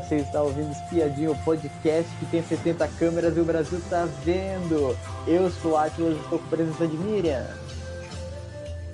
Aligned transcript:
você 0.00 0.16
está 0.16 0.42
ouvindo 0.42 0.72
Espiadinho, 0.72 1.32
o 1.32 1.38
podcast 1.44 2.10
que 2.18 2.26
tem 2.26 2.42
70 2.42 2.88
câmeras 2.98 3.36
e 3.36 3.40
o 3.40 3.44
Brasil 3.44 3.78
está 3.78 4.06
vendo. 4.24 4.96
Eu 5.26 5.50
sou 5.50 5.72
o 5.72 5.76
Atlas 5.76 6.16
e 6.16 6.20
estou 6.20 6.38
com 6.38 6.44
a 6.46 6.48
presença 6.48 6.86
de 6.86 6.96
Miriam. 6.96 7.46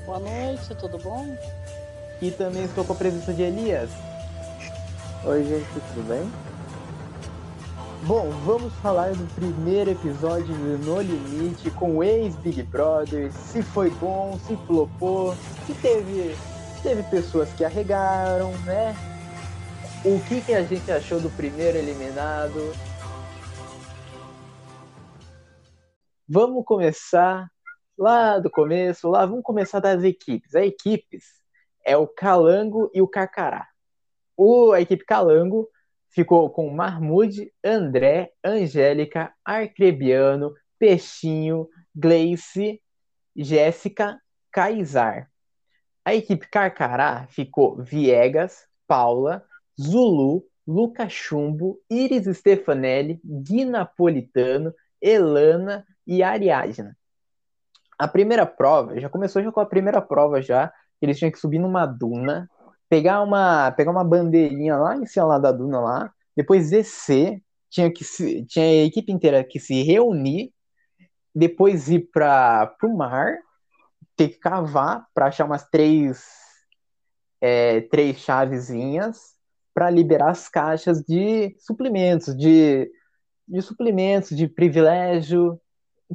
Boa 0.05 0.19
noite, 0.19 0.75
tudo 0.75 0.99
bom? 0.99 1.27
E 2.21 2.31
também 2.31 2.65
estou 2.65 2.85
com 2.85 2.93
a 2.93 2.97
presença 2.97 3.33
de 3.33 3.43
Elias. 3.43 3.91
Oi, 5.25 5.45
gente, 5.45 5.67
tudo 5.95 6.09
bem? 6.09 6.31
Bom, 8.03 8.31
vamos 8.45 8.73
falar 8.75 9.13
do 9.13 9.35
primeiro 9.35 9.91
episódio 9.91 10.55
do 10.55 10.79
No 10.85 11.01
Limite 11.01 11.71
com 11.71 11.97
o 11.97 12.05
ex-Big 12.05 12.63
Brother, 12.65 13.33
se 13.33 13.63
foi 13.63 13.91
bom, 13.91 14.39
se 14.47 14.57
flopou, 14.67 15.35
se 15.67 15.75
teve, 15.75 16.37
teve 16.83 17.03
pessoas 17.05 17.49
que 17.57 17.65
arregaram, 17.65 18.53
né? 18.65 18.95
O 20.05 20.21
que, 20.29 20.41
que 20.41 20.55
a 20.55 20.63
gente 20.63 20.91
achou 20.91 21.21
do 21.21 21.31
primeiro 21.31 21.79
eliminado? 21.79 22.73
Vamos 26.29 26.65
começar 26.65 27.49
lá 27.97 28.39
do 28.39 28.51
começo, 28.51 29.09
lá 29.09 29.25
vamos 29.25 29.43
começar 29.43 29.81
das 29.81 30.03
equipes. 30.05 30.55
As 30.55 30.65
equipes 30.65 31.25
é 31.85 31.97
o 31.97 32.07
Calango 32.07 32.91
e 32.93 33.01
o 33.01 33.09
Carcará. 33.09 33.67
O, 34.37 34.73
a 34.73 34.81
equipe 34.81 35.05
Calango 35.05 35.69
ficou 36.11 36.51
com 36.51 36.71
Marmude, 36.71 37.53
André, 37.65 38.33
Angélica, 38.45 39.33
Arcrebiano, 39.45 40.55
Peixinho, 40.79 41.69
Gleice, 41.95 42.83
Jéssica, 43.35 44.21
Kaysar. 44.53 45.31
A 46.05 46.15
equipe 46.15 46.47
Carcará 46.49 47.27
ficou 47.29 47.83
Viegas, 47.83 48.67
Paula, 48.87 49.45
Zulu, 49.81 50.45
Luca 50.67 51.09
Chumbo, 51.09 51.81
Iris 51.89 52.27
Stefanelli, 52.37 53.21
Gui 53.25 53.65
Napolitano, 53.65 54.75
Elana 55.01 55.87
e 56.07 56.23
Ariadna. 56.23 56.97
A 57.99 58.09
primeira 58.09 58.45
prova, 58.45 58.99
já 59.01 59.09
começou 59.09 59.43
já 59.43 59.53
com 59.53 59.61
a 59.61 59.67
primeira 59.67 60.03
prova 60.03 60.43
já, 60.43 60.73
eles 61.01 61.19
tinham 61.19 61.31
que 61.31 61.39
subir 61.39 61.59
numa 61.59 61.87
duna, 61.87 62.49
pegar 62.89 63.23
uma, 63.23 63.71
pegar 63.73 63.91
uma 63.91 64.05
bandeirinha 64.05 64.77
lá 64.77 64.97
em 64.97 65.07
cima 65.07 65.27
lá 65.27 65.39
da 65.39 65.53
duna 65.53 65.81
lá, 65.81 66.13
depois 66.37 66.71
descer, 66.71 67.43
tinha 67.71 67.91
que 67.93 68.05
se, 68.05 68.45
tinha 68.47 68.65
a 68.65 68.85
equipe 68.85 69.13
inteira 69.13 69.45
que 69.45 69.59
se 69.59 69.83
reunir, 69.83 70.53
depois 71.35 71.89
ir 71.89 72.09
para 72.13 72.75
o 72.83 72.97
mar, 72.97 73.39
ter 74.17 74.31
que 74.31 74.39
cavar 74.39 75.07
para 75.15 75.27
achar 75.27 75.45
umas 75.45 75.69
três 75.69 76.25
é, 77.41 77.83
três 77.83 78.19
chavezinhas 78.19 79.36
para 79.77 79.91
liberar 79.91 80.31
as 80.31 80.49
caixas 80.49 81.03
de 81.03 81.55
suplementos, 81.59 82.35
de, 82.35 82.91
de 83.47 83.61
suplementos, 83.61 84.35
de 84.35 84.49
privilégio, 84.49 85.61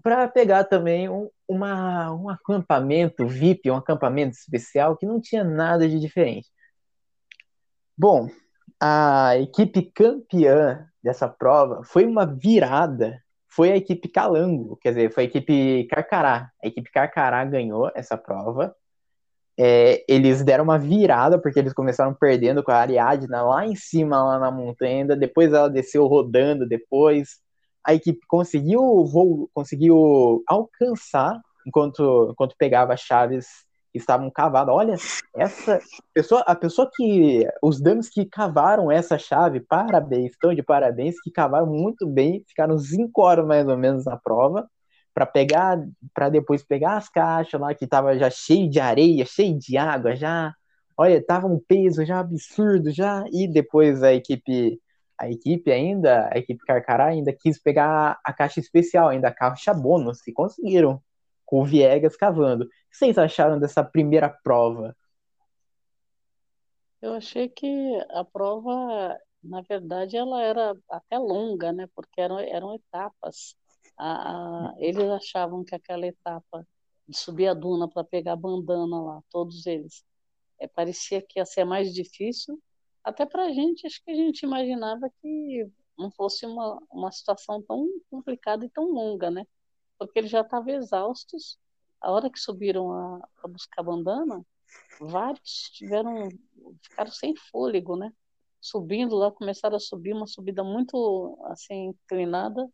para 0.01 0.27
pegar 0.27 0.63
também 0.63 1.07
um, 1.07 1.29
uma, 1.47 2.11
um 2.11 2.27
acampamento 2.27 3.27
VIP, 3.27 3.69
um 3.69 3.75
acampamento 3.75 4.35
especial 4.35 4.97
que 4.97 5.05
não 5.05 5.21
tinha 5.21 5.43
nada 5.43 5.87
de 5.87 5.99
diferente. 5.99 6.49
Bom, 7.95 8.31
a 8.81 9.37
equipe 9.37 9.91
campeã 9.93 10.87
dessa 11.03 11.29
prova 11.29 11.83
foi 11.83 12.03
uma 12.07 12.25
virada, 12.25 13.21
foi 13.47 13.71
a 13.71 13.77
equipe 13.77 14.09
Calango, 14.09 14.75
quer 14.77 14.89
dizer, 14.89 15.13
foi 15.13 15.25
a 15.25 15.27
equipe 15.27 15.83
Carcará. 15.85 16.49
A 16.63 16.67
equipe 16.67 16.89
Carcará 16.89 17.45
ganhou 17.45 17.91
essa 17.93 18.17
prova. 18.17 18.75
É, 19.59 20.03
eles 20.07 20.43
deram 20.43 20.63
uma 20.63 20.79
virada, 20.79 21.39
porque 21.39 21.59
eles 21.59 21.73
começaram 21.73 22.13
perdendo 22.13 22.63
com 22.63 22.71
a 22.71 22.77
Ariadna 22.77 23.43
lá 23.43 23.65
em 23.65 23.75
cima, 23.75 24.23
lá 24.23 24.39
na 24.39 24.51
montanha, 24.51 25.05
depois 25.15 25.53
ela 25.53 25.69
desceu 25.69 26.07
rodando 26.07 26.67
depois. 26.67 27.39
A 27.85 27.93
equipe 27.93 28.19
conseguiu, 28.27 28.81
conseguiu 29.53 30.43
alcançar 30.47 31.39
enquanto, 31.65 32.29
enquanto 32.31 32.55
pegava 32.57 32.93
as 32.93 33.01
chaves 33.01 33.47
que 33.91 33.97
estavam 33.97 34.31
cavadas. 34.31 34.73
Olha, 34.73 34.95
essa 35.35 35.79
pessoa, 36.13 36.41
a 36.41 36.55
pessoa 36.55 36.89
que. 36.95 37.45
Os 37.61 37.81
dames 37.81 38.09
que 38.09 38.25
cavaram 38.25 38.91
essa 38.91 39.17
chave, 39.17 39.59
parabéns, 39.59 40.31
estão 40.31 40.53
de 40.53 40.63
parabéns, 40.63 41.21
que 41.21 41.29
cavaram 41.29 41.67
muito 41.67 42.07
bem, 42.07 42.43
ficaram 42.47 42.77
cinco 42.77 43.21
horas 43.21 43.45
mais 43.45 43.67
ou 43.67 43.77
menos 43.77 44.05
na 44.05 44.17
prova, 44.17 44.67
para 45.13 45.25
pegar, 45.25 45.77
para 46.13 46.29
depois 46.29 46.63
pegar 46.63 46.97
as 46.97 47.09
caixas 47.09 47.59
lá 47.59 47.73
que 47.75 47.87
tava 47.87 48.17
já 48.17 48.29
cheio 48.29 48.69
de 48.69 48.79
areia, 48.79 49.25
cheio 49.25 49.57
de 49.57 49.77
água, 49.77 50.15
já. 50.15 50.53
Olha, 50.97 51.23
tava 51.23 51.47
um 51.47 51.59
peso 51.59 52.05
já 52.05 52.19
absurdo 52.19 52.91
já, 52.91 53.25
e 53.31 53.47
depois 53.47 54.03
a 54.03 54.13
equipe. 54.13 54.79
A 55.17 55.29
equipe 55.29 55.71
ainda, 55.71 56.29
a 56.33 56.37
equipe 56.39 56.65
Carcará 56.65 57.05
ainda 57.05 57.31
quis 57.31 57.61
pegar 57.61 58.19
a 58.23 58.33
caixa 58.33 58.59
especial, 58.59 59.09
ainda 59.09 59.27
a 59.27 59.33
caixa 59.33 59.71
bônus, 59.71 60.25
e 60.27 60.33
conseguiram 60.33 60.99
com 61.45 61.61
o 61.61 61.65
Viegas 61.65 62.15
cavando. 62.15 62.63
O 62.65 62.67
que 62.67 62.97
vocês 62.97 63.17
acharam 63.19 63.59
dessa 63.59 63.83
primeira 63.83 64.29
prova? 64.29 64.95
Eu 67.01 67.13
achei 67.13 67.49
que 67.49 67.67
a 68.09 68.23
prova, 68.23 69.19
na 69.43 69.61
verdade, 69.61 70.17
ela 70.17 70.41
era 70.41 70.75
até 70.89 71.19
longa, 71.19 71.71
né? 71.71 71.87
Porque 71.95 72.21
eram, 72.21 72.39
eram 72.39 72.73
etapas. 72.73 73.55
A, 74.01 74.71
a, 74.71 74.75
eles 74.79 75.09
achavam 75.09 75.63
que 75.63 75.75
aquela 75.75 76.07
etapa 76.07 76.67
de 77.07 77.17
subir 77.17 77.47
a 77.47 77.53
duna 77.53 77.89
para 77.89 78.03
pegar 78.03 78.33
a 78.33 78.35
bandana 78.35 79.01
lá, 79.01 79.23
todos 79.29 79.65
eles, 79.67 80.03
é, 80.59 80.67
parecia 80.67 81.21
que 81.21 81.39
ia 81.39 81.45
ser 81.45 81.65
mais 81.65 81.93
difícil. 81.93 82.61
Até 83.03 83.25
para 83.25 83.45
a 83.45 83.51
gente, 83.51 83.85
acho 83.87 84.03
que 84.03 84.11
a 84.11 84.15
gente 84.15 84.43
imaginava 84.43 85.09
que 85.21 85.69
não 85.97 86.11
fosse 86.11 86.45
uma, 86.45 86.79
uma 86.91 87.11
situação 87.11 87.61
tão 87.61 87.87
complicada 88.09 88.65
e 88.65 88.69
tão 88.69 88.85
longa, 88.91 89.29
né? 89.29 89.45
porque 90.01 90.17
eles 90.17 90.31
já 90.31 90.41
estavam 90.41 90.73
exaustos. 90.73 91.59
A 92.01 92.11
hora 92.11 92.29
que 92.29 92.39
subiram 92.39 92.91
a, 92.91 93.29
a 93.43 93.47
buscar 93.47 93.81
a 93.81 93.83
bandana, 93.83 94.43
vários 94.99 95.69
tiveram, 95.73 96.27
ficaram 96.81 97.11
sem 97.11 97.35
fôlego, 97.35 97.95
né? 97.95 98.11
Subindo 98.59 99.15
lá, 99.15 99.31
começaram 99.31 99.75
a 99.75 99.79
subir, 99.79 100.13
uma 100.13 100.25
subida 100.25 100.63
muito 100.63 101.37
assim 101.45 101.89
inclinada 101.89 102.67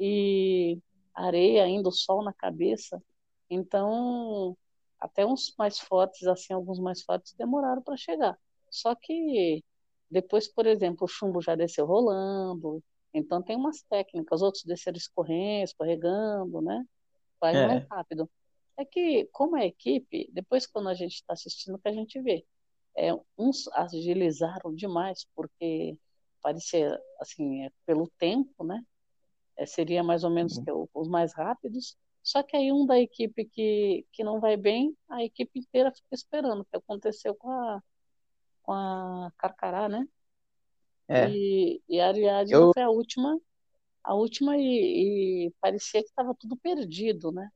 e 0.00 0.78
areia 1.14 1.64
ainda, 1.64 1.90
o 1.90 1.92
sol 1.92 2.24
na 2.24 2.32
cabeça. 2.32 3.02
Então, 3.50 4.56
até 4.98 5.26
uns 5.26 5.54
mais 5.58 5.78
fortes, 5.78 6.26
assim, 6.26 6.52
alguns 6.54 6.80
mais 6.80 7.02
fortes 7.02 7.34
demoraram 7.34 7.82
para 7.82 7.96
chegar. 7.96 8.38
Só 8.70 8.94
que 8.94 9.62
depois, 10.10 10.48
por 10.48 10.66
exemplo, 10.66 11.04
o 11.04 11.08
chumbo 11.08 11.42
já 11.42 11.54
desceu 11.54 11.86
rolando, 11.86 12.82
então 13.12 13.42
tem 13.42 13.56
umas 13.56 13.82
técnicas, 13.82 14.42
outros 14.42 14.64
desceram 14.64 14.96
escorrendo, 14.96 15.64
escorregando, 15.64 16.60
né? 16.62 16.84
Vai 17.40 17.56
é. 17.56 17.66
mais 17.66 17.86
rápido. 17.88 18.30
É 18.76 18.84
que, 18.84 19.26
como 19.32 19.56
é 19.56 19.66
equipe, 19.66 20.30
depois 20.32 20.66
quando 20.66 20.88
a 20.88 20.94
gente 20.94 21.14
está 21.14 21.34
assistindo, 21.34 21.78
que 21.78 21.88
a 21.88 21.92
gente 21.92 22.20
vê. 22.20 22.44
É, 22.96 23.10
uns 23.38 23.68
agilizaram 23.68 24.74
demais, 24.74 25.26
porque 25.34 25.96
parecia, 26.42 26.98
assim, 27.20 27.64
é, 27.64 27.70
pelo 27.86 28.08
tempo, 28.18 28.64
né? 28.64 28.82
É, 29.60 29.66
seria 29.66 30.02
mais 30.02 30.24
ou 30.24 30.30
menos 30.30 30.56
uhum. 30.56 30.88
os 30.94 31.06
mais 31.06 31.34
rápidos. 31.34 31.94
Só 32.22 32.42
que 32.42 32.56
aí 32.56 32.72
um 32.72 32.86
da 32.86 32.98
equipe 32.98 33.44
que, 33.44 34.06
que 34.10 34.24
não 34.24 34.40
vai 34.40 34.56
bem, 34.56 34.96
a 35.08 35.22
equipe 35.22 35.60
inteira 35.60 35.92
fica 35.92 36.14
esperando, 36.14 36.62
o 36.62 36.64
que 36.64 36.76
aconteceu 36.76 37.34
com 37.34 37.50
a, 37.50 37.82
com 38.62 38.72
a 38.72 39.30
Carcará, 39.36 39.86
né? 39.86 40.08
É. 41.08 41.28
E, 41.28 41.82
e 41.88 42.00
a 42.00 42.08
Ariadne 42.08 42.52
eu... 42.52 42.72
foi 42.72 42.82
a 42.82 42.88
última, 42.88 43.38
a 44.02 44.14
última 44.14 44.56
e, 44.56 45.48
e 45.48 45.52
parecia 45.60 46.02
que 46.02 46.08
estava 46.08 46.34
tudo 46.34 46.56
perdido, 46.56 47.30
né? 47.30 47.50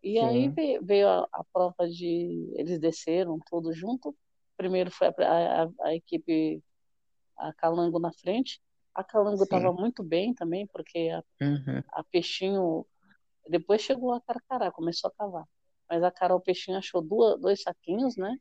E 0.00 0.14
Sim. 0.14 0.20
aí 0.20 0.48
veio, 0.48 0.84
veio 0.84 1.08
a, 1.08 1.28
a, 1.32 1.44
prova 1.52 1.88
de. 1.88 2.52
Eles 2.56 2.78
desceram 2.78 3.40
todos 3.50 3.76
junto. 3.76 4.14
Primeiro 4.56 4.92
foi 4.92 5.08
a, 5.08 5.64
a, 5.64 5.68
a 5.82 5.94
equipe, 5.94 6.62
a 7.36 7.52
Calango 7.54 7.98
na 7.98 8.12
frente. 8.12 8.60
A 8.98 9.04
Calango 9.04 9.44
estava 9.44 9.72
muito 9.72 10.02
bem 10.02 10.34
também, 10.34 10.66
porque 10.66 11.08
a, 11.10 11.22
uhum. 11.40 11.84
a 11.92 12.02
Peixinho. 12.02 12.84
Depois 13.48 13.80
chegou 13.80 14.12
a 14.12 14.20
Carcará, 14.20 14.72
começou 14.72 15.06
a 15.06 15.12
cavar. 15.12 15.44
Mas 15.88 16.02
a 16.02 16.10
Carol 16.10 16.40
Peixinho 16.40 16.76
achou 16.76 17.00
duas, 17.00 17.40
dois 17.40 17.62
saquinhos, 17.62 18.16
né? 18.16 18.36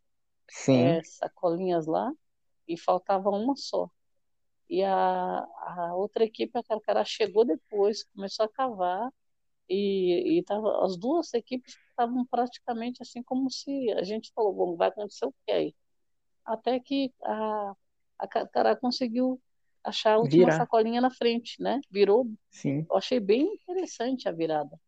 Sim. 0.50 0.81
É, 0.81 1.04
sacolinhas 1.04 1.86
lá, 1.86 2.12
e 2.68 2.75
faltava 2.75 3.30
uma 3.30 3.56
só. 3.56 3.88
E 4.68 4.83
a, 4.83 5.48
a 5.62 5.94
outra 5.94 6.24
equipe, 6.24 6.57
a 6.57 6.63
Carcará, 6.63 7.06
chegou 7.06 7.45
depois, 7.45 8.04
começou 8.06 8.48
a 8.48 8.50
cavar, 8.50 9.13
e, 9.69 10.39
e 10.39 10.44
tava, 10.44 10.83
as 10.83 10.98
duas 10.98 11.31
equipes 11.36 11.77
estavam 11.92 12.25
praticamente 12.25 13.04
assim 13.04 13.21
como 13.21 13.51
se 13.51 13.92
a 13.92 14.01
gente 14.01 14.31
falou, 14.33 14.54
bom, 14.54 14.75
vai 14.75 14.88
acontecer 14.88 15.27
o 15.27 15.33
que 15.45 15.51
aí? 15.51 15.75
Até 16.44 16.80
que 16.80 17.13
a, 17.24 17.75
a 18.18 18.27
Carcará 18.27 18.75
conseguiu 18.75 19.39
achar 19.89 20.13
a 20.15 20.19
última 20.19 20.51
Virar. 20.51 20.51
sacolinha 20.51 21.01
na 21.01 21.11
frente, 21.11 21.61
né? 21.61 21.81
Virou. 21.91 22.27
Sim. 22.51 22.87
Eu 22.89 22.97
achei 22.97 23.19
bem 23.19 23.53
interessante 23.55 24.29
a 24.29 24.31
virada. 24.31 24.79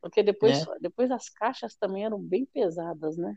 Porque 0.00 0.22
depois, 0.22 0.60
é. 0.60 0.68
depois 0.80 1.10
as 1.12 1.28
caixas 1.30 1.76
também 1.76 2.04
eram 2.06 2.20
bem 2.22 2.46
pesadas, 2.46 3.16
né? 3.18 3.34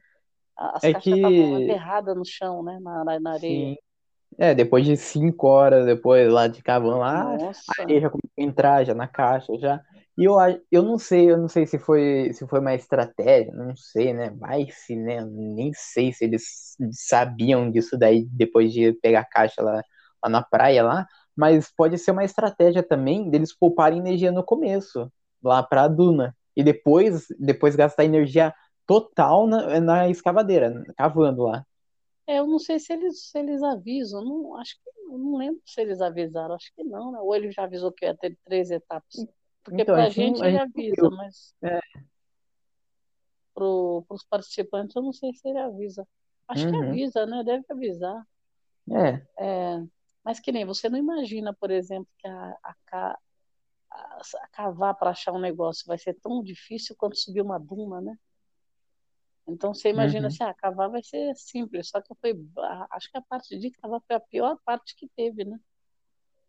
As 0.57 0.87
é 0.89 0.89
caixas 0.89 1.17
estavam 1.17 1.53
que... 1.53 1.55
aterradas 1.55 2.15
no 2.17 2.25
chão, 2.25 2.63
né? 2.63 2.79
Na, 2.81 3.19
na 3.19 3.33
areia. 3.33 3.69
Sim. 3.69 3.77
É, 4.39 4.55
depois 4.55 4.85
de 4.85 4.97
cinco 4.97 5.47
horas, 5.47 5.85
depois 5.85 6.31
lá 6.31 6.47
de 6.47 6.63
cavando 6.63 6.99
lá, 6.99 7.31
Nossa, 7.33 7.85
aí 7.89 8.01
já 8.01 8.09
começou 8.09 8.31
a 8.39 8.43
entrar 8.43 8.85
já 8.85 8.95
na 8.95 9.07
caixa 9.07 9.53
já. 9.59 9.81
E 10.17 10.25
eu, 10.25 10.39
a- 10.39 10.57
eu 10.71 10.83
não 10.83 10.97
sei, 10.99 11.31
eu 11.31 11.37
não 11.37 11.47
sei 11.49 11.67
se 11.67 11.79
foi 11.79 12.31
se 12.33 12.47
foi 12.47 12.59
uma 12.59 12.75
estratégia, 12.75 13.53
não 13.53 13.75
sei, 13.75 14.13
né? 14.13 14.31
Vai 14.31 14.67
se, 14.71 14.95
né? 14.95 15.25
Nem 15.25 15.71
sei 15.75 16.13
se 16.13 16.25
eles 16.25 16.75
sabiam 16.91 17.71
disso 17.71 17.97
daí 17.97 18.25
depois 18.31 18.73
de 18.73 18.93
pegar 18.95 19.21
a 19.21 19.25
caixa 19.25 19.61
lá, 19.63 19.83
lá 20.23 20.29
na 20.29 20.41
praia 20.43 20.83
lá, 20.83 21.07
mas 21.35 21.71
pode 21.75 21.97
ser 21.97 22.11
uma 22.11 22.23
estratégia 22.23 22.83
também 22.83 23.29
deles 23.29 23.53
pouparem 23.55 23.99
energia 23.99 24.31
no 24.31 24.43
começo, 24.43 25.11
lá 25.43 25.63
pra 25.63 25.87
duna. 25.87 26.35
E 26.55 26.63
depois, 26.63 27.27
depois 27.39 27.75
gastar 27.75 28.05
energia 28.05 28.53
total 28.85 29.47
na, 29.47 29.79
na 29.79 30.09
escavadeira, 30.09 30.83
cavando 30.97 31.43
lá. 31.43 31.65
é, 32.27 32.39
eu 32.39 32.47
não 32.47 32.59
sei 32.59 32.79
se 32.79 32.93
eles, 32.93 33.29
se 33.29 33.39
eles 33.39 33.61
avisam, 33.63 34.23
não, 34.23 34.55
acho 34.57 34.75
que, 34.83 34.91
não 35.07 35.37
lembro 35.37 35.61
se 35.65 35.81
eles 35.81 36.01
avisaram, 36.01 36.55
acho 36.55 36.71
que 36.75 36.83
não, 36.83 37.11
né? 37.11 37.19
Ou 37.19 37.35
ele 37.35 37.51
já 37.51 37.63
avisou 37.63 37.91
que 37.91 38.05
ia 38.05 38.15
ter 38.17 38.37
três 38.45 38.71
etapas. 38.71 39.27
Porque 39.63 39.83
Então, 39.83 39.95
a 39.95 40.03
pra 40.03 40.09
gente 40.09 40.43
gente 40.43 40.43
a 40.43 40.47
ele 40.47 40.57
avisa, 40.57 40.95
viu. 40.95 41.11
mas 41.11 41.53
É. 41.63 41.79
pro, 43.53 44.03
pros 44.07 44.23
participantes 44.25 44.95
eu 44.95 45.01
não 45.01 45.13
sei 45.13 45.33
se 45.33 45.47
ele 45.47 45.59
avisa. 45.59 46.05
Acho 46.47 46.67
que 46.67 46.75
Uhum. 46.75 46.83
avisa, 46.83 47.25
né? 47.25 47.43
Deve 47.43 47.65
avisar. 47.69 48.25
É, 48.89 49.25
É, 49.37 49.81
mas 50.23 50.39
que 50.39 50.51
nem 50.51 50.65
você 50.65 50.89
não 50.89 50.97
imagina, 50.99 51.53
por 51.53 51.71
exemplo, 51.71 52.09
que 52.17 52.27
a, 52.27 52.57
a, 52.63 52.75
a- 53.91 54.21
a 54.43 54.47
cavar 54.49 54.95
para 54.97 55.11
achar 55.11 55.33
um 55.33 55.39
negócio 55.39 55.85
vai 55.87 55.97
ser 55.97 56.15
tão 56.21 56.43
difícil 56.43 56.95
quanto 56.97 57.17
subir 57.17 57.41
uma 57.41 57.59
duna, 57.59 58.01
né? 58.01 58.17
Então 59.47 59.73
você 59.73 59.89
imagina 59.89 60.27
Uhum. 60.27 60.27
assim, 60.27 60.43
ah, 60.43 60.53
cavar 60.53 60.89
vai 60.89 61.03
ser 61.03 61.35
simples, 61.35 61.89
só 61.89 62.01
que 62.01 62.13
foi, 62.21 62.33
acho 62.91 63.09
que 63.11 63.17
a 63.17 63.21
parte 63.21 63.57
de 63.59 63.71
cavar 63.71 64.01
foi 64.07 64.15
a 64.15 64.19
pior 64.19 64.57
parte 64.65 64.95
que 64.95 65.07
teve, 65.15 65.43
né? 65.45 65.59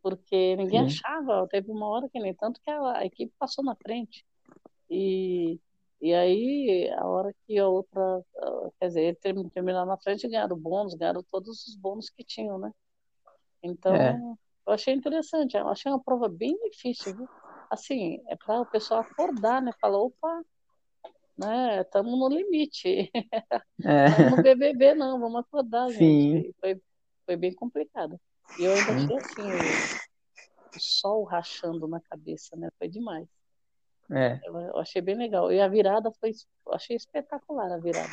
Porque 0.02 0.56
ninguém 0.56 0.80
sim. 0.80 0.82
achava, 0.82 1.46
teve 1.48 1.70
uma 1.70 1.88
hora 1.88 2.08
que 2.10 2.20
nem 2.20 2.34
tanto 2.34 2.60
que 2.62 2.70
a, 2.70 2.98
a 3.00 3.06
equipe 3.06 3.34
passou 3.38 3.64
na 3.64 3.76
frente. 3.76 4.26
E, 4.90 5.60
e 6.00 6.14
aí, 6.14 6.90
a 6.98 7.06
hora 7.08 7.34
que 7.46 7.58
a 7.58 7.69
outra, 7.69 8.00
ah, 8.38 8.70
quer 8.80 8.88
dizer, 8.88 9.19
ele 9.24 9.50
terminar 9.50 9.86
na 9.86 9.98
frente, 9.98 10.28
ganharam 10.28 10.58
bônus, 10.58 10.94
ganharam 10.94 11.22
todos 11.30 11.66
os 11.69 11.76
bônus 11.76 12.10
que 12.10 12.24
tinham, 12.24 12.58
né? 12.58 12.72
É. 13.62 13.69
Então, 13.69 14.38
eu 14.67 14.73
achei 14.73 14.94
interessante, 14.94 15.56
eu 15.56 15.69
achei 15.69 15.91
uma 15.91 16.03
prova 16.03 16.29
bem 16.29 16.56
difícil, 16.70 17.17
viu? 17.17 17.29
Assim, 17.70 18.23
é 18.29 18.37
para 18.37 18.61
o 18.61 18.67
pessoal 18.67 19.00
acordar, 19.00 19.62
né? 19.62 19.73
Falar, 19.81 19.99
opa, 19.99 20.43
né? 21.38 21.81
Estamos 21.81 22.19
no 22.19 22.29
limite, 22.29 23.11
É, 23.85 24.06
estamos 24.06 24.37
no 24.37 24.43
BBB, 24.43 24.94
não, 24.94 25.19
vamos 25.19 25.41
acordar, 25.41 25.88
sim. 25.91 26.37
gente. 26.37 26.55
Foi, 26.61 26.81
foi 27.25 27.37
bem 27.37 27.55
complicado. 27.55 28.20
E 28.59 28.64
eu 28.64 28.73
ainda 28.73 28.93
achei 28.93 29.17
assim, 29.17 29.97
o, 30.76 30.81
sol 30.81 31.25
rachando 31.25 31.88
na 31.88 32.00
cabeça, 32.00 32.56
né? 32.56 32.69
Foi 32.79 32.88
demais. 32.88 33.26
É. 34.11 34.41
Eu, 34.44 34.55
eu 34.55 34.79
achei 34.79 35.00
bem 35.00 35.17
legal. 35.17 35.50
E 35.50 35.61
a 35.61 35.69
virada 35.69 36.11
foi, 36.20 36.32
eu 36.67 36.75
achei 36.75 36.97
espetacular 36.97 37.73
a 37.73 37.79
virada. 37.79 38.11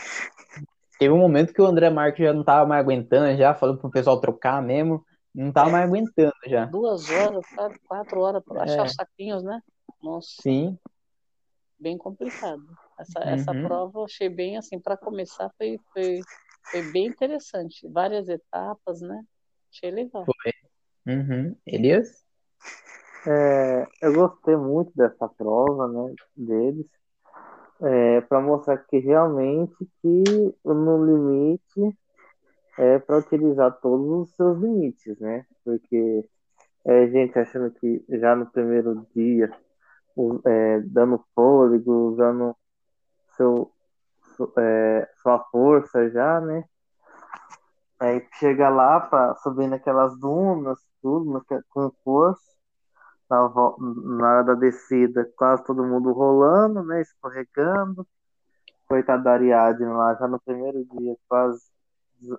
Teve 0.97 1.13
um 1.13 1.17
momento 1.17 1.53
que 1.53 1.61
o 1.61 1.65
André 1.65 1.89
Marques 1.89 2.25
já 2.25 2.33
não 2.33 2.43
tava 2.43 2.65
mais 2.65 2.81
aguentando, 2.81 3.37
já 3.37 3.53
falou 3.53 3.77
pro 3.77 3.89
pessoal 3.89 4.19
trocar 4.19 4.61
mesmo, 4.61 5.05
não 5.33 5.51
tava 5.51 5.71
mais 5.71 5.85
aguentando 5.85 6.33
já. 6.47 6.65
Duas 6.65 7.09
horas, 7.09 7.45
quatro, 7.55 7.79
quatro 7.87 8.19
horas 8.21 8.43
para 8.43 8.63
achar 8.63 8.81
É, 8.81 8.85
os 8.85 8.93
saquinhos, 8.93 9.43
né? 9.43 9.61
Nossa, 10.01 10.41
sim. 10.41 10.77
bem 11.79 11.97
complicado. 11.97 12.63
Essa, 12.99 13.19
essa 13.21 13.53
Uhum. 13.53 13.67
prova 13.67 13.99
eu 13.99 14.03
achei 14.05 14.29
bem 14.29 14.57
assim, 14.57 14.79
para 14.79 14.97
começar, 14.97 15.49
foi, 15.57 15.79
foi, 15.93 16.19
foi 16.71 16.91
bem 16.91 17.07
interessante. 17.07 17.87
Várias 17.87 18.27
etapas, 18.27 19.01
né? 19.01 19.23
Achei 19.71 19.91
legal. 19.91 20.25
Foi. 20.25 20.53
Uhum. 21.07 21.55
Elias? 21.65 22.23
É, 23.27 23.87
eu 24.01 24.13
gostei 24.13 24.55
muito 24.55 24.91
dessa 24.95 25.27
prova, 25.27 25.87
né, 25.87 26.15
deles, 26.35 26.85
é, 27.81 28.21
para 28.21 28.41
mostrar 28.41 28.77
que 28.77 28.97
realmente 28.97 29.75
que 30.01 30.55
no 30.65 31.05
limite 31.05 31.97
é 32.79 32.97
para 32.97 33.17
utilizar 33.17 33.77
todos 33.81 34.29
os 34.29 34.35
seus 34.35 34.57
limites, 34.57 35.19
né? 35.19 35.45
Porque 35.65 36.25
é, 36.85 37.07
gente 37.09 37.37
achando 37.37 37.71
que 37.71 38.05
já 38.09 38.35
no 38.35 38.45
primeiro 38.45 39.05
dia, 39.13 39.51
é, 40.45 40.79
dando 40.81 41.23
fôlego, 41.35 42.11
usando 42.11 42.55
seu, 43.35 43.69
é, 44.57 45.09
sua 45.21 45.39
força 45.51 46.09
já, 46.09 46.39
né? 46.39 46.63
Aí 47.99 48.25
chega 48.39 48.69
lá 48.69 49.01
para 49.01 49.35
subir 49.35 49.67
naquelas 49.67 50.17
dunas, 50.17 50.79
tudo, 51.01 51.43
com 51.69 51.91
força. 52.03 52.41
na, 53.29 53.49
na 54.19 54.29
hora 54.37 54.43
da 54.45 54.53
descida, 54.55 55.29
quase 55.35 55.65
todo 55.65 55.83
mundo 55.83 56.13
rolando, 56.13 56.81
né? 56.83 57.01
Escorregando. 57.01 58.07
Coitado 58.87 59.23
da 59.23 59.33
Ariadne 59.33 59.85
lá, 59.85 60.15
já 60.15 60.27
no 60.27 60.39
primeiro 60.39 60.83
dia, 60.85 61.15
quase 61.27 61.68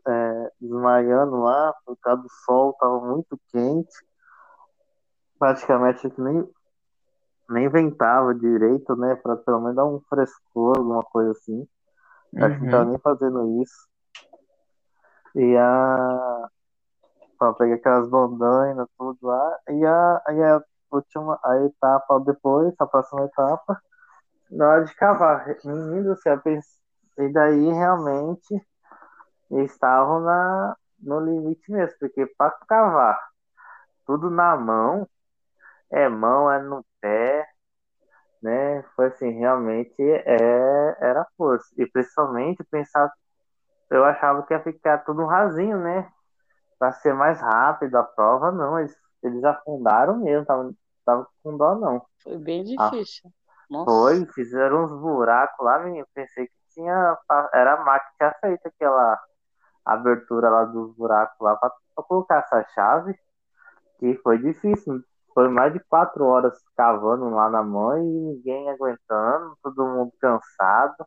é, 0.06 0.53
desmaiando 0.61 1.41
lá, 1.41 1.75
por 1.85 1.97
causa 1.99 2.23
do 2.23 2.29
sol, 2.44 2.73
tava 2.75 3.00
muito 3.00 3.38
quente. 3.50 3.94
Praticamente 5.38 6.12
nem, 6.19 6.49
nem 7.49 7.69
ventava 7.69 8.35
direito, 8.35 8.94
né? 8.97 9.17
Pra 9.17 9.37
pelo 9.37 9.61
menos 9.61 9.77
dar 9.77 9.87
um 9.87 10.00
frescor, 10.09 10.79
alguma 10.79 11.03
coisa 11.03 11.32
assim. 11.32 11.67
Acho 12.37 12.56
que 12.56 12.62
não 12.62 12.71
tava 12.71 12.85
Uhum. 12.85 12.91
nem 12.91 12.99
fazendo 13.00 13.62
isso. 13.62 13.88
E 15.35 15.56
a. 15.56 16.49
Pra 17.38 17.55
pegar 17.55 17.77
aquelas 17.77 18.09
bandainas, 18.09 18.87
tudo 18.99 19.19
lá. 19.23 19.59
E 19.71 19.87
a, 19.87 20.23
e 20.29 20.43
a 20.43 20.62
última, 20.91 21.38
a 21.43 21.56
etapa 21.65 22.21
depois, 22.21 22.75
a 22.79 22.87
próxima 22.87 23.25
etapa, 23.25 23.81
na 24.50 24.69
hora 24.69 24.85
de 24.85 24.94
cavar. 24.94 25.47
Menino 25.65 26.15
do 26.15 26.21
céu, 26.21 26.38
e 27.19 27.32
daí 27.32 27.73
realmente 27.73 28.61
eles 29.50 29.73
estavam 29.73 30.20
na, 30.20 30.76
no 31.00 31.20
limite 31.20 31.70
mesmo, 31.70 31.97
porque 32.00 32.26
para 32.38 32.50
cavar 32.69 33.19
tudo 34.06 34.31
na 34.31 34.56
mão, 34.56 35.08
é 35.91 36.08
mão, 36.08 36.50
é 36.50 36.61
no 36.62 36.85
pé, 37.00 37.47
né? 38.43 38.82
Foi 38.97 39.06
assim, 39.08 39.31
realmente 39.32 39.94
é, 40.02 40.97
era 41.00 41.26
força. 41.37 41.69
E 41.79 41.87
principalmente 41.87 42.64
pensar, 42.64 43.12
eu 43.91 44.05
achava 44.05 44.43
que 44.44 44.55
ia 44.55 44.62
ficar 44.62 44.99
tudo 44.99 45.26
rasinho, 45.26 45.79
né? 45.79 46.11
Para 46.79 46.93
ser 46.93 47.14
mais 47.14 47.41
rápido 47.41 47.96
a 47.96 48.03
prova, 48.03 48.50
não, 48.53 48.79
eles, 48.79 48.96
eles 49.23 49.44
afundaram 49.44 50.19
mesmo, 50.19 50.46
tava, 50.46 50.72
tava 51.05 51.29
com 51.43 51.56
dó 51.56 51.75
não. 51.77 52.03
Foi 52.22 52.39
bem 52.39 52.65
Ah, 52.79 52.91
difícil. 52.91 53.31
Nossa, 53.69 53.91
foi, 53.91 54.27
fizeram 54.34 54.84
uns 54.84 54.93
buracos 54.93 55.65
lá, 55.65 55.79
menino. 55.81 56.06
Pensei 56.15 56.46
que 56.46 56.55
tinha. 56.70 57.19
Era 57.55 57.75
a 57.75 57.84
máquina 57.84 58.01
que 58.10 58.17
tinha 58.19 58.34
feito 58.41 58.67
aquela 58.67 59.20
abertura 59.94 60.49
lá 60.51 60.65
dos 60.65 60.94
buracos 60.97 61.37
lá 61.41 61.56
pra 61.56 61.70
colocar 61.97 62.39
essa 62.39 62.65
chave. 62.75 63.15
Que 63.99 64.15
foi 64.23 64.39
difícil. 64.39 65.03
Foi 65.35 65.49
mais 65.49 65.73
de 65.73 65.81
quatro 65.81 66.25
horas 66.25 66.55
cavando 66.77 67.31
lá 67.31 67.49
na 67.49 67.63
mão 67.63 67.97
e 67.99 68.03
ninguém 68.03 68.69
aguentando, 68.70 69.56
todo 69.63 69.87
mundo 69.87 70.13
cansado, 70.20 71.06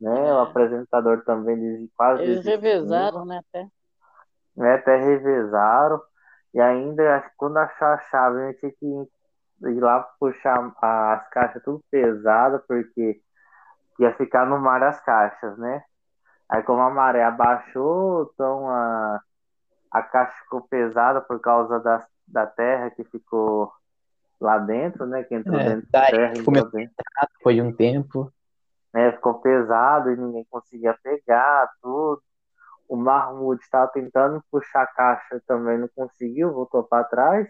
né? 0.00 0.10
O 0.34 0.38
é, 0.38 0.42
apresentador 0.42 1.24
também 1.24 1.58
desi- 1.58 1.90
quase 1.96 2.22
eles 2.22 2.44
revezaram, 2.44 3.24
né, 3.24 3.38
até. 3.38 3.68
né? 4.56 4.74
Até 4.74 4.96
revezaram. 4.96 6.00
E 6.54 6.60
ainda, 6.60 7.16
acho 7.16 7.28
que 7.30 7.36
quando 7.36 7.56
achou 7.56 7.88
a 7.88 7.98
chave, 8.10 8.42
a 8.42 8.52
gente 8.52 8.76
tinha 8.78 9.06
que 9.06 9.68
ir 9.70 9.80
lá 9.80 10.00
puxar 10.20 10.72
as 10.80 11.28
caixas 11.30 11.62
tudo 11.62 11.82
pesada, 11.90 12.58
porque 12.68 13.20
ia 13.98 14.14
ficar 14.16 14.46
no 14.46 14.58
mar 14.58 14.82
as 14.82 15.00
caixas, 15.00 15.56
né? 15.58 15.82
Aí 16.52 16.62
como 16.64 16.82
a 16.82 16.90
maré 16.90 17.24
abaixou, 17.24 18.30
então 18.34 18.68
a, 18.70 19.20
a 19.90 20.02
caixa 20.02 20.36
ficou 20.44 20.62
pesada 20.62 21.20
por 21.20 21.40
causa 21.40 21.80
da, 21.80 22.06
da 22.28 22.46
terra 22.46 22.90
que 22.90 23.04
ficou 23.04 23.72
lá 24.40 24.58
dentro, 24.58 25.06
né? 25.06 25.24
Que 25.24 25.34
entrou 25.34 25.58
É, 25.58 25.64
dentro 25.64 25.88
da 25.92 26.00
daí 26.00 26.10
terra, 26.10 26.34
depois 27.38 27.56
de 27.56 27.62
um 27.62 27.74
tempo. 27.74 28.32
né? 28.92 29.12
Ficou 29.12 29.40
pesado 29.40 30.10
e 30.10 30.16
ninguém 30.16 30.46
conseguia 30.50 30.96
pegar 31.02 31.70
tudo. 31.82 32.22
O 32.88 32.96
Marmud 32.96 33.60
estava 33.62 33.88
tentando 33.92 34.42
puxar 34.50 34.82
a 34.82 34.86
caixa 34.86 35.42
também, 35.46 35.78
não 35.78 35.88
conseguiu, 35.96 36.52
voltou 36.52 36.84
para 36.84 37.04
trás, 37.04 37.48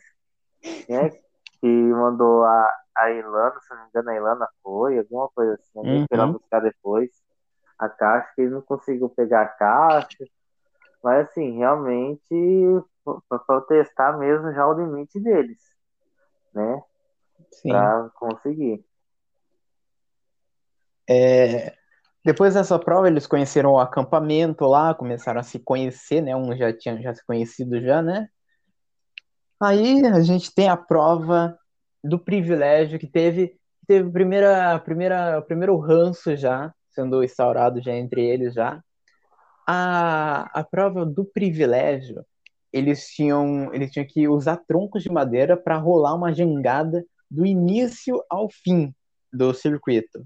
né? 0.88 1.10
Que 1.60 1.68
mandou 1.68 2.44
a, 2.44 2.70
a 2.96 3.10
Ilana, 3.10 3.60
se 3.60 3.70
não 3.74 3.82
me 3.82 3.88
engano, 3.88 4.10
a 4.10 4.16
Ilana 4.16 4.48
foi, 4.62 4.98
alguma 4.98 5.28
coisa 5.30 5.54
assim, 5.54 6.00
foi 6.08 6.18
lá 6.18 6.26
Uhum. 6.26 6.32
buscar 6.32 6.60
depois 6.60 7.10
a 7.84 7.88
caixa, 7.88 8.32
que 8.34 8.42
ele 8.42 8.50
não 8.50 8.62
conseguiu 8.62 9.08
pegar 9.08 9.42
a 9.42 9.48
caixa. 9.48 10.24
Mas 11.02 11.28
assim, 11.28 11.58
realmente 11.58 12.82
para 13.28 13.60
testar 13.62 14.16
mesmo 14.16 14.52
já 14.52 14.66
o 14.66 14.72
limite 14.72 15.18
deles, 15.18 15.58
né? 16.54 16.80
Para 17.64 18.10
conseguir. 18.14 18.84
É, 21.08 21.74
Depois 22.24 22.54
dessa 22.54 22.78
prova, 22.78 23.08
eles 23.08 23.26
conheceram 23.26 23.72
o 23.72 23.80
acampamento 23.80 24.64
lá, 24.64 24.94
começaram 24.94 25.40
a 25.40 25.42
se 25.42 25.58
conhecer, 25.58 26.20
né? 26.20 26.36
Um 26.36 26.56
já 26.56 26.72
tinha 26.72 27.00
já 27.02 27.12
se 27.12 27.24
conhecido 27.26 27.80
já, 27.80 28.00
né? 28.00 28.28
Aí 29.60 30.06
a 30.06 30.20
gente 30.20 30.54
tem 30.54 30.68
a 30.68 30.76
prova 30.76 31.58
do 32.02 32.18
privilégio 32.18 32.98
que 32.98 33.06
teve, 33.06 33.58
teve 33.86 34.10
primeira, 34.10 34.78
primeira, 34.78 35.38
o 35.38 35.42
primeiro 35.42 35.76
ranço 35.78 36.36
já 36.36 36.72
sendo 36.94 37.22
instaurado 37.22 37.80
já 37.80 37.92
entre 37.92 38.22
eles 38.24 38.54
já. 38.54 38.82
A, 39.66 40.50
a 40.60 40.64
prova 40.64 41.06
do 41.06 41.24
privilégio, 41.24 42.24
eles 42.72 43.08
tinham, 43.08 43.72
eles 43.72 43.90
tinham 43.90 44.06
que 44.06 44.26
usar 44.28 44.56
troncos 44.66 45.02
de 45.02 45.10
madeira 45.10 45.56
para 45.56 45.76
rolar 45.76 46.14
uma 46.14 46.32
jangada 46.32 47.04
do 47.30 47.46
início 47.46 48.22
ao 48.28 48.48
fim 48.50 48.94
do 49.32 49.54
circuito. 49.54 50.24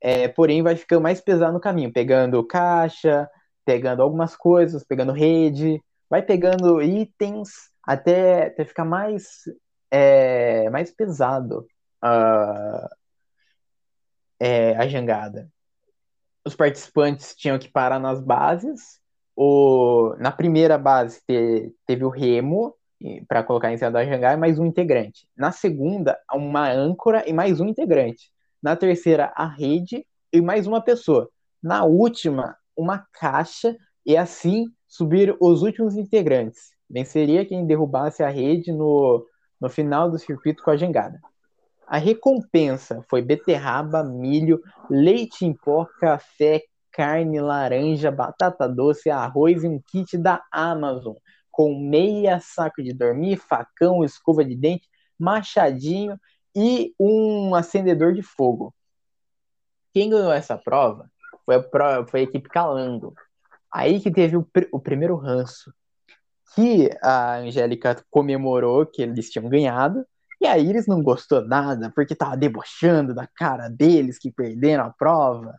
É, 0.00 0.28
porém, 0.28 0.62
vai 0.62 0.76
ficando 0.76 1.02
mais 1.02 1.20
pesado 1.20 1.52
no 1.52 1.60
caminho, 1.60 1.92
pegando 1.92 2.46
caixa, 2.46 3.28
pegando 3.64 4.02
algumas 4.02 4.36
coisas, 4.36 4.84
pegando 4.84 5.12
rede, 5.12 5.82
vai 6.08 6.22
pegando 6.22 6.80
itens 6.80 7.50
até, 7.82 8.46
até 8.46 8.64
ficar 8.64 8.84
mais, 8.84 9.42
é, 9.90 10.70
mais 10.70 10.90
pesado 10.90 11.66
uh, 12.04 12.88
é, 14.40 14.76
a 14.76 14.86
jangada. 14.86 15.50
Os 16.48 16.56
participantes 16.56 17.34
tinham 17.36 17.58
que 17.58 17.68
parar 17.68 18.00
nas 18.00 18.22
bases. 18.22 18.98
O, 19.36 20.14
na 20.18 20.32
primeira 20.32 20.78
base 20.78 21.20
te, 21.28 21.74
teve 21.86 22.06
o 22.06 22.08
remo 22.08 22.74
para 23.28 23.42
colocar 23.42 23.70
em 23.70 23.76
cima 23.76 23.90
da 23.90 24.02
jangada 24.02 24.32
e 24.32 24.40
mais 24.40 24.58
um 24.58 24.64
integrante. 24.64 25.28
Na 25.36 25.52
segunda, 25.52 26.18
uma 26.32 26.66
âncora 26.72 27.28
e 27.28 27.34
mais 27.34 27.60
um 27.60 27.66
integrante. 27.66 28.30
Na 28.62 28.74
terceira, 28.74 29.30
a 29.36 29.46
rede 29.46 30.06
e 30.32 30.40
mais 30.40 30.66
uma 30.66 30.80
pessoa. 30.80 31.28
Na 31.62 31.84
última, 31.84 32.56
uma 32.74 33.06
caixa 33.12 33.76
e 34.06 34.16
assim 34.16 34.68
subir 34.86 35.36
os 35.40 35.60
últimos 35.60 35.98
integrantes. 35.98 36.70
Venceria 36.88 37.44
quem 37.44 37.66
derrubasse 37.66 38.22
a 38.22 38.30
rede 38.30 38.72
no, 38.72 39.22
no 39.60 39.68
final 39.68 40.10
do 40.10 40.18
circuito 40.18 40.62
com 40.62 40.70
a 40.70 40.78
jangada. 40.78 41.20
A 41.88 41.96
recompensa 41.96 43.02
foi 43.08 43.22
beterraba, 43.22 44.04
milho, 44.04 44.62
leite 44.90 45.46
em 45.46 45.54
pó, 45.54 45.86
café, 45.98 46.62
carne, 46.92 47.40
laranja, 47.40 48.10
batata 48.10 48.68
doce, 48.68 49.08
arroz 49.08 49.64
e 49.64 49.68
um 49.68 49.80
kit 49.80 50.18
da 50.18 50.44
Amazon, 50.52 51.14
com 51.50 51.74
meia 51.80 52.40
saco 52.40 52.82
de 52.82 52.92
dormir, 52.92 53.38
facão, 53.38 54.04
escova 54.04 54.44
de 54.44 54.54
dente, 54.54 54.86
machadinho 55.18 56.20
e 56.54 56.92
um 57.00 57.54
acendedor 57.54 58.12
de 58.12 58.20
fogo. 58.20 58.74
Quem 59.94 60.10
ganhou 60.10 60.30
essa 60.30 60.58
prova 60.58 61.10
foi 61.46 61.56
a, 61.56 62.06
foi 62.06 62.20
a 62.20 62.22
equipe 62.24 62.50
Calango. 62.50 63.14
Aí 63.72 63.98
que 63.98 64.10
teve 64.10 64.36
o, 64.36 64.46
o 64.72 64.78
primeiro 64.78 65.16
ranço, 65.16 65.72
que 66.54 66.90
a 67.02 67.36
Angélica 67.36 67.96
comemorou 68.10 68.84
que 68.84 69.00
eles 69.00 69.30
tinham 69.30 69.48
ganhado, 69.48 70.04
e 70.40 70.46
aí 70.46 70.68
eles 70.68 70.86
não 70.86 71.02
gostou 71.02 71.44
nada, 71.44 71.90
porque 71.94 72.14
tava 72.14 72.36
debochando 72.36 73.14
da 73.14 73.26
cara 73.26 73.68
deles 73.68 74.18
que 74.18 74.32
perderam 74.32 74.84
a 74.84 74.90
prova. 74.90 75.54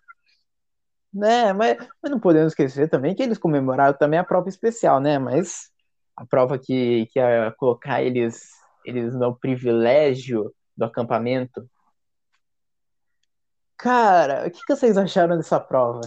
Né, 1.13 1.53
mas, 1.53 1.77
mas 2.01 2.11
não 2.11 2.19
podemos 2.19 2.53
esquecer 2.53 2.87
também 2.89 3.15
que 3.15 3.23
eles 3.23 3.37
comemoraram 3.37 3.97
também 3.97 4.19
a 4.19 4.23
prova 4.23 4.47
especial, 4.47 4.99
né? 4.99 5.17
Mas 5.17 5.71
a 6.15 6.25
prova 6.25 6.59
que, 6.59 7.07
que 7.07 7.19
ia 7.19 7.51
colocar 7.57 8.01
eles, 8.03 8.49
eles 8.85 9.13
no 9.15 9.35
privilégio 9.35 10.53
do 10.77 10.85
acampamento 10.85 11.67
Cara, 13.79 14.45
o 14.45 14.51
que, 14.51 14.59
que 14.65 14.75
vocês 14.75 14.97
acharam 14.97 15.37
dessa 15.37 15.57
prova? 15.57 16.01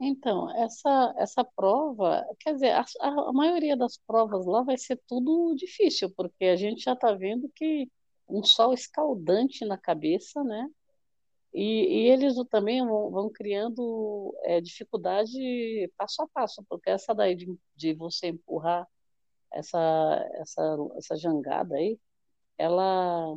Então, 0.00 0.50
essa, 0.56 1.14
essa 1.18 1.44
prova, 1.44 2.26
quer 2.40 2.54
dizer, 2.54 2.72
a, 2.72 2.84
a 3.00 3.32
maioria 3.32 3.76
das 3.76 3.96
provas 4.06 4.44
lá 4.46 4.62
vai 4.62 4.76
ser 4.76 5.00
tudo 5.06 5.54
difícil, 5.56 6.12
porque 6.16 6.46
a 6.46 6.56
gente 6.56 6.82
já 6.82 6.94
está 6.94 7.12
vendo 7.12 7.48
que 7.54 7.88
um 8.28 8.42
sol 8.42 8.72
escaldante 8.74 9.64
na 9.64 9.78
cabeça, 9.78 10.42
né? 10.44 10.68
E, 11.52 12.06
e 12.06 12.08
eles 12.10 12.34
também 12.50 12.84
vão, 12.84 13.10
vão 13.10 13.30
criando 13.30 14.34
é, 14.42 14.60
dificuldade 14.60 15.88
passo 15.96 16.22
a 16.22 16.28
passo, 16.28 16.64
porque 16.68 16.90
essa 16.90 17.14
daí 17.14 17.36
de, 17.36 17.46
de 17.76 17.94
você 17.94 18.28
empurrar 18.28 18.88
essa, 19.52 19.78
essa, 20.34 20.76
essa 20.96 21.16
jangada 21.16 21.76
aí, 21.76 21.98
ela 22.58 23.36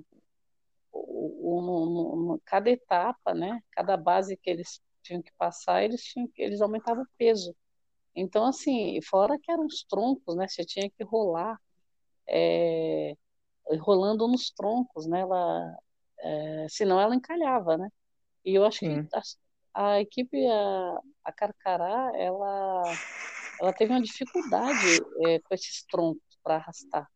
o, 0.92 2.34
o, 2.34 2.42
cada 2.46 2.70
etapa, 2.72 3.34
né, 3.34 3.62
cada 3.72 3.96
base 3.98 4.38
que 4.38 4.50
eles 4.50 4.82
tinham 5.08 5.22
que 5.22 5.32
passar, 5.38 5.84
eles, 5.84 6.04
tinham, 6.04 6.30
eles 6.38 6.62
aumentavam 6.62 7.04
o 7.04 7.08
peso. 7.18 7.56
Então, 8.16 8.46
assim, 8.46 9.00
fora 9.02 9.38
que 9.40 9.52
eram 9.52 9.66
os 9.66 9.84
troncos, 9.84 10.36
né, 10.36 10.48
você 10.48 10.66
tinha 10.66 10.90
que 10.90 11.04
rolar, 11.04 11.60
é, 12.28 13.16
rolando 13.80 14.28
nos 14.28 14.52
troncos, 14.52 15.08
né, 15.08 15.22
ela, 15.22 15.78
é, 16.20 16.68
senão 16.70 17.00
ela 17.00 17.16
encalhava, 17.16 17.78
né. 17.78 17.90
E 18.44 18.56
eu 18.56 18.66
acho 18.66 18.80
Sim. 18.80 19.06
que 19.06 19.16
a, 19.16 19.22
a, 19.74 20.02
equipe, 20.02 20.46
a, 20.48 21.00
a 21.26 21.32
Carcará, 21.32 22.12
ela, 22.16 22.84
ela 23.62 23.74
teve 23.74 23.92
uma 23.94 24.02
dificuldade 24.02 24.88
é, 25.26 25.40
com 25.40 25.54
esses 25.54 25.84
troncos 25.86 26.38
para 26.44 26.56
arrastar. 26.56 27.08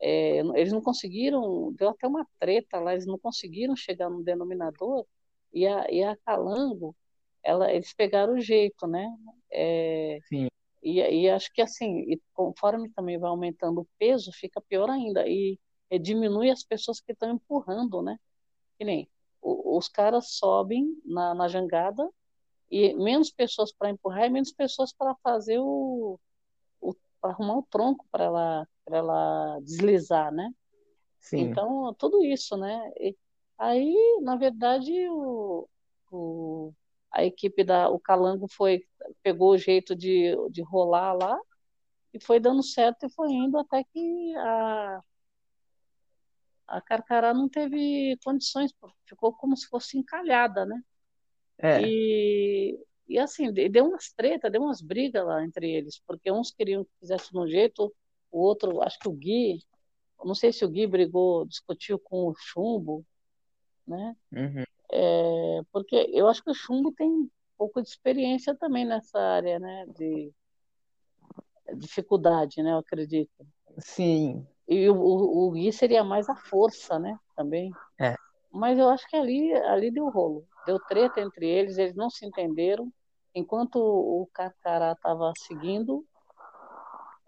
É, 0.00 0.38
eles 0.38 0.72
não 0.72 0.80
conseguiram, 0.80 1.72
deu 1.72 1.88
até 1.88 2.06
uma 2.06 2.26
treta 2.38 2.78
lá, 2.78 2.92
eles 2.92 3.06
não 3.06 3.18
conseguiram 3.18 3.74
chegar 3.74 4.08
no 4.08 4.22
denominador, 4.22 5.04
e 5.52 5.66
a, 5.66 5.90
e 5.90 6.02
a 6.04 6.16
Calango, 6.18 6.94
ela, 7.42 7.72
eles 7.72 7.92
pegaram 7.92 8.34
o 8.34 8.40
jeito, 8.40 8.86
né? 8.86 9.08
É, 9.50 10.18
Sim. 10.28 10.48
E, 10.82 11.00
e 11.00 11.30
acho 11.30 11.52
que 11.52 11.60
assim, 11.60 12.06
conforme 12.32 12.88
também 12.90 13.18
vai 13.18 13.30
aumentando 13.30 13.80
o 13.80 13.88
peso, 13.98 14.30
fica 14.32 14.60
pior 14.60 14.88
ainda, 14.88 15.26
e, 15.26 15.58
e 15.90 15.98
diminui 15.98 16.50
as 16.50 16.62
pessoas 16.62 17.00
que 17.00 17.12
estão 17.12 17.30
empurrando, 17.30 18.02
né? 18.02 18.18
Que 18.78 18.84
nem 18.84 19.08
o, 19.40 19.76
os 19.76 19.88
caras 19.88 20.30
sobem 20.32 20.96
na, 21.04 21.34
na 21.34 21.48
jangada, 21.48 22.08
e 22.70 22.94
menos 22.94 23.30
pessoas 23.30 23.72
para 23.72 23.90
empurrar 23.90 24.26
e 24.26 24.30
menos 24.30 24.52
pessoas 24.52 24.92
para 24.92 25.14
fazer 25.16 25.58
o, 25.58 26.18
o 26.80 26.94
para 27.20 27.30
arrumar 27.30 27.58
o 27.58 27.66
tronco 27.68 28.06
para 28.10 28.24
ela 28.24 28.68
para 28.84 28.98
ela 28.98 29.60
deslizar, 29.60 30.32
né? 30.32 30.52
Sim. 31.18 31.40
Então, 31.40 31.94
tudo 31.94 32.24
isso, 32.24 32.56
né? 32.56 32.90
E 32.98 33.16
aí, 33.58 34.20
na 34.22 34.36
verdade, 34.36 34.92
o, 35.10 35.68
o, 36.10 36.72
a 37.10 37.24
equipe 37.24 37.64
da 37.64 37.88
o 37.88 37.98
Calango 37.98 38.46
foi 38.48 38.84
pegou 39.22 39.52
o 39.52 39.58
jeito 39.58 39.94
de, 39.94 40.34
de 40.50 40.62
rolar 40.62 41.12
lá 41.14 41.38
e 42.12 42.20
foi 42.22 42.40
dando 42.40 42.62
certo 42.62 43.06
e 43.06 43.10
foi 43.10 43.30
indo 43.30 43.58
até 43.58 43.84
que 43.84 44.36
a 44.36 45.02
a 46.68 46.82
Carcará 46.82 47.32
não 47.32 47.48
teve 47.48 48.18
condições, 48.22 48.74
ficou 49.06 49.32
como 49.32 49.56
se 49.56 49.66
fosse 49.68 49.96
encalhada, 49.96 50.66
né? 50.66 50.82
É. 51.56 51.80
E, 51.82 52.78
e 53.08 53.18
assim, 53.18 53.50
deu 53.50 53.86
umas 53.86 54.12
tretas, 54.12 54.52
deu 54.52 54.60
umas 54.60 54.82
brigas 54.82 55.24
lá 55.24 55.42
entre 55.42 55.70
eles, 55.70 55.98
porque 56.06 56.30
uns 56.30 56.50
queriam 56.50 56.84
que 56.84 56.90
fizesse 57.00 57.32
de 57.32 57.38
um 57.38 57.48
jeito, 57.48 57.90
o 58.30 58.38
outro, 58.38 58.82
acho 58.82 58.98
que 58.98 59.08
o 59.08 59.12
Gui, 59.12 59.64
não 60.22 60.34
sei 60.34 60.52
se 60.52 60.62
o 60.62 60.68
Gui 60.68 60.86
brigou, 60.86 61.46
discutiu 61.46 61.98
com 61.98 62.28
o 62.28 62.34
Chumbo, 62.36 63.02
né? 63.86 64.14
Uhum. 64.30 64.64
É, 64.90 65.60
porque 65.72 66.10
eu 66.12 66.28
acho 66.28 66.42
que 66.42 66.50
o 66.50 66.54
Chumbo 66.54 66.92
tem 66.92 67.08
um 67.08 67.28
pouco 67.56 67.82
de 67.82 67.88
experiência 67.88 68.54
também 68.54 68.84
nessa 68.84 69.18
área, 69.18 69.58
né? 69.58 69.86
De 69.96 70.32
dificuldade, 71.74 72.62
né? 72.62 72.72
Eu 72.72 72.78
acredito. 72.78 73.46
Sim. 73.78 74.46
E 74.66 74.88
o, 74.88 74.96
o, 74.96 75.46
o 75.46 75.50
Gui 75.52 75.72
seria 75.72 76.02
mais 76.02 76.28
a 76.28 76.36
força, 76.36 76.98
né? 76.98 77.18
Também. 77.36 77.72
É. 77.98 78.14
Mas 78.50 78.78
eu 78.78 78.88
acho 78.88 79.08
que 79.08 79.16
ali, 79.16 79.52
ali 79.52 79.90
deu 79.90 80.08
rolo. 80.08 80.46
Deu 80.66 80.78
treta 80.80 81.20
entre 81.20 81.46
eles, 81.46 81.78
eles 81.78 81.94
não 81.94 82.10
se 82.10 82.26
entenderam. 82.26 82.92
Enquanto 83.34 83.76
o 83.76 84.28
Carcará 84.32 84.92
estava 84.92 85.32
seguindo, 85.36 86.04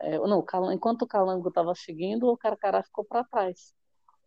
é, 0.01 0.19
não, 0.19 0.45
enquanto 0.73 1.03
o 1.03 1.07
Calango 1.07 1.49
estava 1.49 1.75
seguindo, 1.75 2.27
o 2.29 2.37
Carcará 2.37 2.83
ficou 2.83 3.05
para 3.05 3.25
trás, 3.25 3.75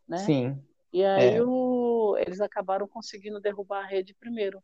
né? 0.07 0.17
Sim. 0.19 0.63
E 0.91 1.03
aí 1.03 1.35
é. 1.35 1.43
o, 1.43 1.49
eles 2.23 2.41
acabaram 2.41 2.87
conseguindo 2.87 3.39
derrubar 3.39 3.83
a 3.83 3.87
rede 3.87 4.15
primeiro. 4.19 4.61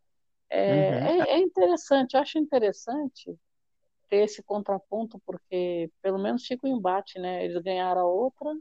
É, 0.50 0.74
uhum. 0.74 1.24
é, 1.24 1.30
é, 1.32 1.38
interessante, 1.39 2.16
eu 2.16 2.22
acho 2.22 2.39
interessante 2.39 3.38
ter 4.10 4.24
esse 4.24 4.42
contraponto, 4.42 5.22
porque 5.25 5.92
pelo 6.01 6.18
menos 6.18 6.46
fica 6.46 6.66
o 6.66 6.70
embate, 6.70 7.20
né? 7.20 7.46
Eles 7.46 7.62
ganharam 7.62 8.01
a 8.01 8.06
outra 8.06 8.51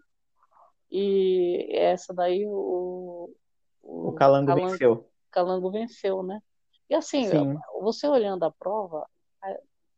e 0.90 1.68
essa 1.72 2.12
daí 2.12 2.46
o, 2.46 3.34
o, 3.82 4.08
o 4.08 4.12
Calango, 4.14 4.46
Calango, 4.46 4.70
venceu. 4.70 5.10
Calango 5.30 5.70
venceu, 5.70 6.22
né? 6.22 6.42
E 6.90 6.94
assim, 6.94 7.24
Sim. 7.24 7.54
você 7.80 8.06
olhando 8.06 8.44
a 8.44 8.50
prova, 8.50 9.06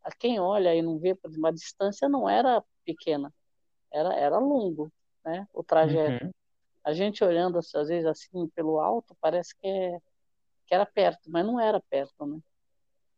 a 0.03 0.11
quem 0.13 0.41
olha 0.41 0.75
e 0.75 0.83
não 0.83 0.99
vê 0.99 1.15
por 1.15 1.31
uma 1.31 1.53
distância 1.53 2.09
não 2.09 2.29
era 2.29 2.63
pequena, 2.85 3.33
era 3.93 4.15
era 4.15 4.39
longo, 4.39 4.93
né? 5.25 5.47
O 5.53 5.63
trajeto. 5.63 6.25
Uhum. 6.25 6.31
A 6.85 6.93
gente 6.93 7.25
olhando 7.25 7.59
às 7.59 7.89
vezes 7.89 8.07
assim 8.07 8.49
pelo 8.51 8.81
alto 8.81 9.17
parece 9.21 9.55
que 9.59 9.67
é 9.67 9.99
que 10.67 10.75
era 10.75 10.87
perto, 10.87 11.31
mas 11.31 11.47
não 11.47 11.61
era 11.61 11.81
perto, 11.91 12.27
né? 12.27 12.41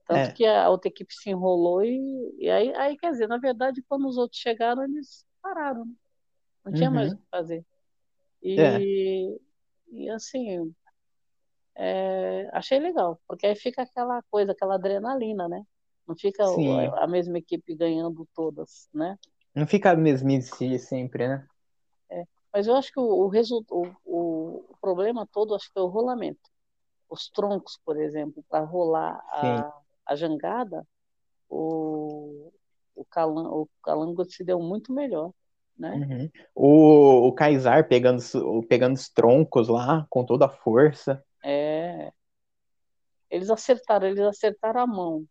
Tanto 0.07 0.31
É. 0.31 0.35
que 0.35 0.45
a 0.47 0.69
outra 0.71 0.89
equipe 0.89 1.15
se 1.15 1.31
enrolou 1.31 1.85
e, 1.85 2.37
e 2.39 2.51
aí, 2.51 2.75
aí, 2.77 2.97
quer 2.99 3.13
dizer, 3.13 3.29
na 3.29 3.39
verdade, 3.39 3.83
quando 3.89 4.09
os 4.09 4.17
outros 4.19 4.41
chegaram, 4.41 4.85
eles 4.85 5.27
pararam. 5.43 5.85
né? 5.87 5.93
Não 6.65 6.73
tinha 6.73 6.91
mais 6.91 7.11
Uhum. 7.11 7.15
o 7.15 7.19
que 7.19 7.25
fazer. 7.31 7.67
É. 8.57 8.87
E, 8.87 9.41
e 9.93 10.11
assim, 10.11 10.75
é, 11.77 12.49
achei 12.53 12.79
legal, 12.79 13.21
porque 13.27 13.47
aí 13.47 13.57
fica 13.57 13.83
aquela 13.83 14.23
coisa, 14.31 14.53
aquela 14.53 14.75
adrenalina, 14.75 15.49
né? 15.49 15.63
Não 16.07 16.17
fica 16.17 16.45
o- 16.51 16.95
a 16.97 17.07
mesma 17.07 17.39
equipe 17.39 17.75
ganhando 17.75 18.29
todas, 18.35 18.89
né? 18.93 19.19
Não 19.55 19.67
fica 19.67 19.91
a 19.93 19.97
mesmice 19.97 20.79
sempre, 20.79 21.27
né? 21.27 21.49
Mas 22.53 22.67
eu 22.67 22.77
acho 22.77 22.93
que 22.93 23.01
o, 23.01 23.05
o, 23.05 23.31
o, 23.71 23.87
o, 24.05 24.77
problema 24.81 25.27
todo 25.27 25.55
acho 25.55 25.73
que 25.73 25.79
é 25.79 25.83
o 25.83 25.87
rolamento. 25.87 26.51
Os 27.09 27.29
troncos, 27.29 27.79
por 27.85 27.99
exemplo, 28.01 28.45
para 28.49 28.65
rolar 28.65 29.23
a, 29.29 29.73
a 30.07 30.17
jangada, 30.17 30.87
o, 31.49 32.53
o, 32.95 33.05
calan, 33.05 33.49
o 33.51 33.69
calango 33.83 34.25
se 34.25 34.45
deu 34.45 34.61
muito 34.61 34.93
melhor, 34.93 35.33
né? 35.79 35.95
Uhum. 35.95 36.31
O, 36.55 37.29
o 37.29 37.33
Kaysar 37.33 37.89
pegando, 37.89 38.19
os- 38.19 38.67
pegando 38.69 38.95
os 38.95 39.09
troncos 39.09 39.69
lá 39.69 40.07
com 40.11 40.25
toda 40.25 40.47
a 40.47 40.51
força. 40.51 41.23
É, 41.45 42.13
eles 43.31 43.51
acertaram, 43.51 44.07
eles 44.07 44.21
acertaram 44.21 44.81
a 44.81 44.87
mão. 44.87 45.27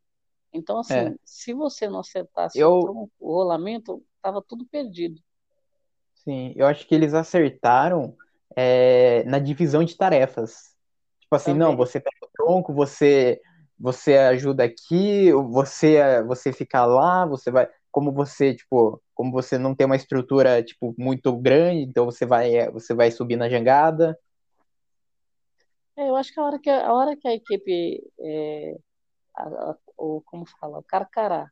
Então, 0.54 0.80
assim, 0.80 0.94
É. 0.94 1.16
se 1.24 1.54
você 1.54 1.88
não 1.88 2.00
acertasse 2.00 2.60
Eu- 2.60 2.80
o 2.80 2.82
tronco, 2.82 3.12
o 3.20 3.34
rolamento, 3.34 4.04
estava 4.18 4.42
tudo 4.42 4.66
perdido. 4.66 5.22
Sim, 6.24 6.54
eu 6.56 6.68
acho 6.68 6.88
que 6.88 6.94
eles 6.94 7.14
acertaram 7.14 8.16
é, 8.56 9.24
na 9.24 9.40
divisão 9.40 9.84
de 9.84 9.98
tarefas. 9.98 10.76
Tipo 11.20 11.36
assim, 11.36 11.54
não, 11.54 11.72
Também. 11.72 11.78
você 11.78 12.00
pega 12.00 12.16
o 12.24 12.30
tronco, 12.34 12.74
você 12.74 13.42
você 13.80 14.16
ajuda 14.16 14.64
aqui, 14.64 15.32
você 15.34 16.22
você 16.24 16.54
fica 16.54 16.86
lá, 16.86 17.26
você 17.26 17.50
vai, 17.50 17.68
como 17.92 18.12
você, 18.12 18.54
tipo, 18.56 19.02
como 19.16 19.32
você 19.32 19.58
não 19.58 19.74
tem 19.76 19.86
uma 19.88 19.96
estrutura 19.96 20.62
tipo 20.64 20.94
muito 21.00 21.36
grande, 21.38 21.82
então 21.84 22.06
você 22.06 22.26
vai 22.26 22.70
você 22.72 22.94
vai 22.94 23.10
subir 23.12 23.38
na 23.38 23.50
jangada. 23.50 24.16
É, 25.98 26.10
eu 26.10 26.16
acho 26.16 26.34
que 26.34 26.40
a 26.40 26.44
hora 26.44 26.60
que 26.60 26.70
a, 26.70 26.88
a 26.88 26.94
hora 26.94 27.18
que 27.18 27.28
a 27.28 27.34
equipe, 27.34 28.02
é, 28.20 28.76
a- 29.38 29.72
a- 29.72 29.78
o, 29.98 30.22
como 30.26 30.46
fala, 30.60 30.80
o 30.80 30.84
Carcará, 30.84 31.50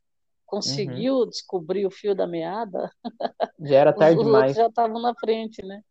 conseguiu 0.50 1.25
descobrir 1.25 1.86
o 1.86 1.91
fio 1.91 2.15
da 2.15 2.27
meada, 2.27 2.91
Já 3.60 3.77
era 3.77 3.94
tarde 3.94 4.20
os 4.20 4.25
demais. 4.25 4.56
já 4.56 4.68
estavam 4.68 5.01
na 5.01 5.13
frente, 5.15 5.63
né? 5.65 5.84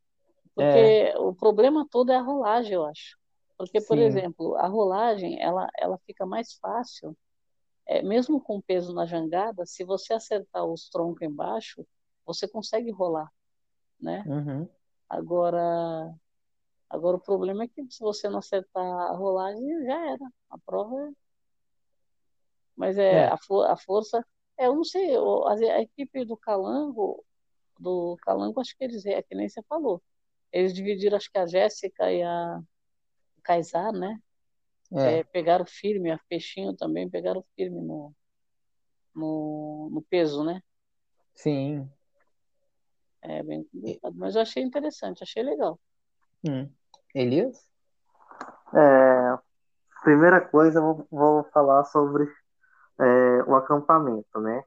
Porque 0.54 1.12
É. 1.12 1.18
o 1.18 1.34
problema 1.34 1.86
todo 1.90 2.12
é 2.12 2.16
a 2.16 2.22
rolagem, 2.22 2.74
eu 2.74 2.84
acho. 2.86 3.16
Porque, 3.58 3.80
por 3.80 3.98
Sim. 3.98 4.04
exemplo, 4.04 4.56
a 4.56 4.68
rolagem, 4.68 5.40
ela, 5.42 5.68
ela 5.78 5.98
fica 6.06 6.26
mais 6.26 6.54
fácil, 6.54 7.16
é, 7.86 8.02
mesmo 8.02 8.40
com 8.40 8.60
peso 8.60 8.94
na 8.94 9.06
jangada, 9.06 9.66
se 9.66 9.84
você 9.84 10.14
acertar 10.14 10.64
os 10.66 10.88
troncos 10.90 11.22
embaixo, 11.22 11.86
você 12.26 12.48
consegue 12.48 12.90
rolar, 12.92 13.28
né? 14.00 14.26
Uhum. 14.26 14.68
Agora, 15.08 16.14
agora 16.90 17.16
o 17.16 17.20
problema 17.20 17.64
é 17.64 17.68
que 17.68 17.82
se 17.90 18.00
você 18.00 18.28
não 18.28 18.38
acertar 18.40 18.84
a 18.84 19.12
rolagem, 19.16 19.84
já 19.86 20.06
era. 20.12 20.26
A 20.50 20.58
prova 20.58 20.94
é... 21.08 21.12
Mas 22.76 22.96
é, 22.98 23.24
É. 23.24 23.26
A, 23.26 23.36
fo- 23.36 23.62
a 23.62 23.76
força... 23.76 24.24
É, 24.58 24.66
eu 24.66 24.74
não 24.76 24.84
sei, 24.84 25.16
o- 25.16 25.46
a, 25.46 25.54
a 25.54 25.82
equipe 25.82 26.24
do 26.24 26.36
Calango, 26.36 27.24
do 27.78 28.16
Calango, 28.22 28.60
acho 28.60 28.76
que 28.76 28.84
eles, 28.84 29.06
é 29.06 29.22
que 29.22 29.34
nem 29.34 29.48
você 29.48 29.62
falou. 29.64 30.02
Eles 30.52 30.74
dividiram, 30.74 31.16
acho 31.16 31.30
que 31.30 31.38
a 31.38 31.46
Jéssica 31.46 32.10
e 32.12 32.22
a 32.22 32.60
o 33.38 33.42
Kaysar, 33.42 33.92
né? 33.92 34.18
É. 34.92 35.18
É, 35.20 35.24
pegaram 35.24 35.64
firme, 35.66 36.10
a 36.10 36.18
Peixinho 36.28 36.74
também 36.76 37.08
pegaram 37.08 37.44
firme 37.56 37.80
no, 37.80 38.12
no, 39.14 39.88
no 39.92 40.02
peso, 40.02 40.44
né? 40.44 40.62
Sim. 41.34 41.88
É 43.22 43.42
bem 43.42 43.64
complicado. 43.64 44.14
Mas 44.16 44.34
eu 44.34 44.42
achei 44.42 44.62
interessante, 44.62 45.22
achei 45.22 45.42
legal. 45.42 45.78
Hum. 46.44 46.68
Elias? 47.14 47.68
É, 48.74 49.38
primeira 50.02 50.40
coisa, 50.40 50.78
eu 50.78 50.82
vou, 50.82 51.06
vou 51.10 51.44
falar 51.52 51.84
sobre 51.84 52.24
é, 53.00 53.04
o 53.48 53.56
acampamento, 53.56 54.40
né? 54.40 54.62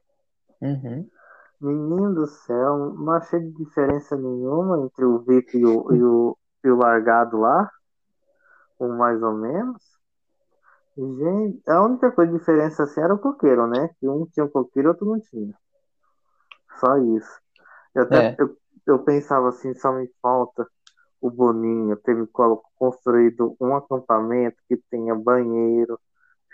Uhum. 0.60 1.08
Menino 1.60 2.14
do 2.14 2.26
céu, 2.26 2.92
não 2.94 3.12
achei 3.12 3.40
diferença 3.40 4.16
nenhuma 4.16 4.80
entre 4.84 5.04
o 5.04 5.20
VIP 5.20 5.58
e 5.58 5.64
o, 5.64 5.92
e 5.94 6.02
o, 6.02 6.38
e 6.64 6.68
o 6.68 6.76
largado 6.76 7.38
lá, 7.38 7.70
ou 8.78 8.88
mais 8.88 9.22
ou 9.22 9.32
menos. 9.32 9.80
Gente, 10.96 11.62
a 11.70 11.82
única 11.82 12.10
coisa 12.10 12.36
diferença 12.36 12.82
assim 12.82 13.00
era 13.00 13.14
o 13.14 13.18
coqueiro, 13.18 13.66
né? 13.66 13.88
Que 13.98 14.08
um 14.08 14.26
tinha 14.26 14.44
um 14.44 14.48
coqueiro 14.48 14.88
e 14.88 14.90
outro 14.90 15.06
não 15.06 15.20
tinha. 15.20 15.54
Só 16.80 16.98
isso. 16.98 17.40
Eu 17.94 18.02
até 18.02 18.18
É. 18.18 18.36
eu, 18.38 18.56
eu 18.86 18.98
pensava 19.04 19.48
assim, 19.48 19.72
só 19.74 19.92
me 19.92 20.10
falta 20.20 20.66
o 21.20 21.30
Boninho 21.30 21.96
ter 21.98 22.16
me 22.16 22.26
construído 22.76 23.56
um 23.60 23.76
acampamento 23.76 24.56
que 24.68 24.76
tenha 24.90 25.14
banheiro, 25.14 25.98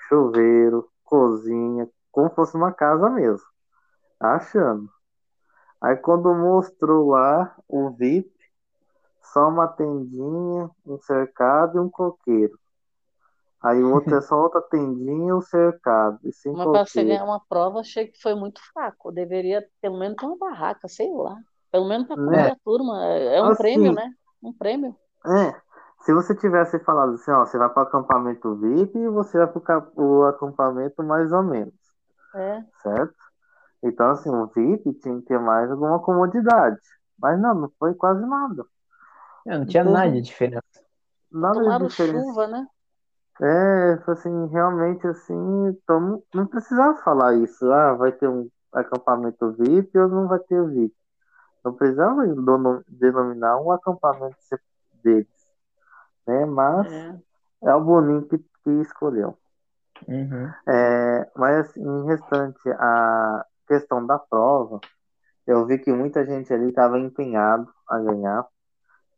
chuveiro, 0.08 0.86
cozinha, 1.02 1.88
como 2.18 2.30
fosse 2.34 2.56
uma 2.56 2.72
casa 2.72 3.08
mesmo. 3.10 3.46
Achando. 4.20 4.90
Aí 5.80 5.96
quando 5.96 6.34
mostrou 6.34 7.10
lá 7.10 7.56
o 7.68 7.90
VIP, 7.90 8.32
só 9.22 9.48
uma 9.48 9.68
tendinha, 9.68 10.70
um 10.86 10.98
cercado 11.00 11.78
e 11.78 11.80
um 11.80 11.90
coqueiro. 11.90 12.58
Aí 13.62 13.82
o 13.82 13.92
outro 13.92 14.16
é 14.16 14.20
só 14.20 14.36
outra 14.40 14.60
tendinha 14.62 15.28
e 15.28 15.32
um 15.32 15.40
cercado. 15.40 16.18
E 16.24 16.32
sem 16.32 16.52
Mas 16.52 16.66
para 16.70 16.86
você 16.86 17.04
ganhar 17.04 17.24
uma 17.24 17.40
prova, 17.48 17.80
achei 17.80 18.06
que 18.08 18.20
foi 18.20 18.34
muito 18.34 18.60
fraco. 18.72 19.12
Deveria 19.12 19.66
pelo 19.80 19.98
menos 19.98 20.16
ter 20.16 20.26
uma 20.26 20.38
barraca, 20.38 20.88
sei 20.88 21.10
lá. 21.12 21.36
Pelo 21.70 21.86
menos 21.86 22.06
para 22.06 22.16
Né? 22.16 22.52
a 22.52 22.56
turma. 22.64 23.04
É 23.04 23.42
um 23.42 23.50
Assim, 23.50 23.56
prêmio, 23.56 23.92
né? 23.92 24.10
Um 24.42 24.52
prêmio. 24.52 24.96
É, 25.26 25.60
se 26.04 26.12
você 26.14 26.34
tivesse 26.34 26.78
falado 26.80 27.14
assim, 27.14 27.30
ó, 27.30 27.44
você 27.44 27.58
vai 27.58 27.68
para 27.68 27.84
o 27.84 27.86
acampamento 27.86 28.56
VIP 28.56 28.98
e 28.98 29.08
você 29.08 29.38
vai 29.38 29.46
para 29.48 29.84
o 29.96 30.24
acampamento 30.24 31.02
mais 31.04 31.32
ou 31.32 31.42
menos, 31.42 31.74
É. 32.34 32.64
certo? 32.82 33.14
Então, 33.82 34.10
assim, 34.10 34.28
o 34.30 34.46
VIP 34.48 34.92
tinha 34.94 35.16
que 35.20 35.26
ter 35.26 35.38
mais 35.38 35.70
alguma 35.70 36.00
comodidade. 36.00 36.80
Mas 37.18 37.40
não, 37.40 37.54
não 37.54 37.72
foi 37.78 37.94
quase 37.94 38.24
nada. 38.26 38.64
É, 39.46 39.58
não 39.58 39.66
tinha 39.66 39.82
teve 39.82 39.94
nada 39.94 40.10
de 40.12 40.20
diferença. 40.20 40.62
nada 41.30 41.78
de 41.78 41.88
diferença. 41.88 42.24
chuva, 42.24 42.46
né? 42.46 42.66
É, 43.40 43.98
foi 44.04 44.14
assim, 44.14 44.46
realmente 44.48 45.06
assim, 45.06 45.68
então 45.68 46.22
não, 46.34 46.46
precisava 46.46 46.98
falar 47.02 47.34
isso. 47.34 47.70
Ah, 47.70 47.94
vai 47.94 48.10
ter 48.10 48.28
um 48.28 48.48
acampamento 48.72 49.52
VIP 49.52 49.96
ou 49.96 50.08
não 50.08 50.26
vai 50.26 50.40
ter 50.40 50.60
VIP. 50.66 50.94
Não 51.64 51.72
precisava 51.72 52.22
denominar 52.88 53.60
um 53.60 53.70
acampamento 53.70 54.36
deles, 55.02 55.28
né? 56.26 56.44
Mas 56.46 56.92
É. 56.92 57.18
é 57.66 57.74
o 57.74 57.80
Boninho 57.80 58.26
que, 58.26 58.38
que 58.38 58.70
escolheu. 58.80 59.38
Uhum. 60.06 60.52
É, 60.68 61.30
mas 61.36 61.68
assim, 61.68 61.82
em 61.82 62.06
restante 62.06 62.68
a 62.70 63.44
questão 63.66 64.06
da 64.06 64.18
prova, 64.18 64.80
eu 65.46 65.66
vi 65.66 65.78
que 65.78 65.92
muita 65.92 66.24
gente 66.24 66.52
ali 66.52 66.68
estava 66.68 66.98
empenhado 66.98 67.68
a 67.88 67.98
ganhar. 67.98 68.46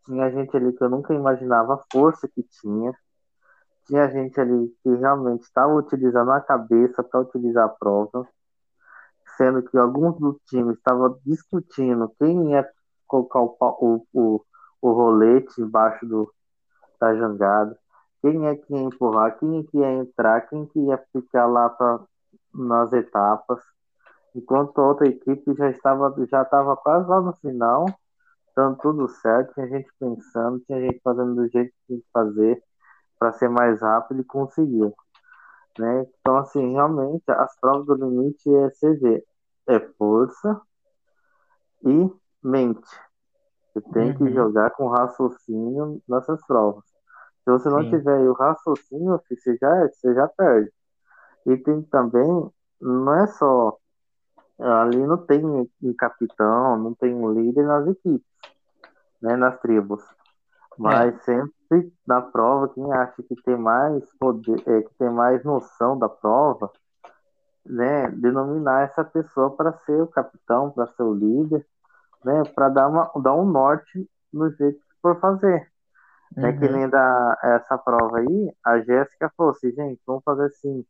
Tinha 0.07 0.31
gente 0.31 0.57
ali 0.57 0.73
que 0.73 0.83
eu 0.83 0.89
nunca 0.89 1.13
imaginava 1.13 1.75
a 1.75 1.85
força 1.93 2.29
que 2.29 2.43
tinha. 2.43 2.93
Tinha 3.87 4.09
gente 4.09 4.41
ali 4.41 4.69
que 4.83 4.95
realmente 4.95 5.43
estava 5.43 5.73
utilizando 5.75 6.31
a 6.31 6.41
cabeça 6.41 7.03
para 7.03 7.21
utilizar 7.21 7.67
a 7.67 7.69
prova, 7.69 8.27
sendo 9.37 9.63
que 9.63 9.77
alguns 9.77 10.19
do 10.19 10.41
time 10.47 10.73
estavam 10.75 11.19
discutindo 11.25 12.13
quem 12.19 12.53
ia 12.53 12.69
colocar 13.07 13.41
o, 13.41 13.57
o, 13.61 14.07
o, 14.13 14.45
o 14.81 14.93
rolete 14.93 15.61
embaixo 15.61 16.07
do, 16.07 16.33
da 17.01 17.15
jangada, 17.15 17.77
quem 18.23 18.47
é 18.47 18.57
que 18.57 18.73
ia 18.75 18.81
empurrar, 18.83 19.39
quem 19.39 19.61
é 19.61 19.65
que 19.65 19.79
ia 19.79 19.93
entrar, 19.93 20.43
quem 20.49 20.67
que 20.67 20.79
ia 20.81 20.99
ficar 21.13 21.47
lá 21.47 21.69
pra, 21.71 22.01
nas 22.55 22.93
etapas, 22.93 23.61
enquanto 24.35 24.79
a 24.81 24.89
outra 24.89 25.09
equipe 25.09 25.55
já 25.55 25.71
estava 25.71 26.15
já 26.31 26.43
estava 26.43 26.77
quase 26.77 27.09
lá 27.09 27.21
no 27.21 27.33
final, 27.37 27.87
dando 28.57 28.77
tudo 28.79 29.09
certo, 29.09 29.55
tinha 29.55 29.69
gente 29.69 29.91
pensando, 29.99 30.61
tinha 30.61 30.81
gente 30.81 31.01
fazendo 31.03 31.35
do 31.35 31.49
jeito 31.49 31.71
que 31.73 31.87
tinha 31.87 32.01
que 32.01 32.07
fazer 32.13 32.63
para 33.19 33.33
ser 33.33 33.49
mais 33.49 33.81
rápido 33.81 34.21
e 34.21 34.25
conseguiu. 34.25 34.95
Né? 35.79 36.07
Então, 36.21 36.37
assim, 36.39 36.73
realmente, 36.73 37.25
as 37.31 37.59
provas 37.61 37.87
do 37.87 37.95
limite 37.95 38.49
é 38.55 38.93
ver, 38.95 39.25
é 39.69 39.81
força 39.97 40.61
e 41.85 42.11
mente. 42.43 42.89
Você 43.73 43.81
tem 43.93 44.13
que 44.15 44.25
Uhum. 44.25 44.35
jogar 44.35 44.71
com 44.73 44.89
raciocínio 44.89 46.03
nessas 46.09 46.45
provas. 46.47 46.85
Se 47.51 47.65
você 47.65 47.69
não 47.69 47.83
Sim. 47.83 47.91
tiver 47.91 48.19
o 48.29 48.33
raciocínio, 48.33 49.21
filho, 49.27 49.41
você 49.41 49.57
já, 49.57 49.89
você 49.89 50.15
já 50.15 50.29
perde. 50.29 50.73
E 51.47 51.57
tem 51.57 51.83
também, 51.83 52.51
não 52.81 53.15
é 53.15 53.27
só. 53.27 53.77
Ali 54.59 55.05
não 55.07 55.17
tem 55.17 55.45
um 55.45 55.95
capitão, 55.99 56.77
não 56.77 56.95
tem 56.95 57.15
um 57.15 57.33
líder 57.33 57.65
nas 57.65 57.89
equipes, 57.89 58.27
né, 59.21 59.35
nas 59.37 59.59
tribos. 59.61 60.03
Mas 60.79 61.21
sempre, 61.25 61.53
equipe 61.73 61.93
da 62.07 62.21
prova, 62.21 62.69
quem 62.69 62.93
acha 62.93 63.23
que 63.23 63.35
tem 63.43 63.57
mais 63.57 64.05
poder, 64.19 64.63
é, 64.67 64.83
que 64.83 64.95
tem 64.95 65.11
mais 65.11 65.43
noção 65.45 65.99
da 65.99 66.09
prova, 66.09 66.71
né, 67.65 68.11
denominar 68.11 68.83
essa 68.83 69.05
pessoa 69.05 69.57
para 69.57 69.73
ser 69.85 70.03
o 70.03 70.07
capitão, 70.07 70.71
para 70.71 70.87
ser 70.89 71.03
o 71.03 71.15
líder, 71.15 71.67
né, 72.25 72.43
para 72.55 72.69
dar, 72.69 72.89
uma, 72.89 73.11
dar 73.23 73.35
um 73.35 73.45
norte 73.45 74.09
no 74.33 74.51
jeito 74.51 74.79
que 74.79 75.01
for 75.01 75.19
fazer. 75.21 75.70
Uhum. 76.37 76.47
É 76.47 76.53
que 76.53 76.69
nem 76.69 76.89
da, 76.89 77.39
essa 77.43 77.77
prova 77.79 78.19
aí, 78.19 78.55
a 78.65 78.81
Jéssica 78.81 79.33
falou 79.37 79.53
assim, 79.53 79.73
gente, 79.73 80.01
vamos 80.07 80.23
fazer 80.25 80.47
assim, 80.47 80.85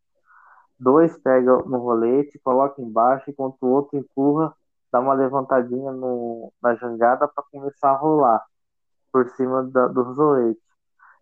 dois 0.79 1.16
pega 1.18 1.57
no 1.64 1.79
rolete, 1.79 2.38
coloca 2.44 2.81
embaixo, 2.83 3.31
enquanto 3.31 3.57
o 3.62 3.68
outro 3.68 3.98
empurra, 3.98 4.55
dá 4.92 5.00
uma 5.00 5.14
levantadinha 5.14 5.92
no, 5.92 6.53
na 6.62 6.74
jangada 6.74 7.29
para 7.29 7.44
começar 7.50 7.90
a 7.90 7.96
rolar 7.96 8.44
por 9.12 9.29
cima 9.31 9.62
da, 9.64 9.88
dos 9.88 10.16
roletes. 10.16 10.62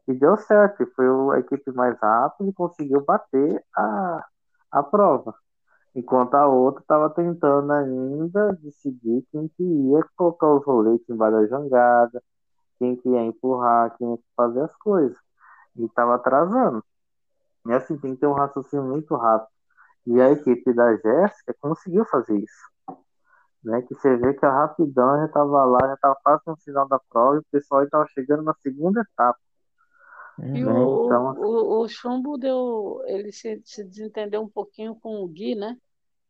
E 0.08 0.14
deu 0.14 0.36
certo, 0.38 0.86
foi 0.96 1.06
a 1.36 1.40
equipe 1.40 1.70
mais 1.72 1.98
rápida 2.00 2.50
e 2.50 2.52
conseguiu 2.54 3.04
bater 3.04 3.62
a, 3.76 4.24
a 4.72 4.82
prova. 4.82 5.34
Enquanto 5.94 6.34
a 6.34 6.46
outra 6.46 6.82
estava 6.82 7.10
tentando 7.10 7.72
ainda 7.72 8.52
decidir 8.62 9.26
quem 9.32 9.48
que 9.48 9.62
ia 9.62 10.04
colocar 10.16 10.48
os 10.54 10.64
roletes 10.64 11.08
embaixo 11.08 11.36
da 11.38 11.46
jangada, 11.46 12.22
quem 12.78 12.96
que 12.96 13.08
ia 13.08 13.22
empurrar, 13.22 13.96
quem 13.96 14.12
ia 14.12 14.18
fazer 14.36 14.62
as 14.62 14.76
coisas. 14.76 15.16
E 15.76 15.84
estava 15.84 16.14
atrasando. 16.14 16.82
E 17.66 17.72
assim, 17.72 17.98
tem 17.98 18.14
que 18.14 18.20
ter 18.20 18.26
um 18.26 18.32
raciocínio 18.32 18.84
muito 18.84 19.14
rápido. 19.14 19.50
E 20.06 20.20
a 20.20 20.30
equipe 20.30 20.72
da 20.72 20.96
Jéssica 20.96 21.54
conseguiu 21.60 22.04
fazer 22.06 22.38
isso. 22.38 22.96
Né? 23.62 23.82
Que 23.82 23.94
você 23.94 24.16
vê 24.16 24.32
que 24.32 24.46
a 24.46 24.50
rapidão 24.50 25.18
já 25.18 25.26
estava 25.26 25.64
lá, 25.64 25.80
já 25.86 25.94
estava 25.94 26.16
quase 26.22 26.42
no 26.46 26.56
final 26.56 26.88
da 26.88 26.98
prova 27.10 27.36
e 27.36 27.40
o 27.40 27.46
pessoal 27.50 27.82
estava 27.82 28.06
chegando 28.06 28.42
na 28.42 28.54
segunda 28.62 29.00
etapa. 29.02 29.38
E 30.38 30.64
né? 30.64 30.72
o, 30.72 31.04
então, 31.04 31.34
o, 31.36 31.82
o, 31.82 31.88
Chumbo 31.88 32.38
deu. 32.38 33.02
Ele 33.06 33.32
se, 33.32 33.60
se 33.64 33.84
desentendeu 33.84 34.40
um 34.40 34.48
pouquinho 34.48 34.94
com 34.94 35.22
o 35.22 35.28
Gui, 35.28 35.56
né? 35.56 35.76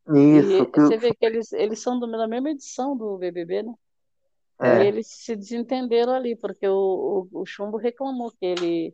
Isso. 0.07 0.51
E 0.51 0.65
que... 0.65 0.81
Você 0.81 0.97
vê 0.97 1.13
que 1.13 1.25
eles, 1.25 1.53
eles 1.53 1.79
são 1.79 1.99
do, 1.99 2.09
da 2.09 2.27
mesma 2.27 2.49
edição 2.49 2.97
do 2.97 3.17
BBB, 3.17 3.63
né? 3.63 3.73
É. 4.59 4.83
E 4.83 4.87
eles 4.87 5.07
se 5.07 5.35
desentenderam 5.35 6.13
ali, 6.13 6.35
porque 6.35 6.67
o, 6.67 7.27
o, 7.31 7.41
o 7.41 7.45
Chumbo 7.45 7.77
reclamou 7.77 8.29
que 8.31 8.45
ele, 8.45 8.93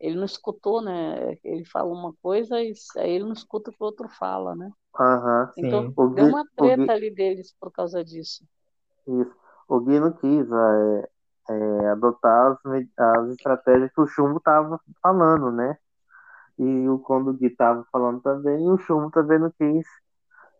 ele 0.00 0.16
não 0.16 0.24
escutou, 0.24 0.82
né? 0.82 1.38
Ele 1.44 1.64
fala 1.64 1.92
uma 1.92 2.12
coisa 2.20 2.60
e 2.60 2.72
aí 2.96 3.10
ele 3.12 3.24
não 3.24 3.32
escuta 3.32 3.70
o 3.70 3.72
que 3.72 3.82
o 3.82 3.86
outro 3.86 4.08
fala, 4.08 4.56
né? 4.56 4.70
Uhum, 4.98 5.48
então 5.56 5.86
sim. 5.88 6.14
deu 6.14 6.26
uma 6.26 6.44
treta 6.56 6.82
Gui... 6.82 6.90
ali 6.90 7.10
deles 7.10 7.54
por 7.60 7.70
causa 7.70 8.04
disso. 8.04 8.44
Isso. 9.06 9.34
O 9.68 9.80
Gui 9.80 10.00
não 10.00 10.12
quis 10.12 10.46
é, 10.50 11.08
é, 11.50 11.88
adotar 11.88 12.52
as, 12.52 12.58
as 12.98 13.30
estratégias 13.30 13.92
que 13.92 14.00
o 14.00 14.06
Chumbo 14.06 14.38
estava 14.38 14.80
falando, 15.00 15.52
né? 15.52 15.78
E 16.58 16.88
o, 16.88 16.98
quando 16.98 17.30
o 17.30 17.34
Gui 17.34 17.46
estava 17.46 17.84
falando 17.90 18.20
também, 18.20 18.68
o 18.68 18.78
Chumbo 18.78 19.10
também 19.10 19.38
não 19.38 19.50
quis 19.50 19.86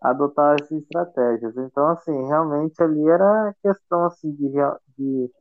adotar 0.05 0.57
essas 0.61 0.83
estratégias. 0.83 1.57
Então, 1.57 1.89
assim, 1.89 2.27
realmente 2.27 2.81
ali 2.83 3.09
era 3.09 3.55
questão 3.63 4.05
assim 4.05 4.31
de, 4.33 4.53
de 4.99 5.33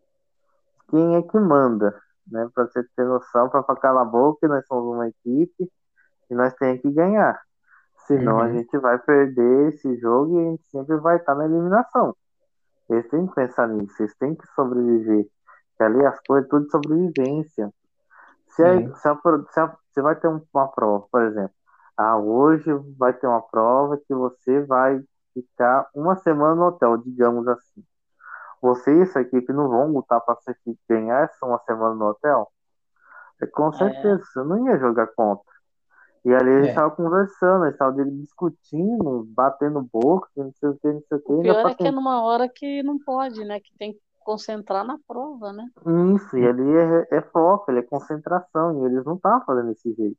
quem 0.89 1.17
é 1.17 1.21
que 1.21 1.37
manda, 1.37 1.99
né? 2.25 2.49
Para 2.53 2.65
você 2.65 2.81
ter 2.95 3.05
noção, 3.05 3.49
para 3.49 3.63
calar 3.75 4.03
a 4.03 4.09
boca, 4.09 4.47
nós 4.47 4.65
somos 4.65 4.95
uma 4.95 5.09
equipe 5.09 5.69
e 6.29 6.35
nós 6.35 6.53
temos 6.53 6.81
que 6.81 6.91
ganhar. 6.91 7.39
Senão 8.07 8.37
uhum. 8.37 8.41
a 8.41 8.51
gente 8.51 8.77
vai 8.77 8.97
perder 8.99 9.73
esse 9.73 9.97
jogo 9.97 10.39
e 10.39 10.39
a 10.39 10.49
gente 10.51 10.65
sempre 10.67 10.95
vai 10.97 11.17
estar 11.17 11.35
na 11.35 11.45
eliminação. 11.45 12.15
Eles 12.89 13.07
têm 13.09 13.27
que 13.27 13.35
pensar 13.35 13.67
nisso, 13.67 14.01
eles 14.01 14.15
têm 14.15 14.35
que 14.35 14.45
sobreviver. 14.55 15.25
Que 15.77 15.83
ali 15.83 16.05
as 16.05 16.19
coisas 16.25 16.49
tudo 16.49 16.65
de 16.65 16.71
sobrevivência. 16.71 17.69
Se, 18.49 18.63
a, 18.63 18.95
se, 18.95 19.07
a, 19.07 19.17
se, 19.51 19.59
a, 19.59 19.77
se 19.93 20.01
vai 20.01 20.15
ter 20.15 20.27
uma 20.27 20.67
prova, 20.67 21.05
por 21.11 21.23
exemplo, 21.23 21.55
ah, 21.97 22.17
hoje 22.17 22.71
vai 22.97 23.13
ter 23.13 23.27
uma 23.27 23.41
prova 23.41 23.97
que 23.97 24.13
você 24.13 24.61
vai 24.61 25.01
ficar 25.33 25.87
uma 25.93 26.15
semana 26.15 26.55
no 26.55 26.67
hotel, 26.67 26.97
digamos 26.97 27.47
assim. 27.47 27.83
Você 28.61 28.97
e 28.97 29.01
essa 29.01 29.21
equipe 29.21 29.51
não 29.51 29.67
vão 29.67 29.91
lutar 29.91 30.21
para 30.21 30.37
ganhar 30.89 31.23
essa 31.23 31.45
uma 31.45 31.59
semana 31.59 31.95
no 31.95 32.05
hotel? 32.05 32.49
É, 33.41 33.45
com 33.45 33.69
é. 33.69 33.73
certeza, 33.73 34.21
é. 34.21 34.25
você 34.25 34.43
não 34.43 34.67
ia 34.67 34.77
jogar 34.77 35.07
contra. 35.07 35.53
E 36.25 36.33
ali 36.33 36.49
eles 36.49 36.69
estavam 36.69 36.93
é. 36.93 36.95
conversando, 36.95 37.65
eles 37.65 37.75
estavam 37.75 38.09
discutindo, 38.21 39.27
batendo 39.27 39.81
boca, 39.81 40.29
não 40.37 40.53
sei 40.53 40.69
o 40.69 40.77
que, 40.77 40.87
não 40.87 41.01
sei 41.09 41.17
o 41.17 41.21
que. 41.21 41.33
O 41.33 41.41
pior 41.41 41.69
é 41.69 41.75
que 41.75 41.87
é 41.87 41.91
numa 41.91 42.23
hora 42.23 42.47
que 42.47 42.81
não 42.81 42.97
pode, 42.97 43.43
né? 43.43 43.59
Que 43.59 43.77
tem 43.77 43.93
que 43.93 43.99
concentrar 44.23 44.85
na 44.85 44.97
prova, 45.05 45.51
né? 45.51 45.67
Isso, 46.15 46.37
e 46.37 46.47
ali 46.47 46.77
é, 46.77 47.17
é 47.17 47.21
foco, 47.21 47.69
ele 47.69 47.79
é 47.79 47.83
concentração, 47.83 48.81
e 48.81 48.85
eles 48.85 49.03
não 49.03 49.15
estavam 49.15 49.45
fazendo 49.45 49.67
desse 49.67 49.93
jeito. 49.93 50.17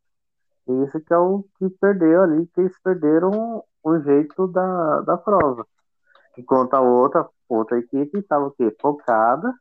E 0.66 0.85
isso 0.85 1.00
que 1.00 1.12
é 1.12 1.18
o 1.18 1.44
que 1.59 1.68
perdeu 1.68 2.22
ali, 2.22 2.46
que 2.46 2.61
eles 2.61 2.79
perderam 2.83 3.62
o 3.83 3.98
jeito 4.00 4.46
da, 4.48 5.00
da 5.03 5.16
prova. 5.16 5.66
Enquanto 6.38 6.74
a 6.74 6.81
outra, 6.81 7.29
outra 7.48 7.79
equipe 7.79 8.18
estava 8.18 8.46
o 8.46 8.50
quê? 8.50 8.74
Focada, 8.81 9.53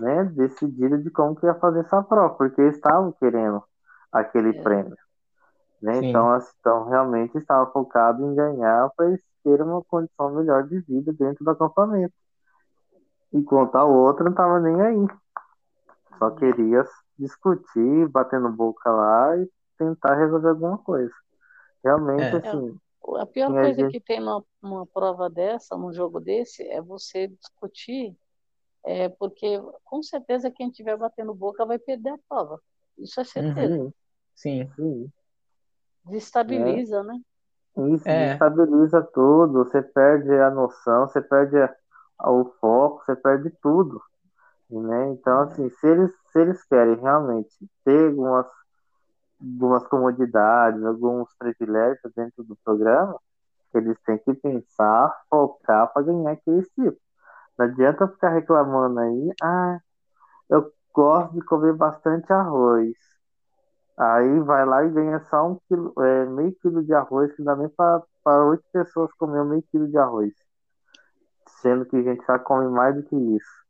né? 0.00 0.24
Decidida 0.24 0.98
de 0.98 1.10
como 1.10 1.36
que 1.36 1.46
ia 1.46 1.54
fazer 1.54 1.80
essa 1.80 2.02
prova, 2.02 2.34
porque 2.34 2.60
eles 2.60 2.76
estavam 2.76 3.12
querendo 3.12 3.62
aquele 4.12 4.58
é. 4.58 4.62
prêmio. 4.62 4.96
Né? 5.80 6.00
Então, 6.02 6.30
assim, 6.32 6.52
então, 6.58 6.88
realmente 6.88 7.36
estava 7.38 7.70
focado 7.70 8.24
em 8.24 8.34
ganhar 8.34 8.90
para 8.96 9.06
eles 9.06 9.20
terem 9.44 9.64
uma 9.64 9.82
condição 9.84 10.34
melhor 10.34 10.64
de 10.64 10.80
vida 10.80 11.12
dentro 11.12 11.44
do 11.44 11.50
acampamento. 11.50 12.14
Enquanto 13.32 13.76
a 13.76 13.84
outra 13.84 14.24
não 14.24 14.32
estava 14.32 14.58
nem 14.58 14.80
aí. 14.80 15.06
Só 16.18 16.30
queria 16.30 16.84
discutir, 17.18 18.08
batendo 18.08 18.48
boca 18.50 18.90
lá 18.90 19.36
e 19.36 19.48
tentar 19.76 20.14
resolver 20.14 20.48
alguma 20.48 20.78
coisa. 20.78 21.12
Realmente, 21.84 22.22
é. 22.22 22.48
assim. 22.48 22.78
A 23.18 23.26
pior 23.26 23.52
coisa 23.52 23.74
gente... 23.82 23.92
que 23.92 24.00
tem 24.00 24.18
numa, 24.18 24.44
numa 24.60 24.86
prova 24.86 25.30
dessa, 25.30 25.76
num 25.76 25.92
jogo 25.92 26.20
desse, 26.20 26.66
é 26.68 26.82
você 26.82 27.28
discutir, 27.28 28.16
é, 28.84 29.08
porque 29.08 29.62
com 29.84 30.02
certeza 30.02 30.50
quem 30.50 30.68
estiver 30.68 30.96
batendo 30.96 31.32
boca 31.32 31.64
vai 31.64 31.78
perder 31.78 32.10
a 32.10 32.18
prova. 32.28 32.60
Isso 32.98 33.20
é 33.20 33.24
certeza. 33.24 33.74
Uhum. 33.74 33.92
Sim. 34.34 34.68
Sim. 34.74 35.12
Destabiliza, 36.04 36.98
é. 36.98 37.02
né? 37.02 37.20
Isso, 37.94 38.08
é. 38.08 38.30
destabiliza 38.30 39.02
tudo, 39.02 39.64
você 39.64 39.82
perde 39.82 40.32
a 40.32 40.50
noção, 40.50 41.06
você 41.06 41.20
perde 41.20 41.56
a, 41.58 42.30
o 42.30 42.46
foco, 42.60 43.04
você 43.04 43.14
perde 43.14 43.50
tudo. 43.62 44.00
Né? 44.70 45.10
Então, 45.10 45.42
assim, 45.42 45.68
se 45.70 45.86
eles, 45.86 46.10
se 46.32 46.40
eles 46.40 46.64
querem 46.64 46.96
realmente 46.96 47.54
ter 47.84 48.08
algumas, 48.08 48.46
algumas 49.40 49.86
comodidades, 49.86 50.82
alguns 50.84 51.28
privilégios 51.38 52.12
dentro 52.14 52.44
do 52.44 52.56
programa, 52.64 53.18
eles 53.74 53.98
têm 54.02 54.18
que 54.18 54.34
pensar, 54.34 55.14
focar 55.28 55.92
para 55.92 56.02
ganhar 56.02 56.32
aquele 56.32 56.62
tipo. 56.62 56.98
Não 57.58 57.66
adianta 57.66 58.08
ficar 58.08 58.30
reclamando 58.30 59.00
aí, 59.00 59.32
ah, 59.42 59.78
eu 60.48 60.72
gosto 60.92 61.34
de 61.34 61.40
comer 61.42 61.74
bastante 61.74 62.32
arroz. 62.32 62.94
Aí 63.98 64.40
vai 64.40 64.64
lá 64.66 64.84
e 64.84 64.90
ganha 64.90 65.20
só 65.20 65.48
um 65.48 65.58
quilo, 65.68 65.92
é, 66.02 66.26
meio 66.26 66.54
quilo 66.60 66.84
de 66.84 66.92
arroz, 66.92 67.34
que 67.34 67.42
dá 67.42 67.56
nem 67.56 67.68
para 67.68 68.02
oito 68.44 68.64
pessoas 68.72 69.12
comer 69.14 69.44
meio 69.44 69.62
quilo 69.70 69.88
de 69.88 69.96
arroz. 69.96 70.34
Sendo 71.62 71.86
que 71.86 71.96
a 71.96 72.02
gente 72.02 72.24
já 72.26 72.38
come 72.38 72.68
mais 72.68 72.94
do 72.94 73.02
que 73.02 73.16
isso. 73.16 73.66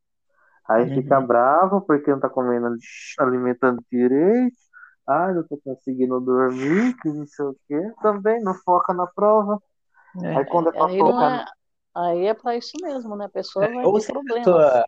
Aí 0.69 0.89
uhum. 0.89 0.95
fica 0.97 1.21
bravo 1.21 1.81
porque 1.81 2.11
não 2.11 2.19
tá 2.19 2.29
comendo, 2.29 2.77
alimentando 3.21 3.85
direito. 3.91 4.57
Ah, 5.07 5.33
não 5.33 5.43
tô 5.45 5.57
conseguindo 5.59 6.21
dormir, 6.21 6.97
que 7.01 7.09
não 7.09 7.27
sei 7.27 7.45
o 7.45 7.57
quê. 7.69 7.93
Também 8.03 8.43
não 8.43 8.55
foca 8.55 8.93
na 8.93 9.07
prova. 9.07 9.63
É, 10.23 10.37
aí 10.37 10.45
quando 10.47 10.71
é 10.71 10.73
pra 10.73 10.87
aí 10.87 10.99
focar. 10.99 11.41
É, 11.41 11.45
aí 11.95 12.27
é 12.27 12.35
pra 12.35 12.57
isso 12.57 12.73
mesmo, 12.83 13.15
né? 13.17 13.27
A 13.27 13.29
pessoa 13.29 13.65
é, 13.65 13.73
vai 13.73 13.85
ter 13.85 14.13
problemas. 14.13 14.45
Pessoa 14.45 14.85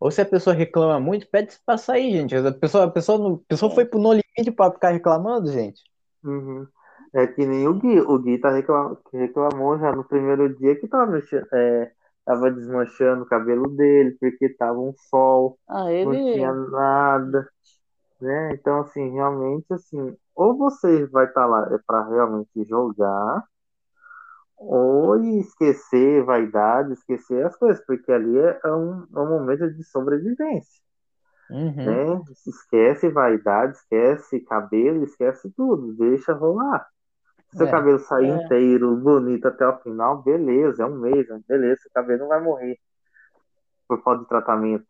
ou 0.00 0.10
se 0.10 0.20
a 0.20 0.26
pessoa 0.26 0.54
reclama 0.54 1.00
muito, 1.00 1.28
pede 1.28 1.58
pra 1.66 1.76
sair, 1.76 2.12
gente. 2.12 2.36
A 2.36 2.52
pessoa, 2.52 2.84
a 2.84 2.90
pessoa, 2.90 3.34
a 3.34 3.38
pessoa 3.48 3.74
foi 3.74 3.84
pro 3.84 3.98
No 3.98 4.12
Limite 4.12 4.52
pra 4.54 4.70
ficar 4.70 4.90
reclamando, 4.90 5.50
gente. 5.50 5.82
Uhum. 6.22 6.66
É 7.12 7.26
que 7.26 7.44
nem 7.44 7.66
o 7.66 7.74
Gui. 7.74 8.00
O 8.00 8.18
Gui 8.18 8.38
tá 8.38 8.50
reclam... 8.50 8.96
reclamou 9.12 9.78
já 9.78 9.92
no 9.92 10.04
primeiro 10.04 10.56
dia 10.56 10.76
que 10.76 10.86
tava, 10.86 11.10
mexendo, 11.10 11.46
é, 11.52 11.90
tava 12.24 12.50
desmanchando 12.50 13.24
o 13.24 13.26
cabelo 13.26 13.68
dele, 13.68 14.16
porque 14.20 14.50
tava 14.50 14.78
um 14.78 14.94
sol, 15.10 15.58
ah, 15.68 15.90
ele... 15.90 16.04
não 16.04 16.32
tinha 16.32 16.52
nada. 16.52 17.48
Né? 18.20 18.54
Então, 18.54 18.80
assim, 18.80 19.10
realmente, 19.12 19.72
assim, 19.72 20.16
ou 20.34 20.56
você 20.56 21.06
vai 21.06 21.26
estar 21.26 21.42
tá 21.42 21.46
lá 21.46 21.68
é 21.72 21.78
para 21.86 22.04
realmente 22.08 22.64
jogar, 22.64 23.44
ou 24.56 25.16
esquecer 25.38 26.24
vaidade, 26.24 26.92
esquecer 26.92 27.46
as 27.46 27.56
coisas, 27.56 27.84
porque 27.86 28.10
ali 28.10 28.38
é, 28.38 28.60
é 28.64 28.72
um, 28.72 29.06
é 29.14 29.20
um 29.20 29.28
momento 29.28 29.70
de 29.72 29.84
sobrevivência. 29.84 30.82
Uhum. 31.50 31.74
Né? 31.74 32.22
Esquece 32.46 33.08
vaidade, 33.08 33.76
esquece 33.76 34.40
cabelo, 34.40 35.04
esquece 35.04 35.50
tudo, 35.56 35.94
deixa 35.94 36.32
rolar. 36.32 36.86
Se 37.50 37.58
seu 37.58 37.68
é, 37.68 37.70
cabelo 37.70 37.98
sair 38.00 38.30
é. 38.30 38.44
inteiro, 38.44 38.96
bonito 38.96 39.46
até 39.46 39.66
o 39.66 39.78
final, 39.78 40.22
beleza, 40.22 40.82
é 40.82 40.86
um 40.86 40.98
mês, 40.98 41.26
beleza, 41.46 41.80
seu 41.82 41.90
cabelo 41.92 42.20
não 42.20 42.28
vai 42.28 42.42
morrer 42.42 42.78
por 43.86 44.02
falta 44.02 44.22
de 44.22 44.28
tratamento. 44.28 44.86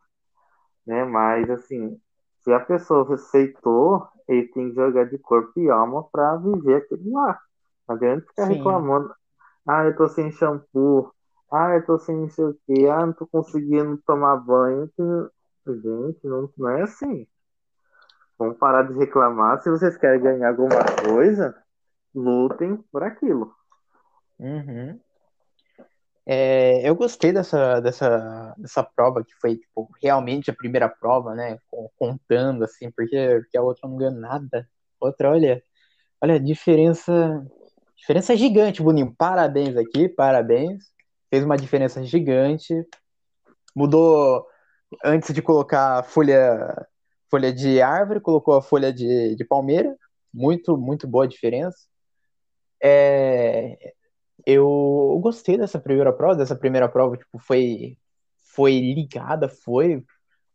Né? 0.85 1.05
Mas 1.05 1.49
assim, 1.51 2.01
se 2.49 2.55
a 2.55 2.61
pessoa 2.61 3.15
aceitou, 3.15 4.09
ele 4.27 4.49
tem 4.49 4.71
que 4.71 4.75
jogar 4.75 5.05
de 5.05 5.19
corpo 5.19 5.61
e 5.61 5.69
alma 5.69 6.03
para 6.05 6.37
viver 6.37 6.77
aquilo 6.77 7.13
lá. 7.13 7.39
Não 7.87 7.95
adianta 7.95 8.27
ficar 8.27 8.47
Sim. 8.47 8.55
reclamando. 8.55 9.15
Ah, 9.67 9.85
eu 9.85 9.95
tô 9.95 10.09
sem 10.09 10.31
shampoo. 10.31 11.13
Ah, 11.53 11.75
eu 11.75 11.85
tô 11.85 11.99
sem 11.99 12.17
não 12.17 12.31
sei 12.31 12.47
o 12.47 12.59
quê. 12.67 12.89
Ah, 12.91 13.05
não 13.05 13.13
tô 13.13 13.27
conseguindo 13.27 13.99
tomar 13.99 14.37
banho. 14.39 14.91
Gente, 15.67 16.27
não, 16.27 16.49
não 16.57 16.71
é 16.71 16.83
assim. 16.85 17.27
Vamos 18.39 18.57
parar 18.57 18.85
de 18.85 18.95
reclamar. 18.95 19.61
Se 19.61 19.69
vocês 19.69 19.99
querem 19.99 20.23
ganhar 20.23 20.49
alguma 20.49 20.87
coisa, 21.05 21.55
lutem 22.15 22.83
por 22.91 23.03
aquilo. 23.03 23.55
Uhum. 24.39 24.99
É, 26.31 26.87
eu 26.87 26.95
gostei 26.95 27.33
dessa, 27.33 27.81
dessa, 27.81 28.55
dessa 28.59 28.83
prova 28.85 29.25
que 29.25 29.33
foi 29.41 29.57
tipo, 29.57 29.91
realmente 30.03 30.51
a 30.51 30.55
primeira 30.55 30.87
prova, 30.87 31.35
né? 31.35 31.59
Contando 31.97 32.65
assim, 32.65 32.91
porque, 32.91 33.41
porque 33.41 33.57
a 33.57 33.63
outra 33.63 33.89
não 33.89 33.97
ganhou 33.97 34.13
nada. 34.13 34.69
Outra, 35.01 35.31
olha, 35.31 35.63
olha 36.21 36.39
diferença, 36.39 37.43
diferença 37.97 38.37
gigante, 38.37 38.83
Boninho. 38.83 39.15
Parabéns 39.17 39.75
aqui, 39.75 40.07
parabéns. 40.07 40.85
Fez 41.31 41.45
uma 41.45 41.57
diferença 41.57 42.05
gigante. 42.05 42.75
Mudou 43.75 44.47
antes 45.03 45.33
de 45.35 45.41
colocar 45.41 46.01
a 46.01 46.03
folha, 46.03 46.87
folha 47.31 47.51
de 47.53 47.81
árvore, 47.81 48.21
colocou 48.21 48.55
a 48.55 48.63
folha 48.63 48.93
de, 48.93 49.35
de 49.35 49.45
palmeira. 49.47 49.97
Muito, 50.33 50.77
muito 50.77 51.09
boa 51.09 51.27
diferença. 51.27 51.79
É, 52.83 53.95
eu 54.51 55.19
gostei 55.23 55.59
dessa 55.59 55.79
primeira 55.81 56.13
prova, 56.13 56.37
dessa 56.37 56.57
primeira 56.57 56.89
prova, 56.89 57.17
tipo, 57.17 57.39
foi 57.39 57.99
foi 58.55 58.73
ligada, 58.81 59.49
foi 59.49 60.05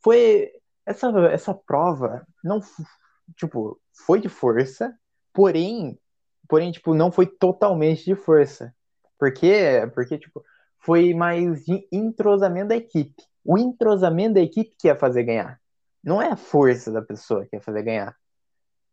foi 0.04 0.52
essa 0.86 1.10
essa 1.32 1.54
prova 1.54 2.26
não 2.44 2.60
tipo, 3.38 3.80
foi 4.06 4.20
de 4.22 4.30
força, 4.30 4.98
porém, 5.34 6.00
porém 6.50 6.72
tipo, 6.72 6.94
não 6.94 7.12
foi 7.12 7.28
totalmente 7.28 8.06
de 8.06 8.16
força. 8.16 8.74
Por 9.20 9.34
quê? 9.34 9.90
Porque 9.94 10.18
tipo, 10.20 10.44
foi 10.80 11.14
mais 11.14 11.64
de 11.66 11.88
entrosamento 11.92 12.70
da 12.70 12.76
equipe. 12.76 13.24
O 13.44 13.58
entrosamento 13.58 14.36
da 14.36 14.42
equipe 14.42 14.76
que 14.80 14.88
ia 14.88 14.96
fazer 14.96 15.24
ganhar. 15.24 15.60
Não 16.04 16.22
é 16.22 16.30
a 16.32 16.36
força 16.38 16.92
da 16.92 17.02
pessoa 17.02 17.46
que 17.48 17.56
ia 17.56 17.62
fazer 17.62 17.84
ganhar. 17.84 18.16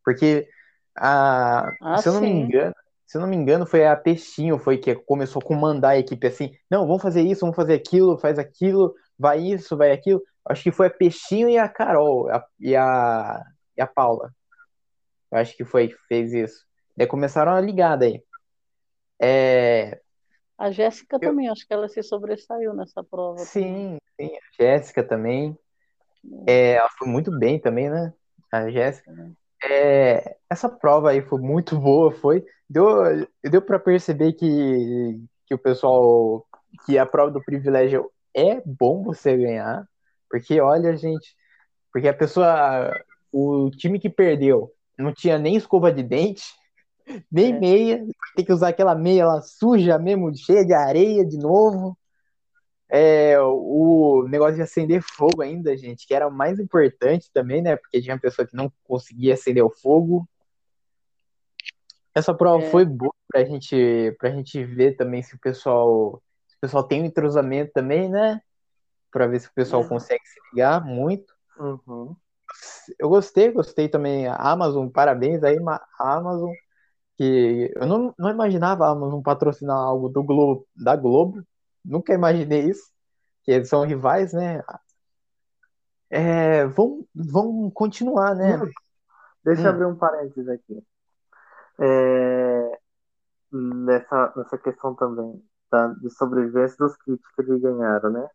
Porque 0.05 0.49
a, 0.97 1.73
Ah, 1.81 2.03
se 2.03 2.09
eu 2.09 2.13
não 2.15 2.23
me 2.23 2.29
sim. 2.29 2.41
engano, 2.43 2.75
se 3.11 3.17
eu 3.19 3.23
não 3.23 3.29
me 3.29 3.35
engano, 3.35 3.67
foi 3.67 3.85
a 3.85 3.97
Peixinho 3.97 4.57
foi 4.57 4.79
que 4.79 4.95
começou 4.95 5.43
a 5.43 5.45
comandar 5.45 5.93
a 5.93 5.99
equipe 5.99 6.25
assim, 6.29 6.55
não, 6.71 6.87
vamos 6.87 7.03
fazer 7.03 7.23
isso, 7.23 7.41
vamos 7.41 7.57
fazer 7.57 7.75
aquilo, 7.75 8.17
faz 8.17 8.39
aquilo, 8.39 8.95
vai 9.19 9.41
isso, 9.41 9.77
vai 9.77 9.91
aquilo. 9.91 10.23
Acho 10.49 10.63
que 10.63 10.71
foi 10.71 10.87
a 10.87 10.91
Peixinho 10.91 11.49
e 11.49 11.59
a 11.59 11.69
Carol 11.69 12.31
a- 12.31 12.47
e 12.61 12.77
a, 12.77 13.43
e 13.77 13.83
a 13.83 13.87
Paula. 13.87 14.33
Eu 15.33 15.39
acho 15.39 15.57
que 15.57 15.65
foi 15.65 15.89
que 15.89 15.97
fez 16.07 16.33
isso. 16.33 16.65
Daí 16.97 17.07
começaram 17.09 17.51
a 17.53 17.61
ligar 17.61 17.97
daí. 17.97 18.23
É, 19.21 20.01
A 20.57 20.71
Jéssica 20.71 21.17
Eu- 21.17 21.31
também, 21.31 21.49
acho 21.49 21.67
que 21.67 21.75
ela 21.75 21.89
se 21.89 22.03
sobressaiu 22.05 22.73
nessa 22.75 23.03
prova. 23.03 23.45
sim, 23.45 23.99
sim, 24.21 24.31
a 24.37 24.63
Jéssica 24.63 25.03
também. 25.03 25.59
É, 26.47 26.75
ela 26.75 26.89
foi 26.97 27.09
muito 27.09 27.37
bem 27.37 27.59
também, 27.59 27.91
né? 27.91 28.13
A 28.53 28.71
Jéssica. 28.71 29.11
É, 29.65 30.37
essa 30.49 30.69
prova 30.69 31.11
aí 31.11 31.23
foi 31.23 31.41
muito 31.41 31.79
boa, 31.79 32.13
foi. 32.13 32.45
Deu, 32.71 33.27
deu 33.45 33.63
para 33.63 33.81
perceber 33.81 34.35
que, 34.35 35.21
que 35.47 35.55
o 35.55 35.59
pessoal, 35.59 36.47
que 36.87 36.99
a 36.99 37.07
prova 37.07 37.33
do 37.33 37.45
privilégio 37.45 38.11
é 38.35 38.63
bom 38.65 39.03
você 39.03 39.37
ganhar, 39.37 39.89
porque 40.31 40.61
olha, 40.61 40.97
gente, 40.97 41.37
porque 41.93 42.09
a 42.09 42.15
pessoa, 42.15 42.93
o 43.33 43.71
time 43.73 43.99
que 43.99 44.09
perdeu 44.11 44.73
não 44.99 45.13
tinha 45.13 45.39
nem 45.39 45.57
escova 45.57 45.93
de 45.93 46.03
dente, 46.05 46.45
nem 47.33 47.55
É. 47.55 47.59
meia, 47.59 48.07
ter 48.37 48.45
que 48.45 48.53
usar 48.53 48.69
aquela 48.69 48.95
meia 48.95 49.27
lá 49.27 49.41
suja 49.43 49.99
mesmo, 49.99 50.35
cheia 50.37 50.65
de 50.65 50.75
areia 50.75 51.25
de 51.27 51.39
novo. 51.39 51.99
É, 52.89 53.41
o 53.41 54.27
negócio 54.29 54.57
de 54.57 54.63
acender 54.63 55.01
fogo 55.03 55.43
ainda, 55.43 55.77
gente, 55.77 56.07
que 56.07 56.15
era 56.15 56.27
o 56.27 56.33
mais 56.33 56.59
importante 56.59 57.31
também, 57.33 57.63
né? 57.63 57.77
Porque 57.77 58.01
tinha 58.03 58.19
pessoa 58.19 58.47
que 58.47 58.57
não 58.57 58.73
conseguia 58.85 59.35
acender 59.35 59.65
o 59.65 59.71
fogo. 59.71 60.29
Essa 62.15 62.35
prova 62.35 62.65
É. 62.65 62.71
foi 62.71 62.85
boa 62.85 63.15
pra 63.29 63.45
gente, 63.45 64.15
pra 64.19 64.31
gente 64.31 64.65
ver 64.65 64.97
também 64.97 65.23
se 65.23 65.35
o 65.35 65.39
pessoal, 65.39 66.23
se 66.49 66.57
o 66.57 66.61
pessoal 66.61 66.83
tem 66.85 67.03
um 67.03 67.07
entrosamento 67.07 67.73
também, 67.73 68.09
né? 68.09 68.41
Pra 69.11 69.27
ver 69.27 69.41
se 69.41 69.49
o 69.49 69.55
pessoal 69.55 69.85
É. 69.85 69.89
consegue 69.89 70.27
se 70.27 70.41
ligar 70.53 70.85
muito. 70.85 71.33
Uhum. 71.59 72.17
Eu 72.99 73.09
gostei, 73.09 73.53
gostei 73.53 73.89
também. 73.89 74.27
A 74.27 74.35
Amazon, 74.37 74.89
parabéns 74.89 75.43
aí, 75.45 75.59
a 75.99 76.17
Amazon, 76.17 76.51
que 77.17 77.73
eu 77.77 77.87
não, 77.87 78.15
não 78.19 78.31
imaginava 78.31 78.87
a 78.87 78.91
Amazon 78.91 79.23
patrocinar 79.23 79.77
algo 79.77 80.09
do 80.09 80.23
Globo, 80.23 80.67
da 80.75 80.97
Globo. 80.97 81.43
Nunca 81.85 82.13
imaginei 82.13 82.69
isso, 82.69 82.91
que 83.45 83.53
eles 83.53 83.69
são 83.69 83.85
rivais, 83.85 84.33
né? 84.33 84.63
É, 86.11 86.67
vão, 86.67 87.07
vão 87.15 87.71
continuar, 87.71 88.35
né? 88.35 88.59
Deixa 89.45 89.63
eu 89.63 89.67
Hum. 89.67 89.75
abrir 89.75 89.87
um 89.87 89.97
parênteses 89.97 90.49
aqui. 90.49 90.83
É, 91.81 92.79
nessa, 93.53 94.33
nessa 94.37 94.59
questão 94.59 94.95
também 94.95 95.43
da, 95.71 95.89
de 95.89 96.11
sobrevivência 96.11 96.77
dos 96.79 96.97
kits 96.99 97.27
que 97.35 97.43
eles 97.43 97.61
ganharam, 97.61 98.11
né? 98.11 98.29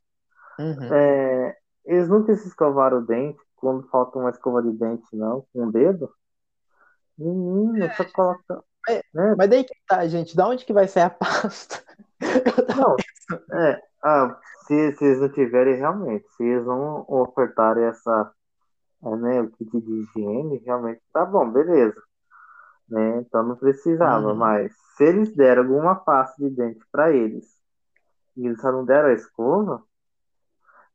Uhum. 0.60 0.94
É, 0.94 1.58
eles 1.86 2.08
nunca 2.08 2.34
se 2.36 2.48
escovaram 2.48 3.00
o 3.00 3.06
dente 3.06 3.40
quando 3.56 3.88
falta 3.90 4.18
uma 4.18 4.30
escova 4.30 4.62
de 4.62 4.72
dente, 4.72 5.16
não, 5.16 5.46
com 5.54 5.68
o 5.68 5.72
dedo. 5.72 6.10
Menino, 7.18 7.90
só 7.96 8.06
coloca. 8.12 8.64
É, 8.90 9.02
né? 9.14 9.36
Mas 9.38 9.50
daí 9.50 9.64
que 9.64 9.74
tá, 9.88 10.06
gente, 10.08 10.36
da 10.36 10.48
onde 10.48 10.66
que 10.66 10.74
vai 10.74 10.88
sair 10.88 11.04
a 11.04 11.10
pasta? 11.10 11.84
Não, 12.78 12.96
é, 13.60 13.82
ah, 14.04 14.40
se, 14.66 14.92
se 14.94 15.06
eles 15.06 15.20
não 15.20 15.30
tiverem 15.30 15.76
realmente, 15.76 16.26
se 16.36 16.44
eles 16.44 16.66
não 16.66 17.06
ofertarem 17.08 17.84
essa, 17.86 18.32
é, 19.04 19.16
né, 19.16 19.42
o 19.42 19.50
kit 19.52 19.82
de 19.82 19.92
higiene, 19.92 20.62
realmente 20.66 21.02
tá 21.12 21.26
bom, 21.26 21.50
beleza. 21.50 22.02
Né? 22.88 23.20
Então 23.20 23.44
não 23.44 23.56
precisava, 23.56 24.28
Uhum. 24.28 24.36
mas 24.36 24.72
se 24.96 25.04
eles 25.06 25.36
deram 25.36 25.64
alguma 25.64 25.96
pasta 25.96 26.36
de 26.42 26.50
dente 26.50 26.86
para 26.92 27.12
eles 27.12 27.46
e 28.38 28.46
eles 28.46 28.62
só 28.62 28.72
não 28.72 28.86
deram 28.86 29.10
a 29.10 29.14
escova, 29.14 29.82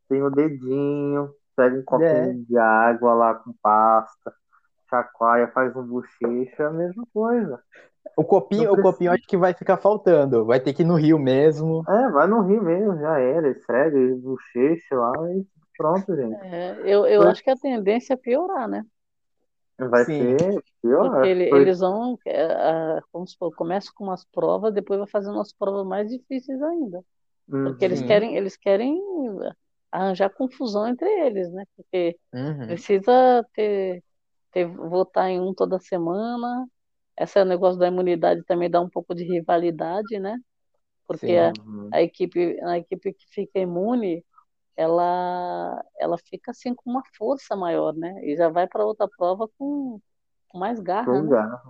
tem 0.08 0.22
o 0.22 0.30
dedinho, 0.30 1.32
pega 1.56 1.76
um 1.78 1.82
copinho 1.84 2.30
É. 2.30 2.32
de 2.32 2.56
água 2.58 3.14
lá 3.14 3.34
com 3.34 3.52
pasta, 3.62 4.32
chacoalha, 4.88 5.48
faz 5.48 5.74
um 5.76 5.86
bochecho, 5.86 6.62
é 6.62 6.66
a 6.66 6.70
mesma 6.70 7.04
coisa. 7.12 7.60
O 8.16 8.24
copinho, 8.24 8.64
Não 8.64 8.72
o 8.74 8.82
copinho 8.82 9.12
acho 9.12 9.26
que 9.26 9.36
vai 9.36 9.54
ficar 9.54 9.76
faltando. 9.76 10.44
Vai 10.44 10.58
ter 10.58 10.72
que 10.72 10.82
ir 10.82 10.86
no 10.86 10.96
Rio 10.96 11.18
mesmo. 11.18 11.84
É, 11.88 12.08
vai 12.10 12.26
no 12.26 12.42
rio 12.42 12.62
mesmo, 12.62 12.98
já 12.98 13.18
era, 13.18 13.48
esfrega, 13.48 13.96
bochecha 14.16 14.96
lá 14.96 15.12
e 15.32 15.46
pronto, 15.76 16.16
gente. 16.16 16.34
É, 16.42 16.80
eu, 16.84 17.06
eu 17.06 17.22
acho 17.22 17.42
que 17.42 17.50
a 17.50 17.56
tendência 17.56 18.14
é 18.14 18.16
piorar, 18.16 18.68
né? 18.68 18.84
Vai 19.88 20.04
Sim. 20.04 20.16
ser 20.16 20.62
pior. 20.82 21.10
Porque 21.10 21.28
ele- 21.28 21.44
Foi- 21.48 21.62
eles 21.62 21.80
vão, 21.80 22.18
é, 22.26 23.00
vamos 23.12 23.32
supor, 23.32 23.54
começa 23.54 23.90
com 23.94 24.04
umas 24.04 24.24
provas, 24.26 24.74
depois 24.74 24.98
vai 25.00 25.08
fazendo 25.08 25.34
umas 25.36 25.52
provas 25.52 25.86
mais 25.86 26.08
difíceis 26.10 26.62
ainda. 26.62 27.04
Porque 27.62 27.84
eles 27.84 28.00
Sim. 28.00 28.06
querem, 28.06 28.36
eles 28.36 28.56
querem 28.56 29.00
arranjar 29.92 30.30
confusão 30.30 30.86
entre 30.88 31.08
eles, 31.26 31.50
né? 31.52 31.64
Porque 31.76 32.18
Uhum. 32.32 32.66
precisa 32.66 33.44
ter, 33.54 34.02
ter 34.52 34.66
votar 34.66 35.28
em 35.30 35.40
um 35.40 35.54
toda 35.54 35.78
semana. 35.80 36.68
Esse 37.18 37.38
é 37.38 37.42
o 37.42 37.46
negócio 37.46 37.78
da 37.78 37.88
imunidade 37.88 38.42
também 38.44 38.70
dá 38.70 38.80
um 38.80 38.88
pouco 38.90 39.14
de 39.14 39.24
rivalidade, 39.24 40.18
né? 40.18 40.38
Porque 41.06 41.32
Sim. 41.32 41.36
a, 41.36 41.52
Uhum. 41.52 41.90
a 41.92 42.02
equipe, 42.02 42.58
a 42.62 42.78
equipe 42.78 43.12
que 43.14 43.26
fica 43.30 43.58
imune, 43.60 44.24
ela, 44.80 45.84
ela 45.98 46.18
fica 46.18 46.50
assim 46.52 46.74
com 46.74 46.90
uma 46.90 47.02
força 47.16 47.56
maior, 47.56 47.94
né? 47.94 48.24
E 48.24 48.36
já 48.36 48.48
vai 48.48 48.66
para 48.66 48.84
outra 48.84 49.08
prova 49.08 49.48
com, 49.58 50.00
com 50.48 50.58
mais 50.58 50.80
garra, 50.80 51.06
Foi 51.06 51.22
né? 51.22 51.28
garra. 51.28 51.60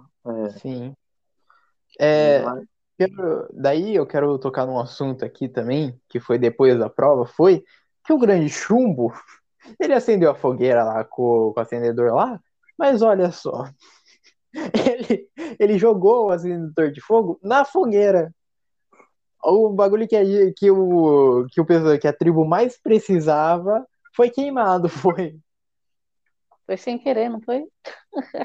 É, 0.47 0.49
Sim. 0.51 0.95
É, 1.99 2.45
quero- 2.99 3.49
daí 3.53 3.95
eu 3.95 4.07
quero 4.07 4.39
tocar 4.39 4.67
num 4.67 4.79
assunto 4.79 5.25
aqui 5.25 5.49
também, 5.49 6.01
que 6.09 6.21
foi 6.21 6.39
depois 6.39 6.79
da 6.79 6.89
prova, 6.89 7.27
foi 7.27 7.65
que 8.05 8.13
o 8.13 8.19
grande 8.19 8.49
chumbo, 8.49 9.13
ele 9.81 9.95
acendeu 9.95 10.31
a 10.31 10.35
fogueira 10.35 10.85
lá 10.85 11.05
com, 11.05 11.53
com 11.55 11.61
o 11.61 11.63
acendedor 11.63 12.15
lá, 12.15 12.41
mas 12.79 13.03
olha 13.03 13.31
só, 13.33 13.65
ele, 14.87 15.29
ele 15.59 15.79
jogou 15.79 16.27
o 16.29 16.31
acendedor 16.33 16.91
de 16.93 17.01
fogo 17.01 17.39
na 17.43 17.65
fogueira. 17.65 18.35
O 19.43 19.71
bagulho 19.71 20.07
que, 20.07 20.17
a- 20.17 20.23
que, 20.57 20.71
o, 20.71 21.47
que, 21.51 21.61
o, 21.61 21.99
que 21.99 22.07
a 22.09 22.13
tribo 22.13 22.45
mais 22.45 22.79
precisava 22.81 23.87
foi 24.15 24.31
queimado, 24.31 24.89
foi. 24.91 25.39
Foi 26.67 26.77
sem 26.77 26.99
querer, 26.99 27.29
não 27.29 27.41
foi? 27.41 27.67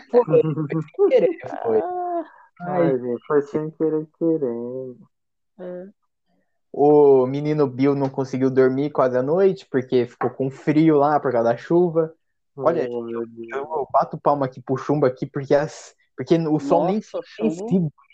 Foi, 0.09 0.41
sem 0.81 1.09
querer, 1.09 1.29
foi. 1.63 1.79
Ah, 1.79 2.25
Ai, 2.61 2.81
Ai, 2.87 2.99
gente, 2.99 3.25
foi 3.27 3.41
sem 3.43 3.69
querer 3.71 4.07
querendo. 4.17 4.97
é. 5.59 5.87
O 6.71 7.25
menino 7.25 7.67
Bill 7.67 7.95
não 7.95 8.09
conseguiu 8.09 8.49
dormir 8.51 8.89
quase 8.91 9.17
a 9.17 9.23
noite 9.23 9.65
porque 9.69 10.05
ficou 10.07 10.29
com 10.29 10.49
frio 10.49 10.97
lá 10.97 11.19
por 11.19 11.31
causa 11.31 11.49
da 11.51 11.57
chuva. 11.57 12.13
Olha, 12.57 12.87
Oh, 12.89 13.09
eu, 13.09 13.23
eu 13.49 13.87
bato 13.93 14.17
palma 14.17 14.45
aqui 14.45 14.61
pro 14.61 14.75
chumbo 14.75 15.05
aqui, 15.05 15.25
porque, 15.25 15.55
as, 15.55 15.95
porque 16.17 16.37
o 16.37 16.59
sol 16.59 16.85
nem 16.85 16.95
Nossa. 16.95 17.19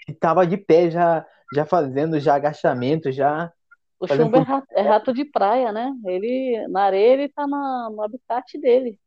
Ele 0.08 0.18
tava 0.20 0.46
de 0.46 0.58
pé 0.58 0.92
já, 0.92 1.26
já 1.52 1.66
fazendo 1.66 2.20
já 2.20 2.36
agachamento, 2.36 3.12
já. 3.12 3.52
o 4.00 4.08
chumbo 4.08 4.38
é 4.38 4.40
por- 4.40 4.48
rato, 4.50 4.68
é 4.72 4.82
rato 4.82 5.14
de 5.14 5.24
praia, 5.26 5.72
né? 5.72 5.92
Ele, 6.06 6.68
na 6.70 6.84
areia, 6.86 7.14
ele 7.14 7.30
tá 7.30 7.48
na, 7.48 7.90
no 7.90 8.02
habitat 8.04 8.58
dele. 8.60 9.00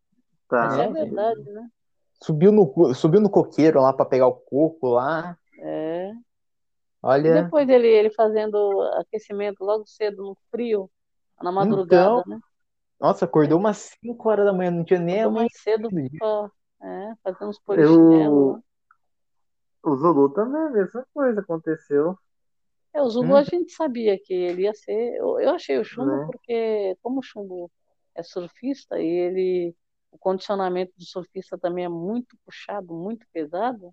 Tá. 0.49 0.61
Essa 0.61 0.85
é 0.85 0.89
É, 0.89 0.89
verdade, 0.89 1.43
né? 1.53 1.69
Subiu 2.23 2.51
no, 2.51 2.93
subiu 2.95 3.21
no 3.21 3.31
coqueiro 3.31 3.81
lá 3.81 3.93
pra 3.93 4.05
pegar 4.05 4.27
o 4.27 4.35
coco 4.35 4.89
lá. 4.89 5.37
É. 5.59 6.25
E 7.23 7.31
Olha. 7.31 7.31
depois 7.31 7.69
ele, 7.69 7.89
ele 7.89 8.11
fazendo 8.11 8.57
aquecimento 9.01 9.65
logo 9.65 9.87
cedo 9.87 10.23
no 10.23 10.39
frio, 10.51 10.91
na 11.43 11.51
madrugada, 11.53 12.15
Então, 12.15 12.25
né? 12.27 12.39
nossa, 13.01 13.25
acordou 13.27 13.59
umas 13.59 13.79
5 14.03 14.29
horas 14.31 14.47
da 14.47 14.53
manhã, 14.53 14.71
não 14.71 14.85
tinha 14.85 15.01
nem 15.01 15.27
mais 15.31 15.53
cedo 15.63 15.93
pra, 16.19 16.51
é, 16.83 17.15
fazendo 17.23 17.49
uns 17.51 17.59
polichinelo 17.61 18.47
lá. 18.53 18.61
O 19.85 19.95
Zulu 19.97 20.31
também, 20.31 20.61
a 20.63 20.71
mesma 20.71 21.07
coisa 21.15 21.41
aconteceu. 21.41 22.19
É, 22.95 23.03
o 23.03 23.09
Zulu 23.11 23.33
Hum. 23.33 23.37
a 23.37 23.43
gente 23.43 23.73
sabia 23.73 24.17
que 24.19 24.33
ele 24.33 24.63
ia 24.63 24.73
ser. 24.73 25.17
Eu, 25.17 25.41
eu 25.41 25.51
achei 25.51 25.77
o 25.79 25.85
chumbo 25.85 26.17
Né? 26.19 26.27
porque, 26.27 26.97
como 27.03 27.19
o 27.19 27.23
chumbo 27.23 27.71
é 28.15 28.23
surfista 28.23 29.01
e 29.01 29.07
ele. 29.07 29.75
O 30.13 30.19
condicionamento 30.19 30.93
do 30.97 31.05
surfista 31.05 31.59
também 31.59 31.85
é 31.85 31.89
muito 31.89 32.37
puxado, 32.47 32.95
muito 32.95 33.27
pesado, 33.33 33.93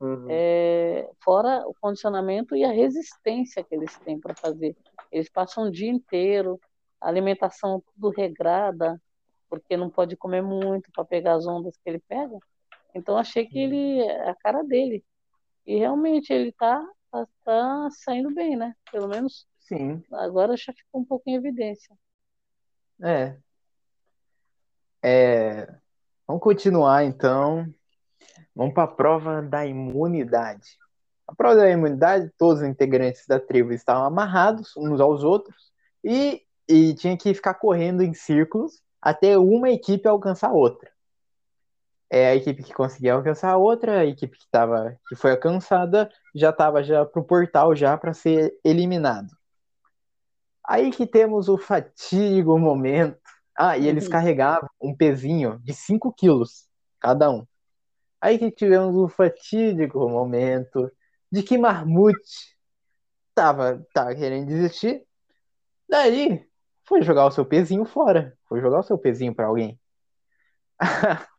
Uhum. 0.00 0.28
é, 0.30 1.10
fora 1.20 1.66
o 1.66 1.74
condicionamento 1.80 2.54
e 2.54 2.62
a 2.64 2.70
resistência 2.70 3.64
que 3.64 3.74
eles 3.74 3.98
têm 3.98 4.20
para 4.20 4.36
fazer. 4.36 4.76
Eles 5.10 5.28
passam 5.28 5.64
o 5.64 5.70
dia 5.72 5.90
inteiro, 5.90 6.60
a 7.00 7.08
alimentação 7.08 7.82
tudo 7.92 8.10
regrada, 8.10 9.02
porque 9.50 9.76
não 9.76 9.90
pode 9.90 10.16
comer 10.16 10.42
muito 10.42 10.92
para 10.92 11.04
pegar 11.04 11.34
as 11.34 11.44
ondas 11.44 11.76
que 11.76 11.90
ele 11.90 11.98
pega. 12.06 12.38
Então 12.94 13.16
achei 13.18 13.44
que 13.44 13.58
ele 13.58 14.00
é 14.00 14.30
a 14.30 14.34
cara 14.36 14.62
dele. 14.62 15.04
E 15.66 15.76
realmente 15.76 16.32
ele 16.32 16.52
tá, 16.52 16.80
tá, 17.10 17.26
tá 17.44 17.88
saindo 17.90 18.34
bem, 18.34 18.56
né? 18.56 18.74
Pelo 18.90 19.08
menos 19.08 19.46
Sim, 19.60 20.02
agora 20.12 20.56
já 20.56 20.72
ficou 20.72 21.00
um 21.00 21.04
pouco 21.04 21.28
em 21.28 21.34
evidência. 21.34 21.96
é. 23.02 23.36
É, 25.00 25.78
Vamos 26.28 26.42
continuar 26.42 27.04
então. 27.04 27.66
Vamos 28.54 28.74
para 28.74 28.84
a 28.84 28.86
prova 28.86 29.40
da 29.40 29.64
imunidade. 29.64 30.76
A 31.26 31.34
prova 31.34 31.56
da 31.56 31.70
imunidade, 31.70 32.30
todos 32.36 32.60
os 32.60 32.68
integrantes 32.68 33.26
da 33.26 33.40
tribo 33.40 33.72
estavam 33.72 34.04
amarrados 34.04 34.76
uns 34.76 35.00
aos 35.00 35.24
outros 35.24 35.72
e, 36.04 36.42
e 36.68 36.92
tinha 36.92 37.16
que 37.16 37.32
ficar 37.32 37.54
correndo 37.54 38.02
em 38.02 38.12
círculos 38.12 38.82
até 39.00 39.38
uma 39.38 39.70
equipe 39.70 40.06
alcançar 40.06 40.48
a 40.48 40.52
outra. 40.52 40.90
É 42.10 42.28
a 42.28 42.36
equipe 42.36 42.62
que 42.62 42.72
conseguia 42.72 43.14
alcançar 43.14 43.50
a 43.52 43.56
outra, 43.58 44.00
a 44.00 44.06
equipe 44.06 44.38
que, 44.38 44.46
tava, 44.50 44.96
que 45.08 45.14
foi 45.14 45.32
alcançada 45.32 46.10
já 46.34 46.50
estava 46.50 46.82
já 46.82 47.04
pro 47.04 47.24
portal 47.24 47.74
já 47.76 47.96
para 47.98 48.14
ser 48.14 48.54
eliminado. 48.64 49.28
Aí 50.66 50.90
que 50.90 51.06
temos 51.06 51.48
o 51.48 51.56
fatídico 51.58 52.58
momento. 52.58 53.18
Ah, 53.56 53.76
e 53.76 53.88
eles 53.88 54.04
Uhum. 54.04 54.10
carregavam 54.10 54.68
um 54.80 54.94
pezinho 54.96 55.58
de 55.64 55.72
5 55.74 56.12
quilos 56.12 56.68
cada 57.00 57.30
um. 57.30 57.46
Aí 58.20 58.38
que 58.38 58.50
tivemos 58.50 58.96
o 58.96 59.08
fatídico 59.08 60.08
momento 60.08 60.90
de 61.32 61.42
que 61.42 61.58
Marmute 61.58 62.56
tava, 63.34 63.84
tava 63.94 64.14
querendo 64.14 64.46
desistir. 64.48 65.04
Daí 65.88 66.46
foi 66.86 67.02
jogar 67.02 67.26
o 67.26 67.30
seu 67.30 67.44
pezinho 67.46 67.84
fora. 67.84 68.36
Foi 68.48 68.60
jogar 68.60 68.80
o 68.80 68.82
seu 68.84 68.98
pezinho 68.98 69.34
para 69.34 69.46
alguém. 69.46 69.80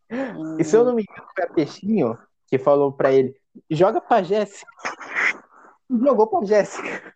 E 0.58 0.64
se 0.64 0.76
eu 0.76 0.84
não 0.84 0.96
me 0.96 1.04
engano, 1.04 1.28
foi 1.36 1.44
a 1.44 1.54
Peixinho 1.54 2.18
que 2.48 2.58
falou 2.58 2.92
pra 2.92 3.12
ele: 3.12 3.36
joga 3.70 4.02
pra 4.02 4.24
Jéssica. 4.24 4.72
Jogou 5.90 6.28
pra 6.28 6.46
Jéssica. 6.46 7.14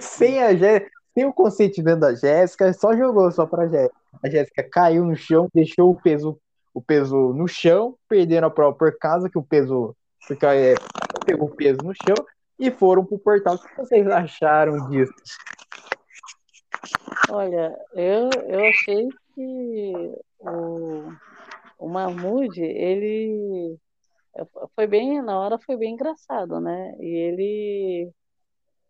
Sem, 0.00 0.42
a 0.42 0.54
Jé... 0.54 0.86
Sem 1.14 1.24
o 1.26 1.32
consentimento 1.32 2.00
da 2.00 2.14
Jéssica, 2.14 2.72
só 2.72 2.96
jogou 2.96 3.30
só 3.30 3.46
pra 3.46 3.68
Jéssica. 3.68 3.94
A 4.22 4.28
Jéssica 4.28 4.68
caiu 4.70 5.04
no 5.04 5.14
chão, 5.14 5.48
deixou 5.54 5.90
o 5.90 6.00
peso, 6.00 6.38
o 6.72 6.82
peso 6.82 7.32
no 7.32 7.46
chão, 7.46 7.96
perdendo 8.08 8.44
a 8.46 8.50
prova 8.50 8.76
por 8.76 8.96
causa 8.98 9.30
que 9.30 9.38
o 9.38 9.42
peso. 9.42 9.94
Porque 10.26 10.44
é, 10.44 10.74
pegou 11.24 11.48
o 11.48 11.54
peso 11.54 11.78
no 11.84 11.92
chão 11.94 12.16
e 12.58 12.70
foram 12.70 13.04
pro 13.04 13.18
portal. 13.18 13.54
O 13.54 13.58
que 13.58 13.76
vocês 13.76 14.06
acharam 14.08 14.88
disso? 14.88 15.12
Olha, 17.30 17.76
eu, 17.94 18.30
eu 18.48 18.64
achei 18.68 19.08
que 19.34 20.14
o, 20.40 21.12
o 21.78 21.88
Mahmoud, 21.88 22.60
ele 22.60 23.78
foi 24.74 24.86
bem, 24.86 25.22
na 25.22 25.38
hora 25.38 25.58
foi 25.58 25.76
bem 25.76 25.94
engraçado, 25.94 26.60
né? 26.60 26.94
E 26.98 27.06
ele 27.06 28.12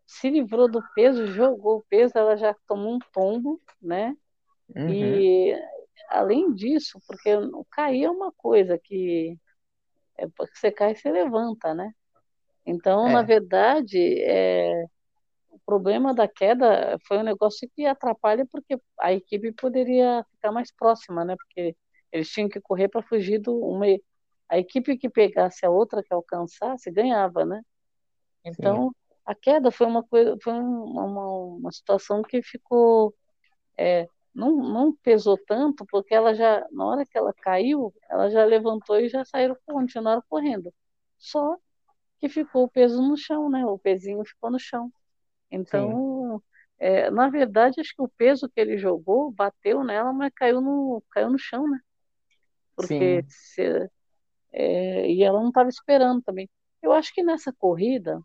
se 0.05 0.29
livrou 0.29 0.67
do 0.69 0.81
peso, 0.93 1.27
jogou 1.27 1.77
o 1.77 1.85
peso, 1.89 2.13
ela 2.15 2.35
já 2.35 2.55
tomou 2.67 2.95
um 2.95 2.99
tombo, 3.11 3.61
né? 3.81 4.15
Uhum. 4.75 4.89
E 4.89 5.55
além 6.09 6.53
disso, 6.53 6.99
porque 7.07 7.29
cair 7.71 8.05
é 8.05 8.09
uma 8.09 8.31
coisa 8.31 8.77
que 8.77 9.37
é 10.17 10.27
porque 10.35 10.57
você 10.57 10.71
cai 10.71 10.91
e 10.91 10.95
você 10.95 11.11
levanta, 11.11 11.73
né? 11.73 11.91
Então, 12.65 13.07
É. 13.07 13.13
na 13.13 13.21
verdade, 13.21 14.21
é, 14.21 14.85
o 15.49 15.59
problema 15.65 16.13
da 16.13 16.27
queda 16.27 16.97
foi 17.07 17.17
um 17.17 17.23
negócio 17.23 17.69
que 17.75 17.85
atrapalha 17.85 18.45
porque 18.51 18.79
a 18.99 19.13
equipe 19.13 19.51
poderia 19.51 20.25
ficar 20.31 20.51
mais 20.51 20.71
próxima, 20.71 21.23
né? 21.23 21.35
Porque 21.35 21.75
eles 22.15 22.29
tinham 22.31 22.49
que 22.49 22.61
correr 22.61 22.87
para 22.89 23.01
fugir 23.01 23.39
do 23.39 23.57
uma 23.59 23.85
a 24.49 24.59
equipe 24.59 24.97
que 24.97 25.09
pegasse 25.09 25.65
a 25.65 25.69
outra 25.71 26.03
que 26.03 26.13
alcançasse 26.13 26.91
ganhava, 26.91 27.45
né? 27.45 27.61
Então 28.45 28.93
a 29.25 29.35
queda 29.35 29.71
foi 29.71 29.87
uma 29.87 30.03
coisa, 30.03 30.37
foi 30.43 30.53
uma, 30.53 31.03
uma, 31.05 31.29
uma 31.57 31.71
situação 31.71 32.21
que 32.21 32.41
ficou 32.43 33.13
é, 33.77 34.07
não, 34.33 34.55
não 34.57 34.95
pesou 34.97 35.37
tanto 35.47 35.85
porque 35.87 36.13
ela 36.13 36.33
já 36.35 36.65
na 36.71 36.85
hora 36.85 37.05
que 37.05 37.17
ela 37.17 37.33
caiu 37.33 37.93
ela 38.09 38.29
já 38.29 38.45
levantou 38.45 38.99
e 38.99 39.09
já 39.09 39.25
saíram 39.25 39.57
continuaram 39.65 40.23
correndo. 40.29 40.73
Só 41.17 41.57
que 42.19 42.29
ficou 42.29 42.65
o 42.65 42.69
peso 42.69 43.01
no 43.01 43.17
chão, 43.17 43.49
né? 43.49 43.65
O 43.65 43.77
pezinho 43.79 44.23
ficou 44.25 44.51
no 44.51 44.59
chão. 44.59 44.91
Então, 45.51 46.41
é, 46.79 47.09
na 47.11 47.29
verdade, 47.29 47.81
acho 47.81 47.95
que 47.95 48.01
o 48.01 48.09
peso 48.09 48.49
que 48.49 48.59
ele 48.59 48.77
jogou 48.77 49.31
bateu 49.31 49.83
nela, 49.83 50.13
mas 50.13 50.31
caiu 50.35 50.61
no, 50.61 51.03
caiu 51.11 51.29
no 51.29 51.39
chão, 51.39 51.69
né? 51.69 51.79
Porque 52.75 53.23
se, 53.27 53.89
é, 54.53 55.09
e 55.11 55.23
ela 55.23 55.39
não 55.41 55.49
estava 55.49 55.69
esperando 55.69 56.21
também. 56.21 56.49
Eu 56.81 56.91
acho 56.91 57.13
que 57.13 57.23
nessa 57.23 57.53
corrida, 57.53 58.21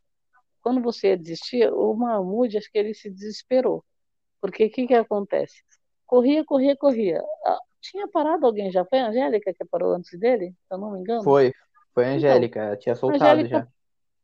quando 0.63 0.81
você 0.83 1.09
ia 1.09 1.17
desistir, 1.17 1.73
o 1.73 1.95
Mahmoud, 1.95 2.57
acho 2.57 2.71
que 2.71 2.79
ele 2.79 2.95
se 2.95 3.11
desesperou. 3.11 3.85
Porque 4.41 4.67
o 4.67 4.71
que, 4.71 4.87
que 4.87 4.95
acontece? 4.95 5.63
Corria, 6.07 6.45
corria, 6.45 6.77
corria. 6.77 7.23
Ah, 7.45 7.59
tinha 7.81 8.09
parado 8.09 8.47
alguém 8.47 8.71
já? 8.71 8.85
Foi 8.85 8.99
a 8.99 9.09
Angélica 9.09 9.53
que 9.55 9.65
parou 9.65 9.95
antes 9.95 10.19
dele? 10.19 10.55
Se 10.67 10.75
eu 10.75 10.79
não 10.79 10.93
me 10.93 11.01
engano? 11.01 11.23
Foi, 11.25 11.53
foi 11.95 12.05
a 12.05 12.09
Então, 12.09 12.17
Angélica, 12.17 12.61
ela 12.61 12.77
tinha 12.77 12.95
soltado 12.95 13.25
Angélica 13.25 13.69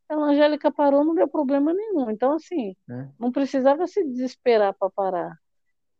já. 0.09 0.15
a 0.15 0.19
Angélica 0.19 0.71
parou, 0.71 1.03
não 1.03 1.15
deu 1.15 1.27
problema 1.27 1.73
nenhum. 1.73 2.09
Então, 2.09 2.33
assim, 2.33 2.75
né? 2.87 3.11
não 3.19 3.31
precisava 3.31 3.87
se 3.87 4.03
desesperar 4.03 4.73
para 4.73 4.89
parar. 4.89 5.37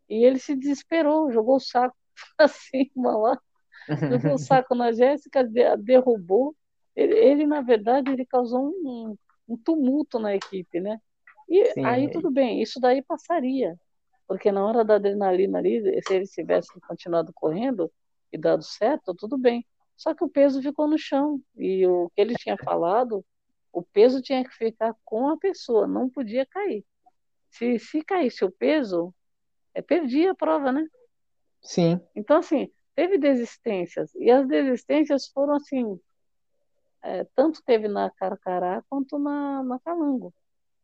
E 0.09 0.23
ele 0.23 0.39
se 0.39 0.55
desesperou, 0.55 1.31
jogou 1.31 1.57
o 1.57 1.59
saco 1.59 1.95
pra 2.37 2.47
cima 2.47 3.17
lá, 3.17 3.41
jogou 4.09 4.35
o 4.35 4.37
saco 4.37 4.75
na 4.75 4.91
Jéssica, 4.91 5.43
de- 5.43 5.77
derrubou. 5.77 6.55
Ele, 6.95 7.13
ele, 7.15 7.47
na 7.47 7.61
verdade, 7.61 8.11
ele 8.11 8.25
causou 8.25 8.69
um, 8.69 9.17
um 9.47 9.57
tumulto 9.57 10.19
na 10.19 10.35
equipe, 10.35 10.79
né? 10.79 10.99
E 11.49 11.63
Sim. 11.73 11.83
aí 11.83 12.09
tudo 12.09 12.31
bem, 12.31 12.61
isso 12.61 12.79
daí 12.79 13.01
passaria. 13.03 13.77
Porque 14.27 14.51
na 14.51 14.65
hora 14.65 14.83
da 14.85 14.95
adrenalina 14.95 15.59
ali, 15.59 15.81
se 16.03 16.13
ele 16.13 16.25
tivesse 16.27 16.69
continuado 16.81 17.31
correndo 17.33 17.91
e 18.31 18.37
dado 18.37 18.63
certo, 18.63 19.15
tudo 19.15 19.37
bem. 19.37 19.65
Só 19.95 20.13
que 20.13 20.23
o 20.23 20.29
peso 20.29 20.61
ficou 20.61 20.87
no 20.87 20.97
chão. 20.97 21.41
E 21.57 21.85
o 21.87 22.09
que 22.15 22.21
ele 22.21 22.35
tinha 22.35 22.57
falado, 22.57 23.25
o 23.71 23.81
peso 23.83 24.21
tinha 24.21 24.43
que 24.43 24.53
ficar 24.55 24.95
com 25.05 25.29
a 25.29 25.37
pessoa, 25.37 25.87
não 25.87 26.09
podia 26.09 26.45
cair. 26.45 26.85
Se, 27.51 27.79
se 27.79 28.03
caísse 28.03 28.45
o 28.45 28.51
peso, 28.51 29.13
é, 29.73 29.81
perdia 29.81 30.31
a 30.31 30.35
prova, 30.35 30.71
né? 30.71 30.87
Sim, 31.61 32.01
Então, 32.15 32.37
assim, 32.37 32.71
teve 32.97 33.19
desistências. 33.19 34.13
E 34.15 34.31
as 34.31 34.47
desistências 34.47 35.27
foram 35.27 35.55
assim, 35.55 35.99
é, 37.03 37.23
tanto 37.35 37.61
teve 37.63 37.87
na 37.87 38.09
Carcará 38.11 38.83
quanto 38.89 39.19
na, 39.19 39.63
na 39.63 39.79
Calango. 39.79 40.33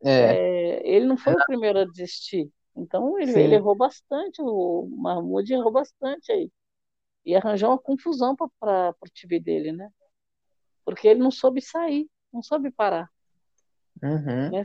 é, 0.04 0.38
É, 0.38 0.88
ele 0.88 1.06
não 1.06 1.16
foi 1.16 1.34
o 1.34 1.44
primeiro 1.46 1.80
a 1.80 1.84
desistir. 1.84 2.50
Então, 2.76 3.18
ele, 3.18 3.32
ele 3.40 3.54
errou 3.56 3.76
bastante, 3.76 4.40
o 4.42 4.88
Mahmoud 4.96 5.52
errou 5.52 5.72
bastante 5.72 6.32
aí. 6.32 6.50
E 7.26 7.36
arranjou 7.36 7.70
uma 7.70 7.78
confusão 7.78 8.36
para 8.36 8.94
o 9.00 9.08
time 9.12 9.40
dele, 9.40 9.72
né? 9.72 9.90
Porque 10.84 11.08
ele 11.08 11.20
não 11.20 11.30
soube 11.30 11.60
sair, 11.62 12.08
não 12.32 12.42
soube 12.42 12.70
parar. 12.70 13.10
uhum? 14.02 14.58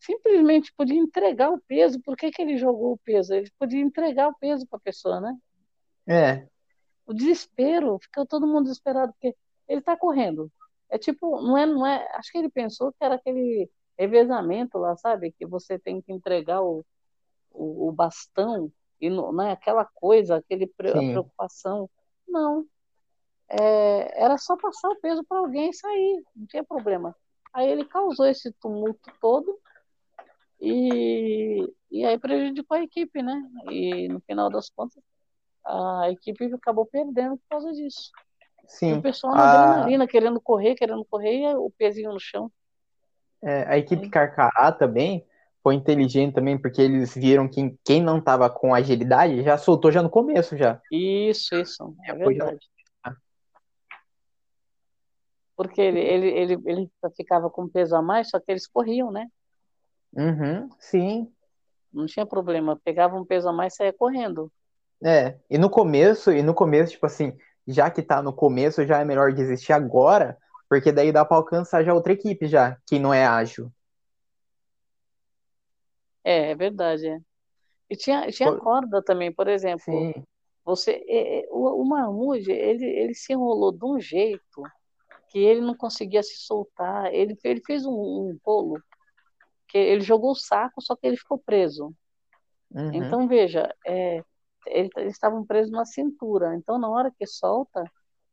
Simplesmente 0.00 0.72
podia 0.76 0.98
entregar 0.98 1.50
o 1.50 1.60
peso. 1.60 2.00
Por 2.02 2.16
que, 2.16 2.30
que 2.30 2.42
ele 2.42 2.56
jogou 2.58 2.92
o 2.94 2.98
peso? 2.98 3.34
Ele 3.34 3.50
podia 3.58 3.80
entregar 3.80 4.28
o 4.28 4.34
peso 4.38 4.66
para 4.66 4.78
a 4.78 4.82
pessoa, 4.82 5.20
né? 5.20 5.36
é, 6.06 6.48
o 7.10 7.14
desespero, 7.14 7.98
fica 7.98 8.24
todo 8.24 8.46
mundo 8.46 8.64
desesperado, 8.64 9.12
porque 9.12 9.34
ele 9.66 9.80
está 9.80 9.96
correndo. 9.96 10.50
É 10.88 10.96
tipo, 10.96 11.40
não 11.42 11.58
é, 11.58 11.66
não 11.66 11.84
é, 11.84 12.08
acho 12.14 12.30
que 12.30 12.38
ele 12.38 12.48
pensou 12.48 12.92
que 12.92 13.04
era 13.04 13.16
aquele 13.16 13.68
revezamento 13.98 14.78
lá, 14.78 14.96
sabe? 14.96 15.32
Que 15.32 15.44
você 15.44 15.76
tem 15.76 16.00
que 16.00 16.12
entregar 16.12 16.62
o, 16.62 16.84
o, 17.50 17.88
o 17.88 17.92
bastão 17.92 18.72
e 19.00 19.10
não 19.10 19.42
é 19.42 19.50
aquela 19.50 19.84
coisa, 19.84 20.36
aquele 20.36 20.68
preocupação. 20.68 21.90
Não. 22.28 22.64
É, 23.48 24.22
era 24.22 24.38
só 24.38 24.56
passar 24.56 24.88
o 24.90 25.00
peso 25.00 25.24
para 25.24 25.38
alguém 25.38 25.70
e 25.70 25.74
sair, 25.74 26.22
não 26.36 26.46
tinha 26.46 26.62
problema. 26.62 27.16
Aí 27.52 27.68
ele 27.68 27.84
causou 27.84 28.26
esse 28.26 28.52
tumulto 28.52 29.12
todo 29.20 29.58
e, 30.60 31.68
e 31.90 32.04
aí 32.04 32.16
prejudicou 32.20 32.76
a 32.76 32.84
equipe, 32.84 33.20
né? 33.20 33.42
E 33.68 34.06
no 34.08 34.20
final 34.20 34.48
das 34.48 34.70
contas, 34.70 35.02
a 35.70 36.10
equipe 36.10 36.52
acabou 36.54 36.86
perdendo 36.86 37.36
por 37.36 37.44
causa 37.48 37.72
disso. 37.72 38.10
Sim. 38.66 38.94
E 38.94 38.98
o 38.98 39.02
pessoal 39.02 39.34
na 39.34 39.42
a... 39.42 39.62
adrenalina, 39.62 40.06
querendo 40.06 40.40
correr, 40.40 40.74
querendo 40.74 41.04
correr, 41.04 41.42
e 41.42 41.54
o 41.54 41.70
pezinho 41.76 42.12
no 42.12 42.20
chão. 42.20 42.50
É, 43.42 43.64
a 43.66 43.78
equipe 43.78 44.06
é. 44.06 44.10
Carcará 44.10 44.70
também 44.70 45.26
foi 45.62 45.74
inteligente 45.74 46.34
também, 46.34 46.58
porque 46.58 46.80
eles 46.80 47.14
viram 47.14 47.48
que 47.48 47.76
quem 47.84 48.02
não 48.02 48.18
estava 48.18 48.48
com 48.48 48.74
agilidade 48.74 49.42
já 49.42 49.58
soltou 49.58 49.90
já 49.92 50.02
no 50.02 50.10
começo 50.10 50.56
já. 50.56 50.80
Isso, 50.90 51.54
isso. 51.54 51.94
É 52.04 52.14
verdade. 52.14 52.58
Já... 53.04 53.16
Porque 55.56 55.80
ele, 55.80 56.00
ele, 56.00 56.28
ele, 56.28 56.62
ele 56.64 56.90
ficava 57.14 57.50
com 57.50 57.68
peso 57.68 57.94
a 57.94 58.00
mais, 58.00 58.30
só 58.30 58.40
que 58.40 58.50
eles 58.50 58.66
corriam, 58.66 59.10
né? 59.10 59.28
Uhum, 60.14 60.70
sim. 60.78 61.30
Não 61.92 62.06
tinha 62.06 62.24
problema. 62.24 62.80
Pegava 62.82 63.16
um 63.16 63.24
peso 63.24 63.48
a 63.48 63.52
mais 63.52 63.74
e 63.74 63.76
saía 63.76 63.92
correndo. 63.92 64.50
É, 65.02 65.38
e 65.48 65.56
no 65.56 65.70
começo, 65.70 66.30
e 66.30 66.42
no 66.42 66.54
começo, 66.54 66.92
tipo 66.92 67.06
assim, 67.06 67.36
já 67.66 67.90
que 67.90 68.02
tá 68.02 68.22
no 68.22 68.32
começo, 68.32 68.84
já 68.84 69.00
é 69.00 69.04
melhor 69.04 69.32
desistir 69.32 69.72
agora, 69.72 70.36
porque 70.68 70.92
daí 70.92 71.10
dá 71.10 71.24
para 71.24 71.36
alcançar 71.36 71.82
já 71.82 71.94
outra 71.94 72.12
equipe 72.12 72.46
já, 72.46 72.76
que 72.86 72.98
não 72.98 73.12
é 73.12 73.24
ágil. 73.24 73.72
É, 76.22 76.50
é 76.50 76.54
verdade. 76.54 77.06
É. 77.06 77.18
E 77.88 77.96
tinha, 77.96 78.30
tinha 78.30 78.52
por... 78.52 78.60
corda 78.60 79.02
também, 79.02 79.32
por 79.32 79.48
exemplo. 79.48 79.82
Sim. 79.84 80.14
Você, 80.64 81.04
é, 81.08 81.48
o, 81.50 81.82
o 81.82 81.84
Marmude, 81.84 82.52
ele, 82.52 82.84
ele 82.84 83.14
se 83.14 83.32
enrolou 83.32 83.72
de 83.72 83.84
um 83.84 83.98
jeito 83.98 84.62
que 85.30 85.38
ele 85.38 85.60
não 85.60 85.74
conseguia 85.74 86.22
se 86.22 86.36
soltar. 86.36 87.12
Ele, 87.12 87.36
ele 87.42 87.62
fez 87.64 87.84
um, 87.86 87.92
um 87.92 88.38
rolo 88.44 88.80
que 89.66 89.78
ele 89.78 90.02
jogou 90.02 90.32
o 90.32 90.36
saco, 90.36 90.80
só 90.82 90.94
que 90.94 91.06
ele 91.06 91.16
ficou 91.16 91.38
preso. 91.38 91.94
Uhum. 92.70 92.92
Então, 92.92 93.26
veja, 93.26 93.74
é, 93.86 94.22
eles 94.66 95.12
estavam 95.12 95.44
presos 95.44 95.70
na 95.70 95.84
cintura. 95.84 96.54
Então, 96.54 96.78
na 96.78 96.88
hora 96.88 97.12
que 97.16 97.26
solta, 97.26 97.84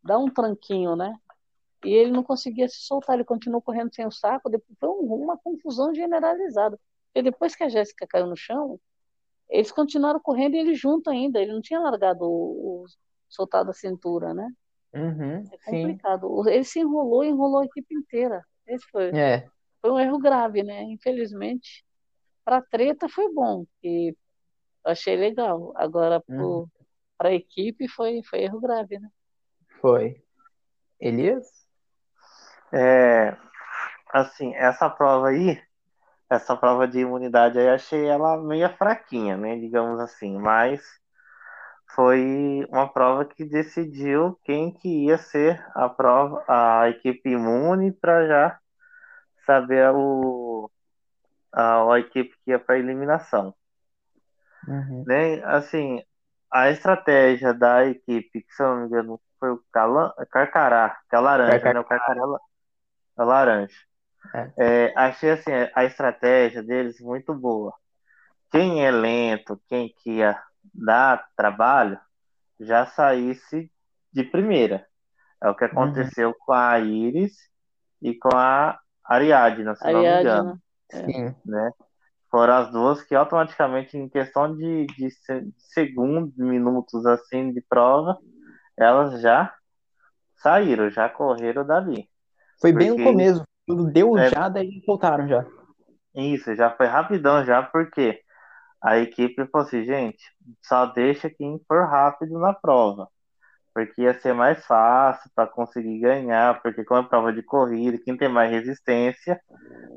dá 0.04 0.18
um 0.18 0.30
tranquinho, 0.30 0.96
né? 0.96 1.16
E 1.84 1.94
ele 1.94 2.12
não 2.12 2.24
conseguia 2.24 2.68
se 2.68 2.80
soltar, 2.82 3.16
ele 3.16 3.24
continuou 3.24 3.62
correndo 3.62 3.94
sem 3.94 4.06
o 4.06 4.12
saco. 4.12 4.50
Depois 4.50 4.78
foi 4.80 4.90
uma 4.90 5.38
confusão 5.38 5.94
generalizada. 5.94 6.80
E 7.14 7.22
depois 7.22 7.56
que 7.56 7.64
a 7.64 7.70
Jéssica 7.70 8.08
caiu 8.08 8.28
no 8.28 8.36
chão, 8.36 8.80
eles 9.50 9.72
continuaram 9.72 10.20
correndo 10.20 10.56
e 10.56 10.60
ele 10.60 10.76
junto 10.76 11.10
ainda. 11.10 11.40
Ele 11.40 11.54
não 11.54 11.62
tinha 11.62 11.80
largado 11.80 12.26
o, 12.26 12.84
o 12.84 12.86
soltado 13.30 13.72
a 13.72 13.74
cintura, 13.74 14.34
né? 14.34 14.50
Uhum, 14.94 15.44
é 15.52 15.58
complicado. 15.58 16.44
Sim. 16.44 16.50
Ele 16.52 16.64
se 16.64 16.80
enrolou 16.80 17.24
e 17.24 17.30
enrolou 17.30 17.60
a 17.60 17.66
equipe 17.66 17.94
inteira. 17.96 18.44
Esse 18.66 18.86
foi, 18.90 19.10
é. 19.10 19.48
foi 19.82 19.92
um 19.92 20.00
erro 20.00 20.18
grave, 20.18 20.64
né? 20.64 20.84
Infelizmente, 20.84 21.86
para 22.44 22.58
a 22.58 22.62
treta 22.62 23.08
foi 23.08 23.32
bom, 23.32 23.66
que 23.82 24.16
eu 24.88 24.92
achei 24.92 25.18
legal. 25.18 25.74
Agora, 25.76 26.24
uhum. 26.30 26.66
para 27.18 27.30
a 27.30 27.34
equipe, 27.34 27.90
foi, 27.90 28.22
foi 28.24 28.44
erro 28.44 28.62
grave, 28.62 28.98
né? 28.98 29.10
Foi. 29.82 30.24
Elias? 31.00 31.46
É, 32.72 33.36
assim, 34.12 34.56
essa 34.56 34.90
prova 34.90 35.28
aí, 35.28 35.62
essa 36.30 36.56
prova 36.56 36.88
de 36.88 37.00
imunidade 37.00 37.60
aí, 37.60 37.68
achei 37.68 38.06
ela 38.06 38.38
meio 38.42 38.70
fraquinha, 38.78 39.36
né? 39.36 39.58
Digamos 39.58 40.00
assim, 40.00 40.38
mas 40.38 40.82
foi 41.94 42.66
uma 42.70 42.88
prova 42.88 43.26
que 43.26 43.44
decidiu 43.44 44.40
quem 44.44 44.72
que 44.72 45.06
ia 45.06 45.18
ser 45.18 45.66
a 45.76 45.90
prova, 45.90 46.44
a 46.48 46.90
equipe 46.90 47.30
imune 47.30 47.92
para 47.92 48.26
já 48.26 48.60
saber 49.46 49.92
o, 49.94 50.72
a, 51.52 51.94
a 51.94 52.00
equipe 52.00 52.36
que 52.44 52.52
ia 52.52 52.60
para 52.60 52.80
eliminação. 52.80 53.54
Uhum. 54.68 55.04
Né? 55.06 55.44
Assim, 55.46 56.04
a 56.52 56.70
estratégia 56.70 57.54
da 57.54 57.86
equipe, 57.86 58.42
que 58.42 58.54
se 58.54 58.62
eu 58.62 58.68
não 58.68 58.78
me 58.82 58.88
engano 58.88 59.22
foi 59.40 59.52
o 59.52 59.64
Calan, 59.72 60.12
Carcará, 60.32 60.98
que 61.10 61.16
é 61.16 61.20
laranja, 61.20 61.52
Carcará. 61.52 61.74
né? 61.74 61.80
O 61.80 61.84
Carcará 61.84 62.22
é 63.20 63.24
laranja. 63.24 63.76
É. 64.34 64.52
É, 64.58 64.94
achei 64.96 65.32
assim, 65.32 65.52
a 65.74 65.86
estratégia 65.86 66.62
deles 66.64 67.00
muito 67.00 67.34
boa. 67.34 67.74
Quem 68.52 68.86
é 68.86 68.92
lento, 68.92 69.62
quem 69.68 69.94
que 69.98 70.18
ia 70.18 70.42
dar 70.74 71.28
trabalho, 71.36 72.00
já 72.60 72.86
saísse 72.86 73.72
de 74.12 74.24
primeira. 74.24 74.86
É 75.42 75.50
o 75.50 75.56
que 75.56 75.66
uhum. 75.66 75.72
aconteceu 75.72 76.30
uhum. 76.30 76.36
com 76.46 76.54
a 76.54 76.80
Iris 76.80 77.38
e 78.02 78.16
com 78.16 78.36
a 78.36 78.80
Ariadna, 79.04 79.76
se 79.76 79.86
Ariadna. 79.86 80.44
não 80.44 80.44
me 80.44 80.52
engano. 80.52 80.62
Sim. 80.92 81.36
Né? 81.46 81.72
Foram 82.38 82.54
as 82.54 82.72
duas 82.72 83.02
que 83.02 83.16
automaticamente, 83.16 83.98
em 83.98 84.08
questão 84.08 84.56
de, 84.56 84.86
de 84.86 85.10
segundos, 85.58 86.38
minutos 86.38 87.04
assim 87.08 87.52
de 87.52 87.62
prova, 87.62 88.16
elas 88.78 89.20
já 89.22 89.52
saíram, 90.36 90.88
já 90.92 91.10
correram 91.10 91.66
dali. 91.66 92.08
Foi 92.62 92.72
bem 92.72 92.92
no 92.92 93.04
começo, 93.04 93.42
quando 93.66 93.92
deu 93.92 94.16
é, 94.20 94.30
já, 94.30 94.48
daí 94.50 94.84
voltaram 94.86 95.28
já. 95.28 95.44
Isso, 96.14 96.54
já 96.54 96.70
foi 96.70 96.86
rapidão 96.86 97.44
já, 97.44 97.64
porque 97.64 98.22
a 98.84 99.00
equipe 99.00 99.48
falou 99.48 99.66
assim, 99.66 99.84
gente, 99.84 100.24
só 100.64 100.86
deixa 100.86 101.32
quem 101.32 101.60
for 101.68 101.88
rápido 101.88 102.38
na 102.38 102.54
prova. 102.54 103.08
Porque 103.74 104.04
ia 104.04 104.14
ser 104.20 104.34
mais 104.34 104.64
fácil 104.64 105.28
para 105.34 105.50
conseguir 105.50 106.02
ganhar, 106.02 106.62
porque 106.62 106.84
como 106.84 107.02
é 107.02 107.10
prova 107.10 107.34
de 107.34 107.42
corrida, 107.42 107.98
quem 107.98 108.16
tem 108.16 108.30
mais 108.30 108.52
resistência, 108.52 109.42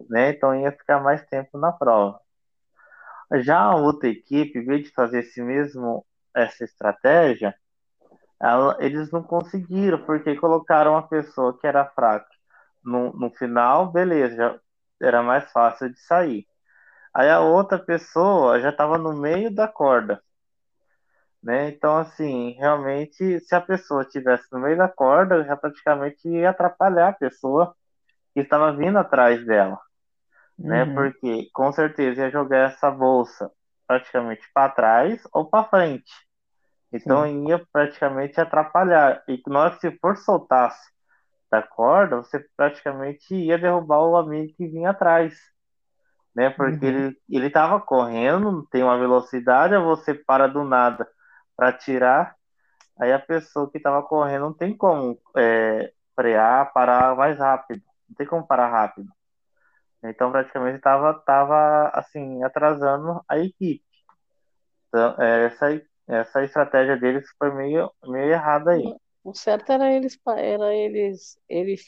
né? 0.09 0.31
Então 0.31 0.55
ia 0.59 0.73
ficar 0.73 1.03
mais 1.03 1.23
tempo 1.27 1.59
na 1.59 1.71
prova. 1.71 2.19
Já 3.39 3.61
a 3.61 3.77
outra 3.77 4.09
equipe, 4.09 4.59
em 4.59 4.65
vez 4.65 4.85
de 4.85 4.93
fazer 4.93 5.21
esse 5.21 5.41
mesmo, 5.43 6.05
essa 6.35 6.65
estratégia, 6.65 7.55
ela, 8.41 8.77
eles 8.81 9.11
não 9.13 9.23
conseguiram, 9.23 10.05
porque 10.05 10.35
colocaram 10.37 10.93
uma 10.93 11.07
pessoa 11.07 11.57
que 11.59 11.67
era 11.67 11.85
fraca 11.87 12.29
no, 12.85 13.13
no 13.13 13.31
final, 13.31 13.93
beleza, 13.93 14.61
era 15.01 15.23
mais 15.23 15.51
fácil 15.53 15.91
de 15.91 16.01
sair. 16.01 16.47
Aí 17.15 17.29
a 17.31 17.41
outra 17.41 17.79
pessoa 17.79 18.61
já 18.61 18.71
estava 18.71 18.99
no 18.99 19.13
meio 19.13 19.55
da 19.55 19.69
corda. 19.69 20.23
Né? 21.43 21.71
Então, 21.71 21.97
assim, 21.99 22.53
realmente, 22.59 23.41
se 23.41 23.55
a 23.55 23.61
pessoa 23.61 24.03
estivesse 24.03 24.47
no 24.53 24.61
meio 24.61 24.77
da 24.77 24.89
corda, 24.89 25.45
já 25.45 25.57
praticamente 25.57 26.29
ia 26.29 26.51
atrapalhar 26.51 27.09
a 27.11 27.13
pessoa 27.15 27.75
que 28.35 28.41
estava 28.41 28.73
vindo 28.77 28.99
atrás 28.99 29.45
dela 29.47 29.79
né? 30.61 30.85
Uhum. 30.85 30.95
Porque 30.95 31.49
com 31.53 31.73
certeza 31.73 32.23
ia 32.23 32.31
jogar 32.31 32.71
essa 32.71 32.91
bolsa 32.91 33.51
praticamente 33.87 34.43
para 34.53 34.71
trás 34.71 35.23
ou 35.33 35.47
para 35.49 35.65
frente. 35.65 36.13
Então 36.93 37.25
Sim. 37.25 37.49
ia 37.49 37.65
praticamente 37.73 38.41
atrapalhar. 38.41 39.23
E 39.27 39.41
na 39.47 39.61
hora 39.61 39.71
que 39.75 39.81
você 39.81 39.99
for 39.99 40.17
soltasse 40.17 40.91
da 41.51 41.63
corda, 41.63 42.17
você 42.17 42.45
praticamente 42.57 43.35
ia 43.35 43.59
derrubar 43.59 44.03
o 44.03 44.17
amigo 44.17 44.53
que 44.57 44.69
vinha 44.69 44.91
atrás. 44.91 45.37
Né? 46.35 46.51
Porque 46.51 46.87
uhum. 46.87 46.93
ele, 46.93 47.17
ele 47.29 47.51
tava 47.51 47.81
correndo, 47.81 48.67
tem 48.71 48.83
uma 48.83 48.99
velocidade, 48.99 49.77
você 49.79 50.15
para 50.15 50.47
do 50.47 50.63
nada 50.63 51.09
para 51.57 51.73
tirar, 51.73 52.37
aí 52.99 53.13
a 53.13 53.19
pessoa 53.19 53.71
que 53.71 53.77
estava 53.77 54.03
correndo 54.03 54.43
não 54.43 54.55
tem 54.55 54.75
como 54.75 55.19
é, 55.37 55.93
frear, 56.15 56.73
parar 56.73 57.17
mais 57.17 57.39
rápido. 57.39 57.83
Não 58.09 58.15
tem 58.17 58.27
como 58.27 58.47
parar 58.47 58.69
rápido. 58.69 59.09
Então, 60.03 60.31
praticamente, 60.31 60.79
estava 60.79 61.15
tava, 61.15 61.91
assim, 61.95 62.43
atrasando 62.43 63.23
a 63.29 63.39
equipe. 63.39 63.83
Então, 64.89 65.15
essa, 65.21 65.83
essa 66.09 66.45
estratégia 66.45 66.97
deles 66.97 67.29
foi 67.39 67.53
meio, 67.55 67.91
meio 68.05 68.33
errada 68.33 68.73
aí. 68.73 68.95
O 69.23 69.35
certo 69.35 69.71
era 69.71 69.93
eles, 69.93 70.19
era 70.27 70.75
eles, 70.75 71.39
eles 71.49 71.85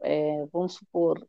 é, 0.00 0.46
vamos 0.52 0.74
supor, 0.74 1.20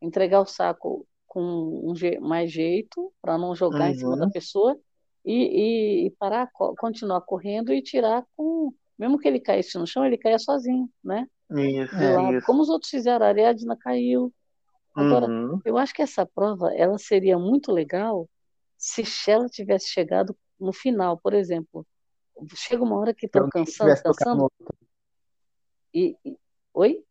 entregar 0.00 0.40
o 0.40 0.46
saco 0.46 1.06
com 1.26 1.90
um 1.90 1.94
je 1.94 2.18
mais 2.20 2.50
jeito, 2.50 3.12
para 3.20 3.38
não 3.38 3.54
jogar 3.54 3.86
uhum. 3.86 3.88
em 3.88 3.94
cima 3.94 4.16
da 4.16 4.24
uhum. 4.24 4.30
pessoa, 4.30 4.78
e, 5.24 5.32
e, 5.32 6.06
e, 6.06 6.10
parar, 6.18 6.50
continuar 6.78 7.20
correndo 7.22 7.72
e 7.72 7.82
tirar 7.82 8.24
com. 8.36 8.72
Mesmo 8.98 9.18
que 9.18 9.26
ele 9.26 9.40
caísse 9.40 9.78
no 9.78 9.86
chão, 9.86 10.04
ele 10.04 10.18
caia 10.18 10.38
sozinho, 10.38 10.88
né? 11.02 11.26
Isso, 11.50 11.94
isso. 11.94 12.46
Como 12.46 12.62
os 12.62 12.68
outros 12.68 12.90
fizeram, 12.90 13.24
a 13.24 13.28
Ariadna 13.28 13.76
caiu, 13.76 14.32
Agora, 14.94 15.26
uhum. 15.26 15.60
eu 15.64 15.78
acho 15.78 15.94
que 15.94 16.02
essa 16.02 16.26
prova 16.26 16.72
ela 16.74 16.98
seria 16.98 17.38
muito 17.38 17.72
legal 17.72 18.28
se 18.76 19.04
ela 19.30 19.48
tivesse 19.48 19.88
chegado 19.88 20.36
no 20.60 20.72
final, 20.72 21.18
por 21.18 21.32
exemplo. 21.32 21.86
chega 22.54 22.82
uma 22.82 22.98
hora 22.98 23.14
que 23.14 23.26
estão 23.26 23.48
cansando, 23.48 24.02
cansando. 24.02 24.52
E, 25.94 26.16
e, 26.24 26.36
oi? 26.74 27.04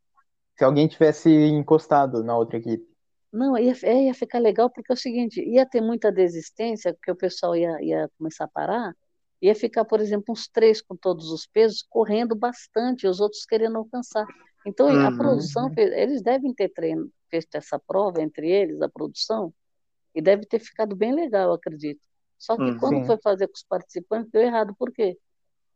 Se 0.58 0.64
alguém 0.64 0.88
tivesse 0.88 1.30
encostado 1.30 2.24
na 2.24 2.38
outra 2.38 2.58
equipe. 2.58 2.88
Não, 3.32 3.58
ia, 3.58 3.74
é, 3.84 4.06
ia 4.06 4.14
ficar 4.14 4.40
legal 4.40 4.70
porque 4.70 4.92
é 4.92 4.96
o 4.96 4.98
seguinte, 4.98 5.42
ia 5.42 5.66
ter 5.66 5.82
muita 5.82 6.12
desistência, 6.12 6.94
porque 6.94 7.12
o 7.12 7.16
pessoal 7.16 7.56
ia, 7.56 7.82
ia 7.82 8.10
começar 8.18 8.44
a 8.44 8.50
parar, 8.50 8.94
ia 9.42 9.56
ficar, 9.56 9.86
por 9.86 10.02
exemplo, 10.02 10.26
uns 10.30 10.48
três 10.48 10.82
com 10.82 10.96
todos 10.96 11.32
os 11.32 11.48
pesos, 11.48 11.84
correndo 11.90 12.36
bastante, 12.36 13.08
os 13.08 13.20
outros 13.20 13.46
querendo 13.46 13.78
alcançar. 13.78 14.26
Então, 14.66 14.88
uhum. 14.88 15.08
a 15.08 15.18
produção, 15.18 15.72
eles 15.78 16.22
devem 16.22 16.54
ter 16.54 16.70
treino, 16.70 17.10
feito 17.32 17.56
essa 17.56 17.80
prova 17.80 18.22
entre 18.22 18.48
eles, 18.52 18.82
a 18.82 18.90
produção, 18.90 19.52
e 20.14 20.22
deve 20.22 20.46
ter 20.46 20.60
ficado 20.60 20.96
bem 20.96 21.16
legal, 21.16 21.48
eu 21.48 21.54
acredito. 21.54 22.02
Só 22.38 22.56
que 22.56 22.64
uhum. 22.64 22.78
quando 22.78 23.06
foi 23.06 23.18
fazer 23.24 23.48
com 23.48 23.56
os 23.56 23.64
participantes, 23.64 24.30
deu 24.30 24.42
errado, 24.42 24.76
por 24.78 24.92
quê? 24.92 25.18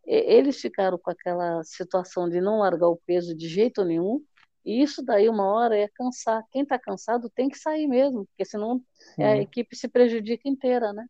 Eles 0.06 0.62
ficaram 0.62 1.00
com 1.00 1.10
aquela 1.10 1.64
situação 1.64 2.30
de 2.30 2.40
não 2.40 2.60
largar 2.60 2.90
o 2.90 3.00
peso 3.08 3.34
de 3.34 3.48
jeito 3.48 3.84
nenhum, 3.84 4.24
e 4.64 4.82
isso 4.82 5.04
daí, 5.04 5.30
uma 5.30 5.46
hora, 5.46 5.78
é 5.78 5.88
cansar. 5.88 6.44
Quem 6.52 6.64
está 6.64 6.78
cansado 6.78 7.30
tem 7.30 7.50
que 7.50 7.58
sair 7.58 7.88
mesmo, 7.88 8.26
porque 8.26 8.44
senão 8.44 8.82
a 9.18 9.38
equipe 9.38 9.76
se 9.76 9.88
prejudica 9.88 10.50
inteira, 10.50 10.92
né? 10.92 11.06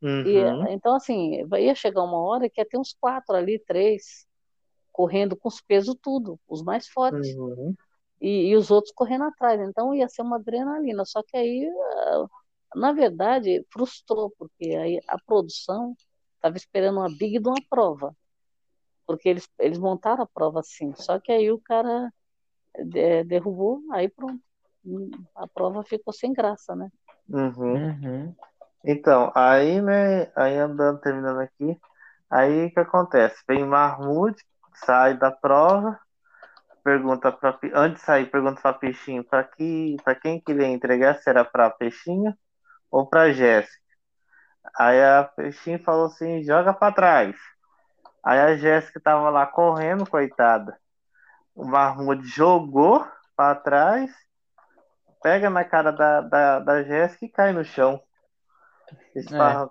Uhum. 0.00 0.22
E, 0.24 0.72
então, 0.72 0.94
assim, 0.94 1.42
ia 1.58 1.74
chegar 1.74 2.02
uma 2.02 2.20
hora 2.20 2.48
que 2.48 2.60
ia 2.60 2.66
ter 2.66 2.78
uns 2.78 2.96
quatro 3.00 3.34
ali, 3.34 3.58
três, 3.58 4.26
correndo 4.92 5.36
com 5.36 5.48
os 5.48 5.60
pesos 5.60 5.96
tudo, 6.00 6.38
os 6.48 6.62
mais 6.62 6.86
fortes. 6.86 7.34
Uhum. 7.34 7.74
E, 8.20 8.48
e, 8.48 8.56
os 8.56 8.70
outros 8.70 8.92
correndo 8.94 9.24
atrás. 9.24 9.60
Então, 9.60 9.94
ia 9.94 10.08
ser 10.08 10.22
uma 10.22 10.36
adrenalina. 10.36 11.04
Só 11.04 11.22
que 11.22 11.36
aí, 11.36 11.68
ah, 11.68 12.26
na 12.74 12.92
verdade, 12.92 13.64
frustrou, 13.70 14.32
porque 14.38 14.74
aí 14.74 15.00
a 15.08 15.18
produção 15.18 15.94
estava 16.36 16.56
esperando 16.56 16.98
uma 16.98 17.08
big 17.08 17.38
de 17.38 17.48
uma 17.48 17.60
prova. 17.68 18.16
Porque 19.06 19.28
eles, 19.28 19.48
eles 19.58 19.78
montaram 19.78 20.22
a 20.24 20.26
prova 20.26 20.60
assim. 20.60 20.94
Só 20.94 21.18
que 21.20 21.30
aí 21.30 21.50
o 21.52 21.60
cara 21.60 22.12
é, 22.94 23.24
derrubou, 23.24 23.82
aí 23.92 24.08
pronto. 24.08 24.40
A 25.34 25.48
prova 25.48 25.82
ficou 25.82 26.12
sem 26.12 26.32
graça, 26.32 26.74
né? 26.76 26.90
Uhum. 27.28 27.74
Uhum. 27.74 28.34
Então, 28.84 29.32
aí, 29.34 29.82
né, 29.82 30.30
aí 30.36 30.56
andando, 30.56 31.00
terminando 31.00 31.40
aqui, 31.40 31.78
aí 32.30 32.66
o 32.66 32.70
que 32.70 32.78
acontece? 32.78 33.42
Vem 33.48 33.64
Mahmoud, 33.64 34.40
sai 34.74 35.18
da 35.18 35.32
prova, 35.32 35.98
pergunta 36.86 37.32
para 37.32 37.58
antes 37.74 38.00
de 38.00 38.06
sair, 38.06 38.30
pergunta 38.30 38.60
para 38.62 38.78
Peixinho 38.78 39.24
para 39.24 39.42
que, 39.44 39.96
para 40.04 40.14
quem 40.14 40.40
queria 40.40 40.68
entregar, 40.68 41.16
se 41.16 41.28
era 41.28 41.44
para 41.44 41.70
Peixinho 41.70 42.32
ou 42.90 43.08
para 43.08 43.32
Jéssica. 43.32 43.82
Aí 44.78 45.02
a 45.02 45.24
Peixinho 45.24 45.82
falou 45.82 46.06
assim: 46.06 46.42
joga 46.44 46.72
para 46.72 46.94
trás. 46.94 47.36
Aí 48.24 48.38
a 48.38 48.56
Jéssica 48.56 49.00
tava 49.00 49.30
lá 49.30 49.46
correndo, 49.46 50.08
coitada 50.08 50.78
o 51.56 51.64
Mahmoud 51.64 52.22
jogou 52.28 53.08
para 53.34 53.54
trás, 53.54 54.14
pega 55.22 55.48
na 55.48 55.64
cara 55.64 55.90
da, 55.90 56.20
da, 56.20 56.58
da 56.60 56.82
Jéssica 56.82 57.24
e 57.24 57.30
cai 57.30 57.52
no 57.52 57.64
chão. 57.64 58.00
Esparra, 59.14 59.70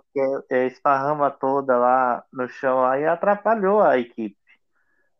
é. 0.49 0.57
é. 0.57 0.65
Esparrama 0.65 1.29
toda 1.29 1.77
lá 1.77 2.25
no 2.33 2.49
chão 2.49 2.83
aí 2.83 3.03
e 3.03 3.05
atrapalhou 3.05 3.81
a 3.81 3.97
equipe. 3.99 4.35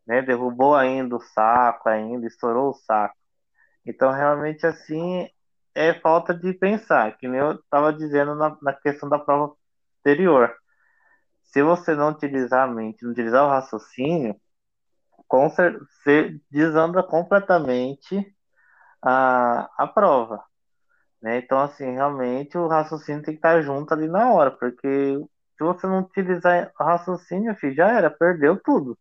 Né? 0.06 0.22
Derrubou 0.22 0.74
ainda 0.74 1.16
o 1.16 1.20
saco, 1.20 1.88
ainda 1.88 2.26
estourou 2.26 2.70
o 2.70 2.74
saco. 2.74 3.16
Então, 3.84 4.10
realmente, 4.12 4.66
assim, 4.66 5.28
é 5.74 5.94
falta 5.94 6.34
de 6.34 6.52
pensar, 6.54 7.16
que 7.18 7.28
nem 7.28 7.40
eu 7.40 7.52
estava 7.52 7.92
dizendo 7.92 8.34
na, 8.34 8.56
na 8.62 8.72
questão 8.72 9.08
da 9.08 9.18
prova 9.18 9.54
anterior. 10.00 10.54
Se 11.44 11.62
você 11.62 11.94
não 11.94 12.10
utilizar 12.10 12.68
a 12.68 12.72
mente, 12.72 13.04
não 13.04 13.12
utilizar 13.12 13.44
o 13.44 13.48
raciocínio, 13.50 14.36
com 15.28 15.48
você 15.48 16.40
desanda 16.50 17.02
completamente 17.02 18.34
a, 19.02 19.68
a 19.76 19.86
prova. 19.86 20.44
Né? 21.22 21.38
Então, 21.38 21.58
assim, 21.60 21.92
realmente 21.92 22.56
o 22.58 22.68
raciocínio 22.68 23.22
tem 23.22 23.34
que 23.34 23.38
estar 23.38 23.60
junto 23.62 23.92
ali 23.92 24.08
na 24.08 24.32
hora, 24.32 24.50
porque 24.50 25.18
se 25.58 25.64
você 25.64 25.86
não 25.86 26.00
utilizar 26.00 26.72
o 26.78 26.84
raciocínio, 26.84 27.54
filho, 27.56 27.74
já 27.74 27.88
era, 27.90 28.10
perdeu 28.10 28.60
tudo. 28.62 28.98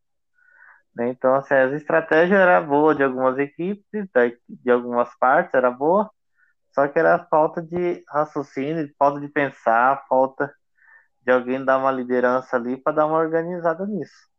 Né? 0.95 1.09
Então, 1.09 1.35
assim, 1.35 1.53
as 1.53 1.73
estratégias 1.73 2.39
eram 2.39 2.67
boas 2.67 2.95
de 2.95 3.03
algumas 3.03 3.37
equipes, 3.37 4.07
de 4.47 4.71
algumas 4.71 5.13
partes 5.19 5.53
era 5.53 5.69
boa, 5.69 6.09
só 6.73 6.87
que 6.87 6.97
era 6.97 7.25
falta 7.25 7.61
de 7.61 8.03
raciocínio, 8.07 8.89
falta 8.97 9.19
de 9.19 9.27
pensar, 9.27 10.05
falta 10.07 10.53
de 11.21 11.31
alguém 11.31 11.63
dar 11.63 11.77
uma 11.77 11.91
liderança 11.91 12.55
ali 12.55 12.77
para 12.77 12.97
dar 12.97 13.05
uma 13.07 13.17
organizada 13.17 13.85
nisso. 13.85 14.29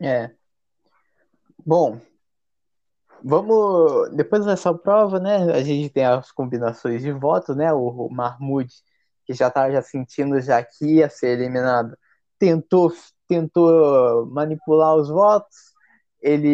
É. 0.00 0.30
Bom, 1.64 2.00
vamos. 3.22 4.10
Depois 4.14 4.44
dessa 4.44 4.74
prova, 4.74 5.18
né? 5.20 5.52
A 5.52 5.62
gente 5.62 5.88
tem 5.90 6.04
as 6.04 6.30
combinações 6.32 7.02
de 7.02 7.12
votos, 7.12 7.56
né? 7.56 7.72
O, 7.72 8.08
Mahmoud, 8.10 8.68
que 9.24 9.32
já 9.32 9.50
tá 9.50 9.70
já 9.70 9.80
sentindo 9.82 10.40
já 10.40 10.62
que 10.62 10.96
ia 10.96 11.08
ser 11.08 11.38
eliminado, 11.38 11.96
tentou, 12.38 12.92
tentou 13.32 14.26
manipular 14.26 14.94
os 14.94 15.08
votos. 15.08 15.56
Ele, 16.20 16.48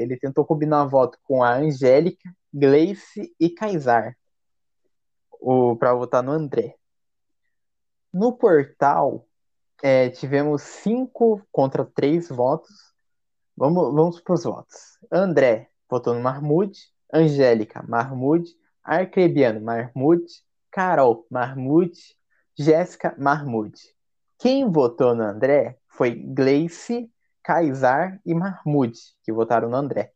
ele 0.00 0.16
tentou 0.16 0.44
combinar 0.44 0.86
voto 0.86 1.18
com 1.22 1.42
a 1.42 1.54
Angélica, 1.54 2.34
Gleice 2.52 3.32
e 3.38 3.50
Kaysar 3.50 4.16
para 5.78 5.94
votar 5.94 6.22
no 6.22 6.32
André. 6.32 6.76
No 8.12 8.32
portal, 8.32 9.26
é, 9.82 10.08
tivemos 10.08 10.62
cinco 10.62 11.42
contra 11.52 11.84
três 11.84 12.28
votos. 12.28 12.74
Vamos, 13.56 13.94
vamos 13.94 14.20
para 14.20 14.34
os 14.34 14.44
votos. 14.44 14.98
André 15.12 15.68
votou 15.88 16.14
no 16.14 16.20
Marmude, 16.20 16.80
Angélica, 17.12 17.84
Marmude, 17.86 18.50
Arcrebiano, 18.82 19.60
Marmude, 19.60 20.32
Carol, 20.70 21.26
Marmude, 21.30 22.00
Jéssica, 22.58 23.14
Marmude. 23.18 23.94
Quem 24.38 24.70
votou 24.70 25.14
no 25.14 25.22
André 25.22 25.78
foi 25.96 26.14
Gleice, 26.14 27.10
Kaysar 27.42 28.20
e 28.24 28.34
Marmude, 28.34 28.98
que 29.22 29.32
votaram 29.32 29.68
no 29.68 29.76
André. 29.76 30.12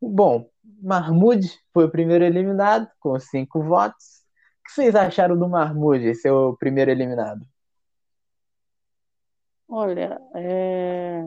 Bom, 0.00 0.48
Marmude 0.82 1.48
foi 1.72 1.84
o 1.84 1.90
primeiro 1.90 2.24
eliminado, 2.24 2.88
com 3.00 3.18
cinco 3.18 3.62
votos. 3.62 4.24
O 4.60 4.64
que 4.64 4.72
vocês 4.72 4.94
acharam 4.94 5.38
do 5.38 5.48
Marmude, 5.48 6.14
seu 6.14 6.56
primeiro 6.58 6.90
eliminado? 6.90 7.46
Olha, 9.68 10.20
é... 10.34 11.22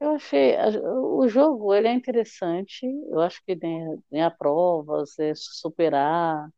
eu 0.00 0.10
achei 0.10 0.56
o 0.82 1.26
jogo 1.28 1.72
ele 1.72 1.88
é 1.88 1.92
interessante. 1.92 2.86
Eu 3.08 3.20
acho 3.20 3.42
que 3.44 3.56
tem, 3.56 4.02
tem 4.10 4.22
a 4.22 4.30
prova, 4.30 4.98
você 4.98 5.32
superar, 5.34 6.48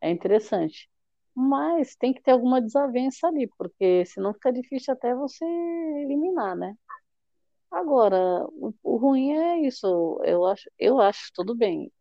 é 0.00 0.10
interessante. 0.10 0.88
Mas 1.40 1.94
tem 1.96 2.12
que 2.12 2.22
ter 2.22 2.32
alguma 2.32 2.60
desavença 2.60 3.28
ali, 3.28 3.48
porque 3.58 4.04
senão 4.06 4.34
fica 4.34 4.52
difícil 4.52 4.92
até 4.94 5.14
você 5.14 5.44
eliminar, 5.44 6.56
né? 6.56 6.74
Agora, 7.70 8.44
o, 8.48 8.74
o 8.82 8.96
ruim 8.96 9.32
é 9.32 9.60
isso. 9.60 10.20
Eu 10.24 10.46
acho, 10.46 10.70
eu 10.78 11.00
acho 11.00 11.30
tudo 11.34 11.54
bem. 11.54 11.92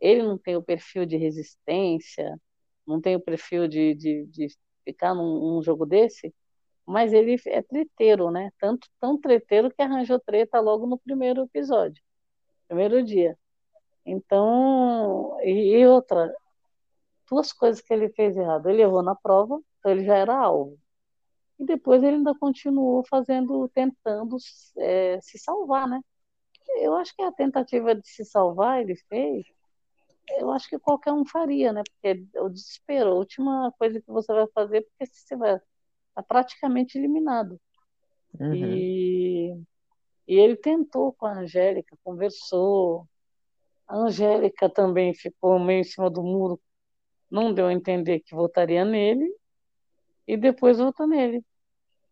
Ele 0.00 0.22
não 0.22 0.38
tem 0.38 0.56
o 0.56 0.62
perfil 0.62 1.06
de 1.06 1.16
resistência, 1.16 2.40
não 2.86 3.00
tem 3.00 3.16
o 3.16 3.20
perfil 3.20 3.68
de, 3.68 3.94
de, 3.94 4.26
de 4.26 4.48
ficar 4.84 5.14
num, 5.14 5.54
num 5.56 5.62
jogo 5.62 5.86
desse 5.86 6.34
mas 6.86 7.12
ele 7.12 7.36
é 7.46 7.62
treteiro, 7.62 8.30
né? 8.30 8.50
Tanto 8.60 8.88
tão 9.00 9.20
treteiro 9.20 9.70
que 9.70 9.82
arranjou 9.82 10.20
treta 10.20 10.60
logo 10.60 10.86
no 10.86 10.98
primeiro 10.98 11.42
episódio, 11.42 12.02
primeiro 12.68 13.02
dia. 13.02 13.36
Então, 14.06 15.36
e, 15.42 15.78
e 15.78 15.86
outra, 15.86 16.32
duas 17.28 17.52
coisas 17.52 17.80
que 17.80 17.92
ele 17.92 18.08
fez 18.10 18.36
errado. 18.36 18.68
Ele 18.68 18.82
errou 18.82 19.02
na 19.02 19.14
prova, 19.14 19.60
então 19.78 19.92
ele 19.92 20.04
já 20.04 20.16
era 20.16 20.36
alvo. 20.36 20.78
E 21.58 21.64
depois 21.64 22.02
ele 22.02 22.16
ainda 22.16 22.34
continuou 22.34 23.04
fazendo, 23.08 23.68
tentando 23.74 24.36
é, 24.78 25.18
se 25.20 25.38
salvar, 25.38 25.88
né? 25.88 26.00
Eu 26.78 26.94
acho 26.96 27.14
que 27.14 27.22
a 27.22 27.32
tentativa 27.32 27.94
de 27.94 28.06
se 28.06 28.24
salvar 28.24 28.82
ele 28.82 28.96
fez, 29.08 29.46
eu 30.38 30.50
acho 30.50 30.68
que 30.68 30.78
qualquer 30.78 31.12
um 31.12 31.24
faria, 31.24 31.72
né? 31.72 31.82
Porque 31.84 32.26
o 32.40 32.48
desespero, 32.48 33.10
a 33.10 33.14
última 33.14 33.72
coisa 33.78 34.00
que 34.00 34.10
você 34.10 34.32
vai 34.32 34.46
fazer, 34.48 34.82
porque 34.82 35.06
se 35.06 35.26
você 35.26 35.36
vai 35.36 35.60
está 36.16 36.22
praticamente 36.22 36.96
eliminado. 36.96 37.60
Uhum. 38.40 38.54
E, 38.54 39.52
e 40.26 40.34
ele 40.34 40.56
tentou 40.56 41.12
com 41.12 41.26
a 41.26 41.40
Angélica, 41.40 41.96
conversou. 42.02 43.06
A 43.86 43.96
Angélica 43.96 44.68
também 44.68 45.14
ficou 45.14 45.58
meio 45.58 45.80
em 45.80 45.84
cima 45.84 46.08
do 46.08 46.22
muro, 46.22 46.58
não 47.30 47.52
deu 47.52 47.66
a 47.66 47.72
entender 47.72 48.20
que 48.20 48.34
votaria 48.34 48.84
nele, 48.84 49.28
e 50.26 50.36
depois 50.36 50.78
votou 50.78 51.06
nele. 51.06 51.44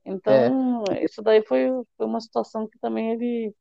Então, 0.05 0.85
é. 0.91 1.05
isso 1.05 1.23
daí 1.23 1.43
foi, 1.43 1.69
foi 1.97 2.07
uma 2.07 2.21
situação 2.21 2.69
que 2.69 2.79
também 2.79 3.13
ele, 3.13 3.55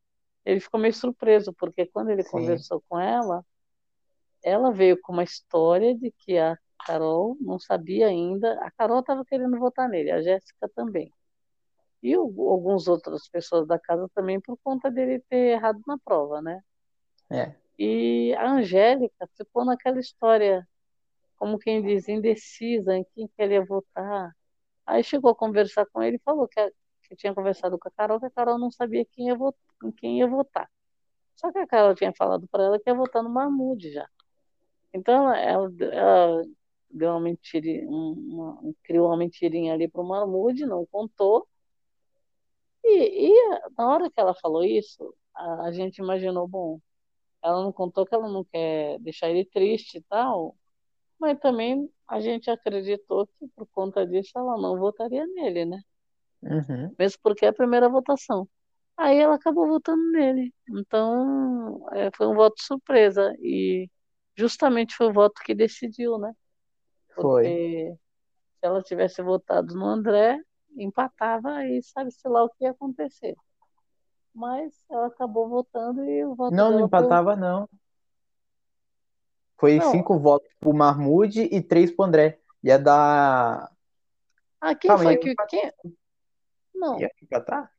ele 0.45 0.59
ficou 0.59 0.79
meio 0.79 0.93
surpreso, 0.93 1.53
porque 1.53 1.85
quando 1.85 2.09
ele 2.09 2.23
Sim. 2.23 2.31
conversou 2.31 2.83
com 2.87 2.99
ela, 2.99 3.45
ela 4.43 4.71
veio 4.71 4.99
com 5.01 5.13
uma 5.13 5.23
história 5.23 5.95
de 5.95 6.11
que 6.11 6.37
a 6.37 6.57
Carol 6.85 7.37
não 7.39 7.57
sabia 7.57 8.07
ainda. 8.07 8.53
A 8.61 8.69
Carol 8.71 8.99
estava 8.99 9.23
querendo 9.23 9.57
votar 9.57 9.87
nele, 9.87 10.11
a 10.11 10.21
Jéssica 10.21 10.69
também. 10.75 11.11
E 12.01 12.17
o, 12.17 12.49
algumas 12.49 12.87
outras 12.89 13.29
pessoas 13.29 13.65
da 13.65 13.79
casa 13.79 14.09
também 14.13 14.39
por 14.39 14.57
conta 14.61 14.91
dele 14.91 15.23
ter 15.29 15.53
errado 15.53 15.81
na 15.87 15.97
prova, 15.97 16.41
né? 16.41 16.61
É. 17.31 17.55
E 17.79 18.35
a 18.35 18.51
Angélica 18.51 19.27
ficou 19.37 19.63
naquela 19.63 19.99
história, 19.99 20.67
como 21.43 21.59
quem 21.59 21.81
diz, 21.81 22.07
indecisa 22.07 22.95
em 22.95 23.03
quem 23.13 23.27
que 23.27 23.33
ele 23.37 23.55
ia 23.55 23.65
votar. 23.65 24.33
Aí 24.85 25.03
chegou 25.03 25.31
a 25.31 25.35
conversar 25.35 25.85
com 25.87 26.01
ele 26.01 26.15
e 26.15 26.21
falou 26.23 26.47
que, 26.47 26.71
que 27.03 27.17
tinha 27.17 27.35
conversado 27.35 27.77
com 27.77 27.89
a 27.89 27.91
Carol, 27.91 28.17
que 28.17 28.27
a 28.27 28.31
Carol 28.31 28.57
não 28.57 28.71
sabia 28.71 29.05
quem 29.05 29.27
ia 29.27 29.35
votar, 29.35 29.59
em 29.83 29.91
quem 29.91 30.19
ia 30.19 30.27
votar. 30.27 30.69
Só 31.35 31.51
que 31.51 31.57
a 31.59 31.67
Carol 31.67 31.95
tinha 31.95 32.13
falado 32.13 32.47
para 32.47 32.63
ela 32.63 32.79
que 32.79 32.89
ia 32.89 32.95
votar 32.95 33.21
no 33.21 33.29
Mahmoud 33.29 33.91
já. 33.91 34.07
Então 34.93 35.33
ela, 35.33 35.69
ela 35.93 36.43
deu 36.89 37.09
uma 37.11 37.19
mentirinha, 37.19 37.89
uma, 37.89 38.73
criou 38.83 39.07
uma 39.07 39.17
mentirinha 39.17 39.73
ali 39.73 39.89
para 39.89 40.01
o 40.01 40.07
Mahmoud, 40.07 40.65
não 40.65 40.85
contou. 40.85 41.45
E, 42.85 43.27
e, 43.29 43.59
na 43.77 43.87
hora 43.89 44.09
que 44.09 44.19
ela 44.19 44.33
falou 44.35 44.63
isso, 44.63 45.13
a, 45.35 45.63
a, 45.67 45.71
gente 45.73 45.97
imaginou, 45.97 46.47
bom, 46.47 46.79
ela 47.41 47.61
não 47.63 47.73
contou 47.73 48.05
que 48.05 48.15
ela 48.15 48.29
não 48.29 48.45
quer 48.45 48.97
deixar 48.99 49.29
ele 49.29 49.45
triste 49.45 49.97
e 49.97 50.01
tal, 50.03 50.55
mas 51.19 51.39
também 51.39 51.89
a 52.07 52.19
gente 52.19 52.49
acreditou 52.49 53.27
que 53.27 53.47
por 53.55 53.67
conta 53.67 54.05
disso 54.05 54.31
ela 54.35 54.57
não 54.57 54.77
votaria 54.77 55.25
nele, 55.27 55.65
né? 55.65 55.81
Uhum. 56.41 56.93
Mesmo 56.97 57.19
porque 57.23 57.45
é 57.45 57.49
a 57.49 57.53
primeira 57.53 57.89
votação. 57.89 58.47
Aí 58.97 59.17
ela 59.17 59.35
acabou 59.35 59.67
votando 59.67 60.03
nele. 60.11 60.53
Então, 60.69 61.87
é, 61.93 62.11
foi 62.15 62.27
um 62.27 62.35
voto 62.35 62.61
surpresa. 62.61 63.33
E 63.39 63.89
justamente 64.35 64.95
foi 64.95 65.07
o 65.07 65.13
voto 65.13 65.41
que 65.43 65.55
decidiu, 65.55 66.17
né? 66.17 66.33
Foi. 67.15 67.43
Porque 67.43 67.97
se 68.59 68.65
ela 68.65 68.81
tivesse 68.83 69.21
votado 69.21 69.73
no 69.75 69.85
André, 69.85 70.39
empatava 70.77 71.65
e 71.65 71.81
sabe-se 71.81 72.27
lá 72.27 72.43
o 72.43 72.49
que 72.49 72.65
ia 72.65 72.71
acontecer. 72.71 73.35
Mas 74.33 74.73
ela 74.89 75.07
acabou 75.07 75.47
votando 75.47 76.03
e 76.03 76.25
o 76.25 76.35
voto 76.35 76.55
Não, 76.55 76.71
não 76.71 76.85
empatava, 76.85 77.35
não. 77.35 77.67
Foi 79.63 79.77
Não. 79.77 79.91
cinco 79.91 80.19
votos 80.19 80.49
pro 80.59 80.73
Mahmoud 80.73 81.39
e 81.41 81.61
três 81.61 81.89
pro 81.89 82.03
André. 82.03 82.37
Ia 82.61 82.77
dar. 82.77 83.71
Ah, 84.59 84.75
quem 84.75 84.89
Calma, 84.89 85.03
foi 85.05 85.15
que. 85.15 85.29
empatar. 85.31 85.47
Quem... 85.49 85.71
Não, 86.75 86.99
Ia 86.99 87.09
empatar? 87.21 87.71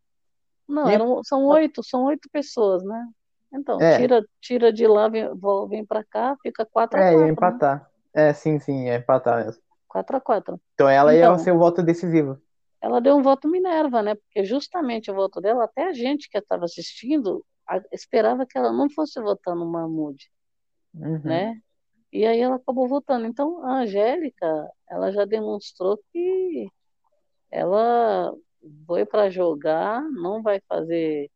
não, 0.67 0.89
ia- 0.89 0.95
eram, 0.95 1.23
são 1.23 1.45
oito, 1.45 1.83
são 1.85 2.05
oito 2.05 2.27
pessoas, 2.33 2.83
né? 2.83 3.07
Então, 3.53 3.79
É. 3.83 3.99
tira, 3.99 4.25
tira 4.41 4.73
de 4.73 4.87
lá, 4.87 5.09
vem, 5.11 5.29
vem 5.69 5.85
pra 5.85 6.03
cá, 6.03 6.35
fica 6.43 6.65
4 6.65 6.99
a 6.99 7.03
É, 7.05 7.11
4, 7.11 7.21
ia 7.21 7.27
né? 7.27 7.33
empatar. 7.33 7.91
É, 8.15 8.33
sim, 8.33 8.59
sim, 8.59 8.87
ia 8.87 8.97
empatar 8.97 9.45
mesmo. 9.45 9.63
4 9.87 10.17
a 10.17 10.21
4. 10.23 10.59
Então 10.73 10.89
ela 10.89 11.15
Então. 11.15 11.33
ia 11.35 11.39
ser 11.39 11.53
o 11.53 11.59
voto 11.59 11.83
decisivo. 11.83 12.41
ela 12.81 12.99
deu 12.99 13.15
um 13.15 13.23
voto 13.23 13.47
Minerva, 13.47 14.01
né? 14.03 14.15
Porque 14.15 14.43
justamente 14.43 15.11
o 15.11 15.15
voto 15.15 15.39
dela, 15.39 15.65
até 15.65 15.85
a 15.89 15.93
gente 15.93 16.31
que 16.31 16.39
estava 16.39 16.65
assistindo, 16.65 17.45
a- 17.69 17.83
esperava 17.93 18.47
que 18.47 18.57
ela 18.57 18.73
não 18.73 18.89
fosse 18.89 19.21
votar 19.21 19.55
no 19.55 19.67
Mahmoud, 19.67 20.31
Uhum. 20.95 21.21
né? 21.25 21.61
E 22.15 22.25
aí 22.25 22.41
ela 22.41 22.55
acabou 22.57 22.87
votando. 22.87 23.27
Então, 23.27 23.61
a 23.65 23.81
Angélica, 23.81 24.47
ela 24.89 25.11
já 25.11 25.25
demonstrou 25.25 25.99
que 26.13 26.71
ela 27.51 28.33
foi 28.87 29.05
para 29.05 29.29
jogar, 29.31 30.01
não 30.13 30.41
vai 30.41 30.61
fazer 30.69 31.29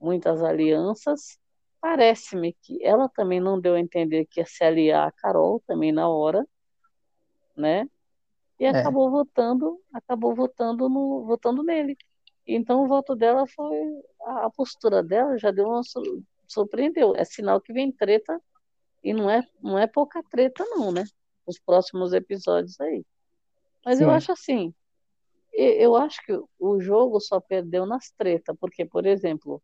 muitas 0.00 0.42
alianças. 0.42 1.38
Parece-me 1.80 2.52
que 2.62 2.84
ela 2.84 3.08
também 3.08 3.38
não 3.38 3.60
deu 3.60 3.74
a 3.74 3.80
entender 3.80 4.26
que 4.26 4.40
ia 4.40 4.46
se 4.46 4.64
aliar 4.64 5.06
a 5.06 5.12
Carol 5.12 5.62
também 5.68 5.92
na 5.92 6.08
hora, 6.08 6.44
né? 7.56 7.88
E 8.58 8.64
É. 8.64 8.70
acabou 8.70 9.08
votando, 9.12 9.80
acabou 9.92 10.34
votando 10.34 10.88
no, 10.88 11.24
votando 11.26 11.62
nele. 11.62 11.96
Então 12.44 12.82
o 12.82 12.88
voto 12.88 13.14
dela 13.14 13.46
foi 13.46 14.02
a, 14.20 14.50
postura 14.50 15.00
dela 15.00 15.38
já 15.38 15.52
deu 15.52 15.68
uma 15.68 15.84
sur- 15.84 16.22
surpreendeu. 16.48 17.14
É 17.14 17.24
sinal 17.24 17.60
que 17.60 17.72
vem 17.72 17.92
treta 17.92 18.40
e 19.04 19.12
não 19.12 19.30
é 19.30 19.46
não 19.62 19.78
é 19.78 19.86
pouca 19.86 20.22
treta 20.22 20.64
não, 20.64 20.90
né? 20.90 21.04
Os 21.46 21.58
próximos 21.58 22.12
episódios 22.12 22.80
aí. 22.80 23.04
Mas 23.84 24.00
eu 24.00 24.08
Sim. 24.08 24.14
acho 24.14 24.32
assim, 24.32 24.74
eu 25.52 25.94
acho 25.94 26.24
que 26.24 26.32
o 26.58 26.80
jogo 26.80 27.20
só 27.20 27.38
perdeu 27.38 27.84
nas 27.84 28.10
tretas, 28.10 28.56
porque 28.58 28.84
por 28.84 29.06
exemplo, 29.06 29.62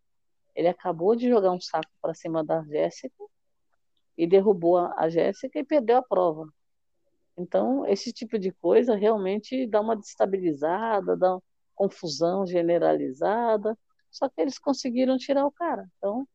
ele 0.55 0.68
acabou 0.68 1.16
de 1.16 1.28
jogar 1.28 1.53
um 1.53 1.61
saco 1.61 1.91
para 2.03 2.14
cima 2.14 2.45
da 2.45 2.62
Jéssica 2.64 3.24
e 4.16 4.26
derrubou 4.26 4.76
a, 4.76 4.95
a 4.99 5.09
Jéssica 5.09 5.59
e 5.59 5.64
perdeu 5.64 5.97
a 5.97 6.03
prova. 6.03 6.47
Então, 7.36 7.86
esse 7.86 8.12
tipo 8.12 8.38
de 8.38 8.53
coisa 8.53 8.95
realmente 8.95 9.66
dá 9.66 9.80
uma 9.80 9.97
destabilizada, 9.97 11.16
dá 11.16 11.32
uma 11.32 11.43
confusão 11.74 12.47
generalizada. 12.47 13.78
Só 14.11 14.28
que 14.28 14.41
eles 14.41 14.59
conseguiram 14.59 15.16
tirar 15.16 15.47
o 15.47 15.53
cara. 15.53 15.88
Então, 15.97 16.28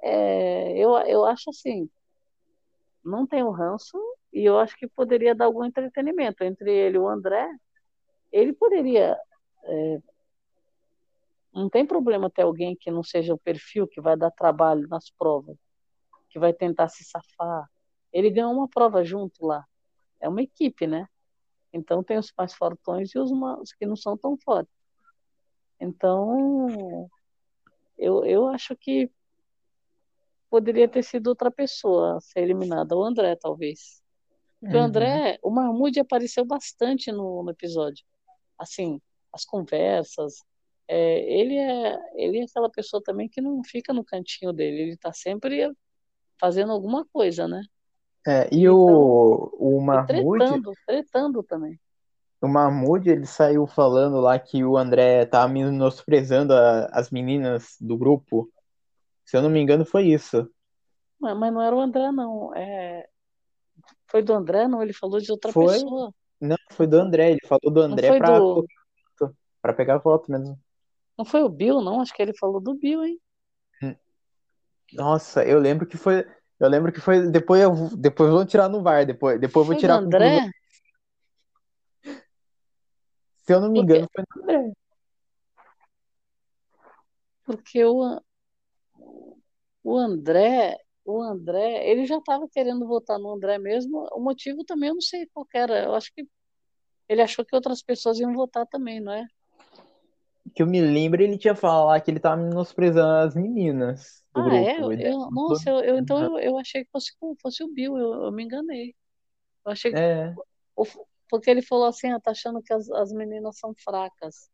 é, 0.00 0.78
eu, 0.78 0.96
eu 0.98 1.24
acho 1.24 1.50
assim, 1.50 1.90
não 3.04 3.26
tem 3.26 3.42
o 3.42 3.50
ranço 3.50 3.98
e 4.32 4.44
eu 4.44 4.58
acho 4.58 4.76
que 4.76 4.86
poderia 4.86 5.34
dar 5.34 5.46
algum 5.46 5.64
entretenimento 5.64 6.42
entre 6.44 6.72
ele 6.72 6.96
e 6.96 7.00
o 7.00 7.08
André. 7.08 7.48
Ele 8.30 8.52
poderia. 8.52 9.16
é, 9.64 10.02
não 11.52 11.68
tem 11.68 11.86
problema 11.86 12.30
ter 12.30 12.42
alguém 12.42 12.74
que 12.74 12.90
não 12.90 13.02
seja 13.02 13.34
o 13.34 13.38
perfil 13.38 13.86
que 13.86 14.00
vai 14.00 14.16
dar 14.16 14.30
trabalho 14.30 14.88
nas 14.88 15.10
provas, 15.10 15.56
que 16.30 16.38
vai 16.38 16.52
tentar 16.52 16.88
se 16.88 17.04
safar. 17.04 17.68
Ele 18.12 18.30
ganhou 18.30 18.52
uma 18.52 18.68
prova 18.68 19.04
junto 19.04 19.46
lá. 19.46 19.64
É 20.18 20.28
uma 20.28 20.42
equipe, 20.42 20.86
né? 20.86 21.06
Então 21.72 22.02
tem 22.02 22.18
os 22.18 22.32
mais 22.36 22.54
fortões 22.54 23.14
e 23.14 23.18
os, 23.18 23.30
os 23.60 23.72
que 23.72 23.84
não 23.84 23.96
são 23.96 24.16
tão 24.16 24.36
fortes. 24.38 24.72
Então, 25.80 27.08
eu, 27.98 28.24
eu 28.24 28.46
acho 28.48 28.76
que 28.76 29.10
poderia 30.52 30.88
ter 30.88 31.04
sido 31.04 31.28
outra 31.28 31.50
pessoa 31.52 32.18
a 32.18 32.22
ser 32.22 32.40
eliminada, 32.42 32.96
o 32.96 33.04
André, 33.04 33.36
talvez. 33.36 34.02
Porque 34.64 34.76
o 34.76 34.80
Uhum. 34.80 34.82
André, 34.82 35.38
o 35.42 35.50
Mahmoud 35.50 35.98
apareceu 36.00 36.44
bastante 36.46 37.12
no, 37.12 37.42
no 37.44 37.50
episódio. 37.50 38.04
Assim, 38.58 39.00
as 39.32 39.44
conversas. 39.44 40.34
É, 40.88 41.20
ele, 41.40 41.56
é, 41.58 41.98
ele 42.16 42.40
é 42.40 42.44
aquela 42.44 42.70
pessoa 42.70 43.02
também 43.02 43.28
que 43.28 43.40
não 43.42 43.62
fica 43.64 43.92
no 43.94 44.04
cantinho 44.04 44.52
dele, 44.52 44.82
ele 44.82 44.92
está 44.94 45.12
sempre 45.12 45.72
fazendo 46.40 46.72
alguma 46.72 47.06
coisa, 47.12 47.48
né? 47.48 47.62
É, 48.26 48.48
e 48.54 48.68
Então, 48.68 48.68
o, 48.68 49.50
o 49.58 49.80
Mahmoud, 49.80 50.44
tretando, 50.44 50.76
tretando 50.86 51.42
também. 51.42 51.78
o 52.42 52.48
Mahmoud, 52.48 53.08
ele 53.08 53.24
saiu 53.26 53.66
falando 53.66 54.20
lá 54.20 54.38
que 54.38 54.64
o 54.64 54.76
André 54.76 55.24
tava 55.26 55.48
menosprezando 55.52 56.52
a- 56.54 56.86
as 56.92 57.10
meninas 57.10 57.76
do 57.80 57.96
grupo. 57.96 58.51
Se 59.32 59.38
eu 59.38 59.40
não 59.40 59.48
me 59.48 59.58
engano, 59.62 59.82
foi 59.86 60.08
isso. 60.08 60.46
Mas, 61.18 61.34
mas 61.38 61.50
não 61.54 61.62
era 61.62 61.74
o 61.74 61.80
André, 61.80 62.12
não. 62.12 62.54
É, 62.54 63.08
foi 64.06 64.22
do 64.22 64.34
André, 64.34 64.68
não? 64.68 64.82
Ele 64.82 64.92
falou 64.92 65.18
de 65.18 65.32
outra 65.32 65.50
Foi? 65.50 65.72
pessoa. 65.72 66.12
Não, 66.38 66.56
foi 66.72 66.86
do 66.86 66.98
André. 66.98 67.30
Ele 67.30 67.40
falou 67.46 67.72
do 67.72 67.80
André 67.80 68.18
pra, 68.18 68.38
do. 68.38 68.66
pra 69.62 69.72
pegar 69.72 69.96
voto 69.96 70.30
mesmo. 70.30 70.60
Não 71.16 71.24
foi 71.24 71.42
o 71.42 71.48
Bill, 71.48 71.80
não? 71.80 72.02
Acho 72.02 72.12
que 72.12 72.20
ele 72.20 72.36
falou 72.36 72.60
do 72.60 72.74
Bill, 72.74 73.02
hein? 73.06 73.18
Nossa, 74.92 75.42
eu 75.46 75.58
lembro 75.58 75.86
que 75.86 75.96
foi. 75.96 76.26
Eu 76.60 76.68
lembro 76.68 76.92
que 76.92 77.00
foi. 77.00 77.26
Depois 77.30 77.62
eu 77.62 77.74
vou- 77.74 77.96
depois 77.96 78.30
vou 78.30 78.44
tirar 78.44 78.68
no 78.68 78.82
VAR. 78.82 79.06
Depois, 79.06 79.40
depois 79.40 79.62
eu 79.62 79.66
vou 79.68 79.74
do 79.74 79.80
tirar 79.80 79.94
conclusão. 80.02 80.28
André? 80.28 80.50
Se 83.40 83.54
eu 83.54 83.62
não 83.62 83.70
me 83.70 83.80
Porque, 83.80 83.94
engano, 83.94 84.08
foi 84.14 84.24
do 84.26 84.42
André. 84.42 84.72
porque 87.44 87.82
o, 87.82 88.20
o 89.82 89.96
André, 89.96 90.78
o 91.04 91.20
André, 91.22 91.88
ele 91.90 92.06
já 92.06 92.18
estava 92.18 92.48
querendo 92.48 92.86
votar 92.86 93.18
no 93.18 93.32
André 93.32 93.58
mesmo. 93.58 94.08
O 94.12 94.20
motivo 94.20 94.64
também 94.64 94.88
eu 94.90 94.94
não 94.94 95.00
sei 95.02 95.26
qual 95.32 95.44
que 95.46 95.58
era. 95.58 95.84
Eu 95.84 95.94
acho 95.94 96.12
que 96.14 96.26
ele 97.08 97.22
achou 97.22 97.44
que 97.44 97.54
outras 97.54 97.82
pessoas 97.82 98.18
iam 98.20 98.32
votar 98.32 98.66
também, 98.66 99.00
não 99.00 99.12
é? 99.12 99.26
Que 100.54 100.62
eu 100.62 100.66
me 100.66 100.80
lembro, 100.80 101.22
ele 101.22 101.38
tinha 101.38 101.54
falado 101.54 102.02
que 102.02 102.10
ele 102.10 102.20
tava 102.20 102.36
menosprezando 102.42 103.26
as 103.26 103.34
meninas 103.34 104.22
do 104.34 104.42
Ah, 104.42 104.54
é? 104.56 104.72
grupo. 104.76 104.82
Eu, 104.82 104.92
E 104.92 104.96
daí 104.96 105.12
eu- 105.12 105.30
nossa, 105.30 105.70
eu, 105.70 105.80
eu- 105.80 105.98
então 105.98 106.22
eu, 106.22 106.38
eu 106.38 106.58
achei 106.58 106.84
que 106.84 106.90
fosse, 106.90 107.12
fosse 107.40 107.64
o 107.64 107.68
Bill, 107.72 107.96
eu, 107.96 108.24
eu 108.24 108.32
me 108.32 108.44
enganei. 108.44 108.94
Eu 109.64 109.72
achei 109.72 109.92
que 109.92 109.98
É, 109.98 110.34
Porque 111.28 111.50
ele 111.50 111.62
falou 111.62 111.86
assim, 111.86 112.10
ah, 112.10 112.20
tá 112.20 112.32
achando 112.32 112.62
que 112.62 112.72
as, 112.72 112.90
as 112.90 113.12
meninas 113.12 113.58
são 113.58 113.74
fracas. 113.82 114.50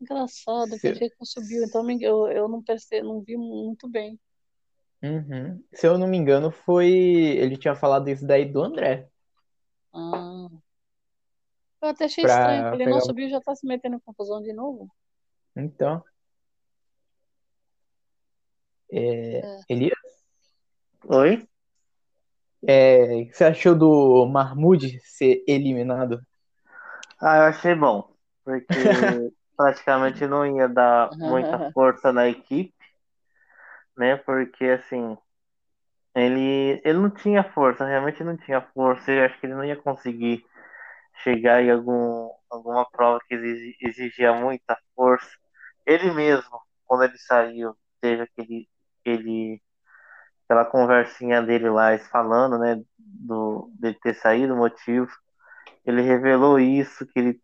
Engraçado, 0.00 0.72
eu 0.72 0.78
se, 0.78 0.92
pensei 0.92 1.10
que 1.10 1.16
Bill, 1.46 1.64
então 1.64 1.90
eu, 2.00 2.26
eu 2.28 2.48
não 2.48 2.62
percebi, 2.62 3.06
não 3.06 3.20
vi 3.20 3.36
muito 3.36 3.88
bem. 3.88 4.18
Uhum. 5.02 5.62
Se 5.72 5.86
eu 5.86 5.98
não 5.98 6.06
me 6.06 6.16
engano, 6.16 6.50
foi. 6.50 6.88
Ele 6.90 7.56
tinha 7.56 7.74
falado 7.74 8.08
isso 8.08 8.26
daí 8.26 8.44
do 8.44 8.62
André. 8.62 9.08
Ah, 9.92 10.48
eu 11.82 11.88
até 11.88 12.04
achei 12.04 12.24
estranho, 12.24 12.62
Pra 12.62 12.70
falei, 12.70 12.86
pegar. 12.86 12.96
nossa, 12.96 13.12
o 13.12 13.14
Bill 13.14 13.28
já 13.30 13.40
tá 13.40 13.54
se 13.54 13.66
metendo 13.66 13.96
em 13.96 14.00
confusão 14.00 14.40
de 14.42 14.52
novo? 14.52 14.88
Então, 15.56 16.02
é, 18.92 19.38
É. 19.38 19.60
Elias, 19.68 19.98
Oi? 21.04 21.46
é, 22.62 23.22
o 23.22 23.26
que 23.28 23.32
você 23.34 23.44
achou 23.44 23.74
do 23.76 24.26
Mahmoud 24.26 25.00
ser 25.02 25.42
eliminado? 25.46 26.20
Ah, 27.20 27.36
eu 27.38 27.42
achei 27.44 27.74
bom. 27.74 28.12
Porque 28.44 28.68
praticamente 29.60 30.26
não 30.26 30.46
ia 30.46 30.66
dar 30.66 31.10
muita 31.18 31.70
força 31.72 32.10
na 32.10 32.26
equipe, 32.26 32.72
né? 33.94 34.16
Porque 34.16 34.64
assim, 34.64 35.18
ele, 36.14 36.80
ele 36.82 36.98
não 36.98 37.10
tinha 37.10 37.44
força, 37.44 37.84
realmente 37.84 38.24
não 38.24 38.38
tinha 38.38 38.62
força. 38.72 39.12
Eu 39.12 39.26
acho 39.26 39.38
que 39.38 39.44
ele 39.44 39.54
não 39.54 39.64
ia 39.64 39.76
conseguir 39.76 40.42
chegar 41.22 41.62
em 41.62 41.70
algum, 41.70 42.30
alguma 42.48 42.88
prova 42.90 43.20
que 43.28 43.34
exigia 43.34 44.32
muita 44.32 44.78
força. 44.96 45.28
Ele 45.84 46.10
mesmo, 46.10 46.58
quando 46.86 47.04
ele 47.04 47.18
saiu, 47.18 47.76
teve 48.00 48.22
aquele, 48.22 48.66
aquele 49.00 49.62
aquela 50.44 50.64
conversinha 50.64 51.42
dele 51.42 51.68
lá, 51.68 51.96
falando, 52.10 52.58
né, 52.58 52.82
do, 52.98 53.70
dele 53.78 53.98
ter 54.02 54.14
saído, 54.14 54.54
o 54.54 54.56
motivo. 54.56 55.10
Ele 55.84 56.00
revelou 56.00 56.58
isso, 56.58 57.06
que 57.06 57.18
ele, 57.18 57.34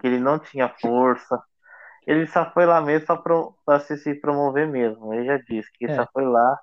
que 0.00 0.06
ele 0.06 0.18
não 0.18 0.36
tinha 0.36 0.68
força. 0.68 1.40
Ele 2.10 2.26
só 2.26 2.50
foi 2.50 2.66
lá 2.66 2.80
mesmo 2.80 3.06
para 3.64 3.78
se, 3.78 3.96
se 3.96 4.16
promover 4.16 4.66
mesmo. 4.66 5.14
Ele 5.14 5.26
já 5.26 5.36
disse 5.38 5.70
que 5.74 5.84
é. 5.84 5.94
só 5.94 6.04
foi 6.12 6.24
lá 6.24 6.58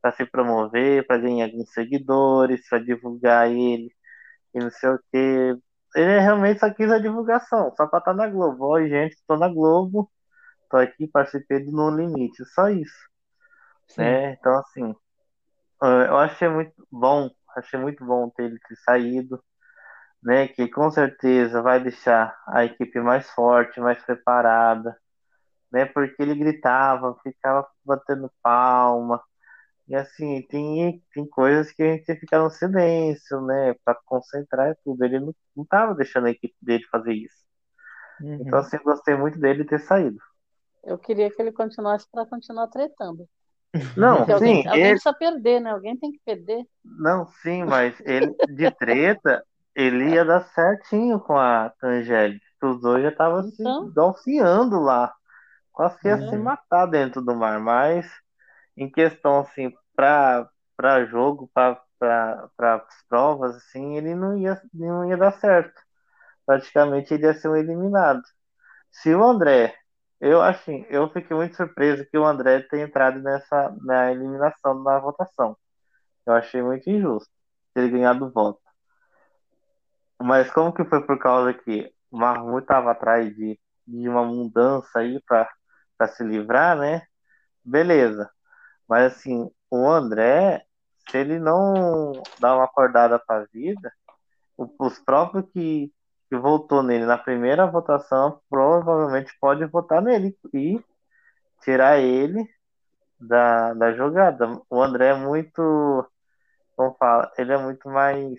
para 0.00 0.10
se 0.12 0.24
promover, 0.24 1.06
para 1.06 1.18
ganhar 1.18 1.44
alguns 1.44 1.70
seguidores, 1.70 2.66
para 2.66 2.78
divulgar 2.78 3.50
ele 3.50 3.94
e 4.54 4.58
não 4.58 4.70
sei 4.70 4.88
o 4.88 4.98
que. 5.12 5.58
Ele 5.94 6.18
realmente 6.18 6.60
só 6.60 6.72
quis 6.72 6.90
a 6.90 6.98
divulgação, 6.98 7.74
só 7.76 7.86
para 7.86 7.98
estar 7.98 8.12
tá 8.12 8.14
na 8.14 8.26
Globo. 8.26 8.68
Oi, 8.68 8.88
gente, 8.88 9.12
estou 9.12 9.38
na 9.38 9.48
Globo, 9.48 10.10
estou 10.62 10.80
aqui, 10.80 11.06
participei 11.08 11.62
do 11.62 11.72
No 11.72 11.90
Limite, 11.90 12.42
só 12.46 12.70
isso. 12.70 13.10
Né? 13.98 14.32
Então, 14.32 14.58
assim, 14.58 14.94
eu 16.08 16.16
achei 16.16 16.48
muito 16.48 16.72
bom, 16.90 17.30
achei 17.54 17.78
muito 17.78 18.02
bom 18.02 18.30
ter 18.30 18.44
ele 18.44 18.58
ter 18.66 18.76
saído, 18.76 19.44
né? 20.26 20.48
Que 20.48 20.66
com 20.66 20.90
certeza 20.90 21.62
vai 21.62 21.80
deixar 21.80 22.36
a 22.48 22.64
equipe 22.64 22.98
mais 23.00 23.30
forte, 23.30 23.80
mais 23.80 24.02
preparada, 24.02 24.98
né? 25.70 25.86
Porque 25.86 26.20
ele 26.20 26.34
gritava, 26.34 27.16
ficava 27.22 27.64
batendo 27.84 28.28
palma. 28.42 29.22
E 29.86 29.94
assim, 29.94 30.42
tem, 30.48 31.00
tem 31.14 31.24
coisas 31.28 31.70
que 31.70 31.80
a 31.80 31.86
gente 31.86 32.04
tem 32.04 32.16
que 32.16 32.22
ficar 32.22 32.40
no 32.40 32.50
silêncio, 32.50 33.40
né? 33.42 33.76
Para 33.84 33.96
concentrar 34.04 34.72
e 34.72 34.76
tudo. 34.84 35.04
Ele 35.04 35.20
não, 35.20 35.32
não 35.56 35.64
tava 35.64 35.94
deixando 35.94 36.26
a 36.26 36.30
equipe 36.30 36.56
dele 36.60 36.84
fazer 36.90 37.12
isso. 37.12 37.46
Uhum. 38.20 38.38
Então, 38.40 38.58
assim, 38.58 38.78
gostei 38.82 39.14
muito 39.14 39.38
dele 39.38 39.64
ter 39.64 39.78
saído. 39.78 40.18
Eu 40.82 40.98
queria 40.98 41.30
que 41.30 41.40
ele 41.40 41.52
continuasse 41.52 42.04
para 42.10 42.26
continuar 42.26 42.66
tretando. 42.66 43.28
Não, 43.96 44.24
sim. 44.24 44.32
Alguém, 44.32 44.66
alguém 44.66 44.90
precisa 44.90 45.14
perder, 45.14 45.60
né? 45.60 45.70
Alguém 45.70 45.96
tem 45.96 46.10
que 46.10 46.20
perder. 46.24 46.66
Não, 46.84 47.28
sim, 47.42 47.62
mas 47.62 47.94
ele 48.00 48.34
de 48.48 48.68
treta, 48.72 49.44
ele 49.76 50.14
ia 50.14 50.24
dar 50.24 50.40
certinho 50.54 51.20
com 51.20 51.36
a 51.36 51.72
Angélica. 51.82 52.44
Os 52.62 52.80
dois 52.80 53.02
já 53.02 53.10
estavam 53.10 53.46
então... 53.46 53.86
se 53.86 53.94
golfeando 53.94 54.80
lá. 54.80 55.14
Quase 55.72 55.98
que 56.00 56.08
ia 56.08 56.18
se 56.28 56.36
matar 56.36 56.86
dentro 56.86 57.22
do 57.22 57.36
mar. 57.36 57.60
Mas 57.60 58.10
em 58.76 58.90
questão, 58.90 59.40
assim, 59.40 59.72
para 59.94 61.04
jogo, 61.06 61.50
para 61.52 61.80
as 62.58 63.02
provas, 63.08 63.56
assim, 63.56 63.96
ele 63.96 64.14
não 64.14 64.36
ia, 64.38 64.60
não 64.72 65.08
ia 65.08 65.16
dar 65.16 65.32
certo. 65.32 65.80
Praticamente 66.46 67.14
ele 67.14 67.26
ia 67.26 67.34
ser 67.34 67.48
um 67.48 67.56
eliminado. 67.56 68.22
Se 68.90 69.14
o 69.14 69.22
André 69.22 69.74
eu, 70.20 70.40
assim, 70.42 70.86
eu 70.88 71.10
fiquei 71.10 71.36
muito 71.36 71.56
surpreso 71.56 72.06
que 72.10 72.16
o 72.18 72.24
André 72.24 72.60
tenha 72.62 72.84
entrado 72.84 73.20
nessa 73.20 73.74
na 73.82 74.10
eliminação 74.12 74.82
na 74.82 74.98
votação. 74.98 75.56
Eu 76.26 76.34
achei 76.34 76.62
muito 76.62 76.88
injusto 76.90 77.30
ter 77.74 77.90
ganhado 77.90 78.26
o 78.26 78.30
voto. 78.32 78.60
Mas 80.20 80.50
como 80.50 80.72
que 80.72 80.84
foi 80.84 81.04
por 81.06 81.18
causa 81.18 81.54
que 81.54 81.92
o 82.10 82.18
Marmut 82.18 82.62
estava 82.62 82.92
atrás 82.92 83.34
de, 83.34 83.58
de 83.86 84.08
uma 84.08 84.24
mudança 84.24 85.00
aí 85.00 85.20
para 85.26 86.08
se 86.08 86.24
livrar, 86.24 86.76
né? 86.78 87.02
Beleza. 87.64 88.30
Mas 88.88 89.14
assim, 89.14 89.50
o 89.70 89.88
André, 89.88 90.64
se 91.10 91.18
ele 91.18 91.38
não 91.38 92.12
dá 92.40 92.54
uma 92.56 92.64
acordada 92.64 93.18
para 93.18 93.42
a 93.42 93.46
vida, 93.46 93.92
os 94.78 94.98
próprios 95.00 95.46
que 95.52 95.92
que 96.28 96.36
votou 96.36 96.82
nele 96.82 97.06
na 97.06 97.18
primeira 97.18 97.66
votação 97.66 98.40
provavelmente 98.48 99.32
pode 99.40 99.64
votar 99.66 100.02
nele 100.02 100.36
e 100.52 100.80
tirar 101.62 101.98
ele 101.98 102.48
da, 103.20 103.74
da 103.74 103.92
jogada. 103.92 104.60
O 104.70 104.82
André 104.82 105.08
é 105.08 105.14
muito, 105.14 106.06
como 106.76 106.94
fala, 106.98 107.32
ele 107.38 107.52
é 107.52 107.58
muito 107.58 107.88
mais 107.88 108.38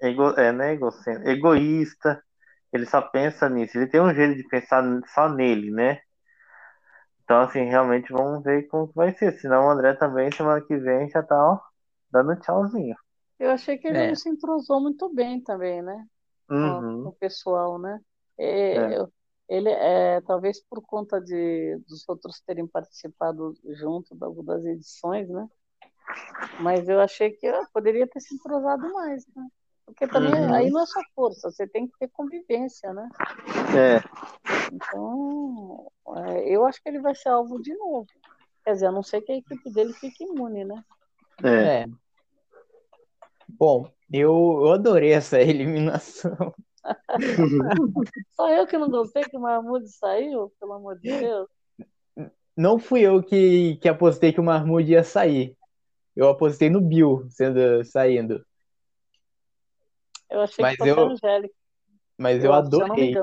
ego, 0.00 0.30
é, 0.38 0.52
né, 0.52 0.78
egoísta, 1.24 2.22
ele 2.72 2.86
só 2.86 3.02
pensa 3.02 3.48
nisso, 3.48 3.76
ele 3.76 3.86
tem 3.86 4.00
um 4.00 4.14
jeito 4.14 4.36
de 4.36 4.48
pensar 4.48 4.82
só 5.14 5.28
nele, 5.28 5.70
né? 5.70 6.00
Então, 7.24 7.40
assim, 7.42 7.64
realmente 7.64 8.12
vamos 8.12 8.42
ver 8.42 8.66
como 8.68 8.92
vai 8.92 9.14
ser. 9.14 9.38
Senão 9.38 9.66
o 9.66 9.70
André 9.70 9.94
também, 9.94 10.32
semana 10.32 10.60
que 10.60 10.76
vem, 10.76 11.08
já 11.08 11.22
tá 11.22 11.36
ó, 11.36 11.60
dando 12.10 12.34
tchauzinho. 12.40 12.96
Eu 13.38 13.50
achei 13.50 13.78
que 13.78 13.86
ele 13.86 13.98
é. 13.98 14.08
não 14.08 14.16
se 14.16 14.28
entrosou 14.28 14.80
muito 14.80 15.08
bem 15.14 15.40
também, 15.40 15.80
né? 15.80 16.04
uhum. 16.50 17.04
com, 17.04 17.08
o 17.10 17.12
pessoal, 17.12 17.78
né? 17.78 18.00
É, 18.36 18.76
é. 18.76 19.06
Ele 19.48 19.68
é 19.68 20.20
talvez 20.22 20.62
por 20.62 20.82
conta 20.82 21.20
de 21.20 21.76
dos 21.88 22.08
outros 22.08 22.40
terem 22.40 22.66
participado 22.66 23.54
junto 23.78 24.14
das 24.44 24.64
edições, 24.64 25.28
né? 25.28 25.48
Mas 26.60 26.88
eu 26.88 27.00
achei 27.00 27.30
que 27.30 27.46
eu 27.46 27.66
poderia 27.72 28.06
ter 28.06 28.20
se 28.20 28.34
entrosado 28.34 28.92
mais, 28.92 29.24
né? 29.34 29.46
Porque 29.90 30.06
também 30.06 30.32
uhum. 30.32 30.54
aí 30.54 30.70
não 30.70 30.82
é 30.82 30.86
só 30.86 31.00
força, 31.14 31.50
você 31.50 31.66
tem 31.66 31.86
que 31.86 31.98
ter 31.98 32.08
convivência, 32.08 32.92
né? 32.92 33.08
É. 33.76 34.00
Então, 34.72 35.90
é, 36.16 36.54
eu 36.54 36.64
acho 36.64 36.82
que 36.82 36.88
ele 36.88 37.00
vai 37.00 37.14
ser 37.14 37.28
alvo 37.28 37.60
de 37.60 37.74
novo. 37.74 38.06
Quer 38.64 38.74
dizer, 38.74 38.86
a 38.86 38.92
não 38.92 39.02
ser 39.02 39.20
que 39.22 39.32
a 39.32 39.36
equipe 39.36 39.70
dele 39.70 39.92
fique 39.92 40.24
imune, 40.24 40.64
né? 40.64 40.84
É. 41.42 41.82
é. 41.82 41.86
Bom, 43.48 43.90
eu, 44.12 44.60
eu 44.62 44.72
adorei 44.72 45.12
essa 45.12 45.38
eliminação. 45.42 46.54
Só 48.32 48.48
eu 48.50 48.66
que 48.66 48.78
não 48.78 48.88
gostei 48.88 49.24
que 49.24 49.36
o 49.36 49.40
Mahmoud 49.40 49.86
saiu, 49.88 50.52
pelo 50.60 50.74
amor 50.74 50.98
de 50.98 51.10
Deus. 51.10 51.48
Não 52.56 52.78
fui 52.78 53.00
eu 53.00 53.22
que, 53.22 53.76
que 53.76 53.88
apostei 53.88 54.32
que 54.32 54.40
o 54.40 54.44
Mahmoud 54.44 54.90
ia 54.90 55.02
sair. 55.02 55.56
Eu 56.14 56.28
apostei 56.28 56.70
no 56.70 56.80
Bill 56.80 57.26
sendo, 57.28 57.84
saindo. 57.84 58.44
Eu 60.30 60.40
achei 60.40 60.62
mas 60.62 60.76
que 60.76 60.78
fosse 60.78 60.90
eu, 60.90 61.08
Angélica. 61.08 61.54
Mas 62.18 62.44
eu, 62.44 62.50
eu 62.50 62.54
adorei. 62.54 63.14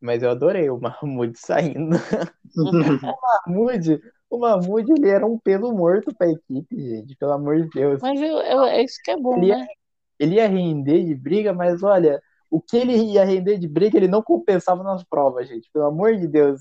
Mas 0.00 0.22
eu 0.22 0.30
adorei 0.30 0.70
o 0.70 0.80
Mahmoud 0.80 1.38
saindo. 1.38 1.96
o 2.56 3.46
Mahmoud, 3.46 4.00
o 4.30 4.38
Mahmoud 4.38 4.92
ele 4.92 5.08
era 5.08 5.26
um 5.26 5.38
pelo 5.38 5.72
morto 5.72 6.14
pra 6.16 6.30
equipe, 6.30 6.76
gente, 6.76 7.16
pelo 7.16 7.32
amor 7.32 7.60
de 7.60 7.68
Deus. 7.70 8.00
Mas 8.00 8.20
eu, 8.20 8.38
eu, 8.38 8.64
é 8.64 8.82
isso 8.82 8.98
que 9.04 9.10
é 9.10 9.16
bom, 9.16 9.36
ele 9.36 9.48
né? 9.48 9.58
Ia, 9.58 9.66
ele 10.18 10.34
ia 10.36 10.48
render 10.48 11.04
de 11.04 11.14
briga, 11.14 11.52
mas 11.52 11.82
olha, 11.82 12.20
o 12.50 12.60
que 12.60 12.76
ele 12.76 12.96
ia 12.96 13.24
render 13.24 13.58
de 13.58 13.68
briga, 13.68 13.96
ele 13.96 14.08
não 14.08 14.22
compensava 14.22 14.82
nas 14.82 15.04
provas, 15.04 15.48
gente. 15.48 15.70
Pelo 15.72 15.86
amor 15.86 16.16
de 16.16 16.26
Deus. 16.26 16.60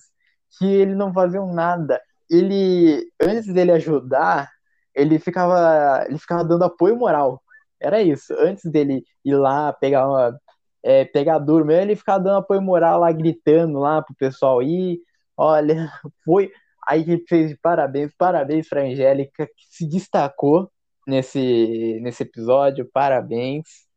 Que 0.58 0.66
ele 0.66 0.96
não 0.96 1.14
fazia 1.14 1.44
nada. 1.46 2.02
Ele, 2.30 3.12
antes 3.22 3.52
dele 3.52 3.72
ajudar, 3.72 4.50
ele 4.94 5.18
ficava, 5.18 6.06
ele 6.08 6.18
ficava 6.18 6.44
dando 6.44 6.64
apoio 6.64 6.96
moral. 6.96 7.42
Era 7.80 8.02
isso. 8.02 8.34
Antes 8.40 8.70
dele 8.70 9.04
ir 9.24 9.36
lá 9.36 9.74
pegar 9.74 10.08
uma, 10.08 10.40
é, 10.84 11.06
pegar 11.06 11.40
duro 11.40 11.66
mesmo, 11.66 11.82
ele 11.84 11.96
ficava 11.96 12.24
dando 12.24 12.38
apoio 12.38 12.62
moral 12.62 13.00
lá, 13.00 13.12
gritando 13.12 13.80
lá 13.80 14.02
pro 14.02 14.16
pessoal 14.16 14.62
ir. 14.62 15.00
Olha, 15.38 15.76
foi. 16.26 16.52
Aí 16.88 17.02
ele 17.02 17.24
fez 17.28 17.52
de 17.52 17.58
parabéns, 17.58 18.12
parabéns 18.18 18.68
pra 18.68 18.82
Angélica, 18.82 19.46
que 19.46 19.66
se 19.70 19.88
destacou 19.88 20.72
nesse, 21.08 22.00
nesse 22.02 22.24
episódio, 22.24 22.90
parabéns. 22.92 23.88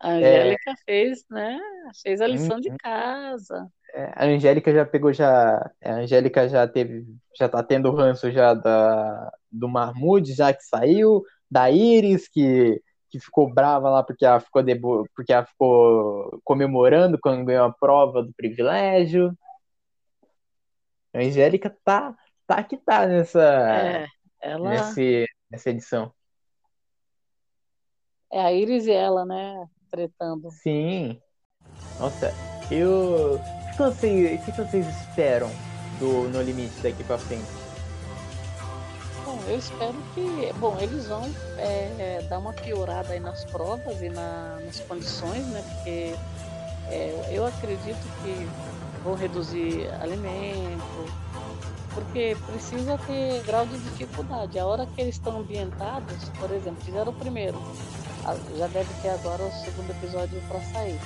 A 0.00 0.10
Angélica 0.10 0.70
é, 0.70 0.74
fez, 0.84 1.24
né? 1.30 1.58
Fez 2.02 2.20
a 2.20 2.26
lição 2.26 2.60
de 2.60 2.70
uhum. 2.70 2.76
casa. 2.78 3.68
É, 3.94 4.12
a 4.16 4.24
Angélica 4.24 4.72
já 4.72 4.84
pegou, 4.84 5.12
já. 5.12 5.70
A 5.82 5.92
Angélica 5.92 6.48
já 6.48 6.66
teve, 6.66 7.06
já 7.38 7.48
tá 7.48 7.62
tendo 7.62 7.92
ranço 7.92 8.30
já 8.30 8.52
da, 8.52 9.32
do 9.50 9.68
Marmude, 9.68 10.34
já 10.34 10.52
que 10.52 10.62
saiu, 10.64 11.22
da 11.50 11.70
Iris, 11.70 12.28
que, 12.28 12.82
que 13.14 13.20
ficou 13.20 13.48
brava 13.48 13.88
lá 13.88 14.02
porque 14.02 14.26
ela 14.26 14.40
ficou, 14.40 14.60
debo, 14.60 15.08
porque 15.14 15.32
ela 15.32 15.46
ficou 15.46 16.40
comemorando 16.42 17.16
quando 17.20 17.44
ganhou 17.44 17.66
a 17.66 17.72
prova 17.72 18.24
do 18.24 18.34
privilégio. 18.34 19.32
A 21.14 21.18
Angélica 21.20 21.70
tá, 21.84 22.12
tá 22.44 22.60
que 22.64 22.76
tá 22.76 23.06
nessa, 23.06 23.40
é, 23.40 24.06
ela... 24.40 24.68
nesse, 24.68 25.26
nessa 25.48 25.70
edição. 25.70 26.12
É 28.32 28.40
a 28.40 28.52
Iris 28.52 28.86
e 28.86 28.90
ela, 28.90 29.24
né? 29.24 29.64
Tretando. 29.92 30.50
Sim. 30.50 31.20
Nossa, 32.00 32.32
eu. 32.68 33.36
O 33.36 33.70
que 33.70 33.78
vocês, 33.78 34.40
o 34.40 34.44
que 34.44 34.50
vocês 34.50 34.88
esperam 34.88 35.50
do 36.00 36.28
No 36.30 36.42
Limite 36.42 36.80
daqui 36.82 37.04
pra 37.04 37.16
frente? 37.16 37.63
Eu 39.46 39.58
espero 39.58 39.94
que. 40.14 40.52
Bom, 40.58 40.76
eles 40.80 41.06
vão 41.06 41.30
é, 41.58 42.24
dar 42.28 42.38
uma 42.38 42.52
piorada 42.52 43.12
aí 43.12 43.20
nas 43.20 43.44
provas 43.44 44.00
e 44.00 44.08
na, 44.08 44.58
nas 44.64 44.80
condições, 44.80 45.46
né? 45.48 45.62
Porque 45.74 46.14
é, 46.88 47.30
eu 47.30 47.46
acredito 47.46 48.06
que 48.22 48.48
vão 49.02 49.14
reduzir 49.14 49.88
alimento, 50.00 51.12
porque 51.92 52.36
precisa 52.46 52.98
ter 53.06 53.42
grau 53.44 53.66
de 53.66 53.78
dificuldade. 53.78 54.58
A 54.58 54.66
hora 54.66 54.86
que 54.86 55.00
eles 55.00 55.16
estão 55.16 55.40
ambientados, 55.40 56.28
por 56.40 56.50
exemplo, 56.50 56.82
fizeram 56.82 57.12
o 57.12 57.14
primeiro, 57.14 57.60
já 58.56 58.66
deve 58.68 58.92
ter 59.02 59.10
agora 59.10 59.42
o 59.42 59.52
segundo 59.52 59.90
episódio 59.90 60.40
para 60.48 60.60
sair. 60.72 60.98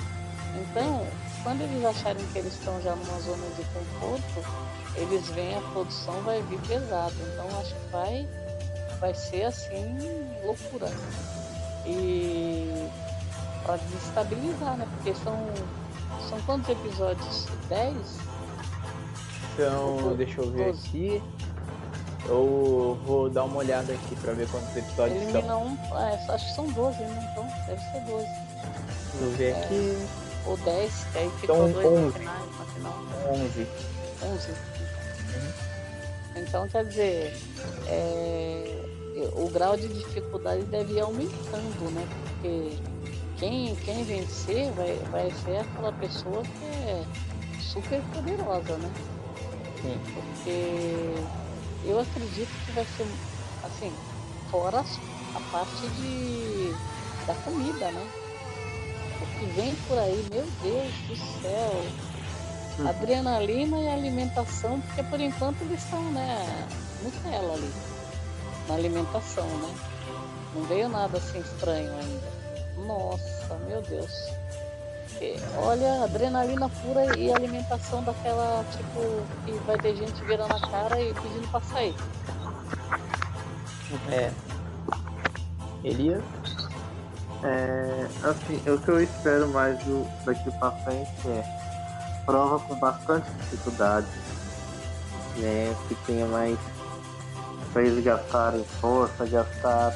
Então, 0.61 1.05
quando 1.49 1.61
eles 1.63 1.83
acharem 1.83 2.23
que 2.31 2.37
eles 2.37 2.53
estão 2.53 2.79
já 2.79 2.95
numa 2.95 3.19
zona 3.21 3.43
de 3.57 3.63
conforto, 3.73 4.47
eles 4.95 5.27
veem 5.29 5.55
a 5.55 5.61
produção 5.61 6.13
vai 6.21 6.43
vir 6.43 6.59
pesado. 6.61 7.15
Então 7.33 7.59
acho 7.59 7.73
que 7.73 7.91
vai, 7.91 8.29
vai 8.99 9.15
ser 9.15 9.45
assim 9.45 9.97
loucura. 10.45 10.91
E 11.87 12.87
para 13.63 13.77
desestabilizar, 13.77 14.77
né? 14.77 14.87
Porque 14.95 15.15
são, 15.23 15.39
são 16.29 16.39
quantos 16.41 16.69
episódios? 16.69 17.47
10? 17.67 17.95
Então, 19.53 20.15
deixa 20.15 20.41
eu 20.41 20.51
ver 20.51 20.65
12. 20.65 20.87
aqui. 20.87 21.23
Eu 22.27 22.99
vou 23.05 23.27
dar 23.27 23.45
uma 23.45 23.57
olhada 23.57 23.91
aqui 23.91 24.15
para 24.17 24.33
ver 24.33 24.47
quantos 24.49 24.75
episódios 24.77 25.19
Elimina 25.23 25.47
são. 25.47 25.63
Um, 25.63 25.97
é, 25.97 26.25
acho 26.29 26.45
que 26.45 26.53
são 26.53 26.67
12, 26.67 26.99
né? 26.99 27.29
Então, 27.31 27.47
deve 27.65 27.81
ser 27.81 28.01
12. 28.01 28.27
Vou 29.19 29.31
ver 29.31 29.49
é, 29.49 29.63
aqui. 29.63 30.28
Ou 30.45 30.57
10, 30.57 31.03
que 31.11 31.17
aí 31.17 31.29
ficou 31.39 31.67
então, 31.67 31.81
2 31.81 32.05
no 32.05 32.11
final. 32.11 32.95
11. 33.31 33.67
11. 34.23 34.51
Uhum. 34.51 35.53
Então, 36.35 36.67
quer 36.67 36.85
dizer, 36.85 37.33
é, 37.87 38.85
o 39.33 39.49
grau 39.49 39.75
de 39.75 39.87
dificuldade 39.87 40.63
deve 40.63 40.93
ir 40.93 41.01
aumentando, 41.01 41.91
né? 41.91 42.07
Porque 42.41 42.77
quem, 43.37 43.75
quem 43.77 44.03
vencer 44.03 44.71
vai, 44.73 44.95
vai 45.11 45.31
ser 45.31 45.57
aquela 45.57 45.91
pessoa 45.93 46.43
que 46.43 46.65
é 46.65 47.05
super 47.59 48.01
poderosa, 48.13 48.77
né? 48.77 48.91
Sim. 49.81 49.99
Porque 50.13 51.15
eu 51.85 51.99
acredito 51.99 52.49
que 52.65 52.71
vai 52.71 52.85
ser 52.85 53.05
assim, 53.63 53.91
fora 54.49 54.83
a 55.35 55.39
parte 55.51 55.87
de, 55.89 56.71
da 57.25 57.33
comida, 57.35 57.91
né? 57.91 58.18
O 59.21 59.25
que 59.25 59.45
vem 59.47 59.75
por 59.87 59.97
aí, 59.97 60.27
meu 60.31 60.45
Deus 60.61 60.93
do 61.07 61.15
céu. 61.41 61.85
Hum. 62.79 62.87
Adrenalina 62.87 63.77
e 63.79 63.87
alimentação, 63.89 64.79
porque 64.81 65.03
por 65.03 65.19
enquanto 65.19 65.61
eles 65.61 65.83
estão, 65.83 66.01
né, 66.11 66.67
Nutella 67.03 67.53
ali, 67.53 67.71
na 68.67 68.75
alimentação, 68.75 69.45
né? 69.45 69.75
Não 70.55 70.63
veio 70.63 70.89
nada 70.89 71.17
assim 71.17 71.39
estranho 71.39 71.91
ainda. 71.91 72.39
Nossa, 72.87 73.55
meu 73.67 73.81
Deus. 73.81 74.11
Olha, 75.57 76.05
adrenalina 76.05 76.69
pura 76.69 77.17
e 77.17 77.31
alimentação 77.33 78.01
daquela, 78.03 78.63
tipo, 78.71 79.21
que 79.45 79.51
vai 79.65 79.77
ter 79.77 79.95
gente 79.97 80.23
virando 80.23 80.53
a 80.55 80.59
cara 80.61 81.01
e 81.01 81.13
pedindo 81.13 81.51
pra 81.51 81.59
sair. 81.61 81.93
É. 84.09 84.31
Elias? 85.83 86.23
É, 87.43 88.05
assim, 88.23 88.57
o 88.69 88.77
que 88.79 88.91
eu 88.91 89.01
espero 89.01 89.47
mais 89.49 89.77
do, 89.85 90.05
daqui 90.25 90.51
pra 90.51 90.71
frente 90.71 91.09
é 91.27 91.43
prova 92.25 92.59
com 92.59 92.75
bastante 92.75 93.29
dificuldade, 93.31 94.07
né? 95.37 95.75
Que 95.87 95.95
tenha 96.05 96.27
mais 96.27 96.59
pra 97.71 97.83
eles 97.83 98.03
gastarem 98.03 98.63
força, 98.81 99.25
gastar 99.25 99.93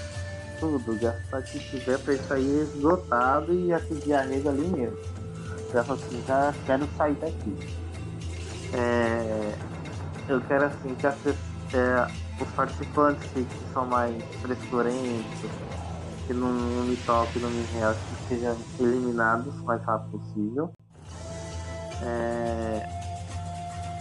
tudo, 0.60 0.98
gastar 1.00 1.40
o 1.40 1.44
que 1.44 1.60
tiver 1.60 2.00
pra 2.00 2.36
aí 2.36 2.62
esgotado 2.62 3.54
e 3.54 3.74
atingir 3.74 4.14
a 4.14 4.22
rede 4.24 4.48
ali 4.48 4.68
mesmo. 4.68 4.98
Já 5.74 5.82
assim, 5.82 6.24
já 6.26 6.54
quero 6.66 6.88
sair 6.98 7.16
daqui. 7.16 7.58
É, 8.74 9.56
eu 10.30 10.40
quero 10.42 10.66
assim 10.66 10.96
que 10.96 11.08
é, 11.08 12.08
os 12.40 12.50
participantes 12.52 13.24
que, 13.32 13.44
que 13.44 13.74
são 13.74 13.86
mais 13.86 14.16
frescurentos, 14.42 15.52
que 16.26 16.34
não, 16.34 16.52
me 16.52 16.96
toquem, 16.98 17.42
não 17.42 17.50
me 17.50 17.66
realcem, 17.74 18.02
que 18.28 18.36
sejam 18.36 18.58
eliminados 18.80 19.54
o 19.60 19.64
mais 19.66 19.82
rápido 19.84 20.20
possível. 20.20 20.72
É, 22.02 22.86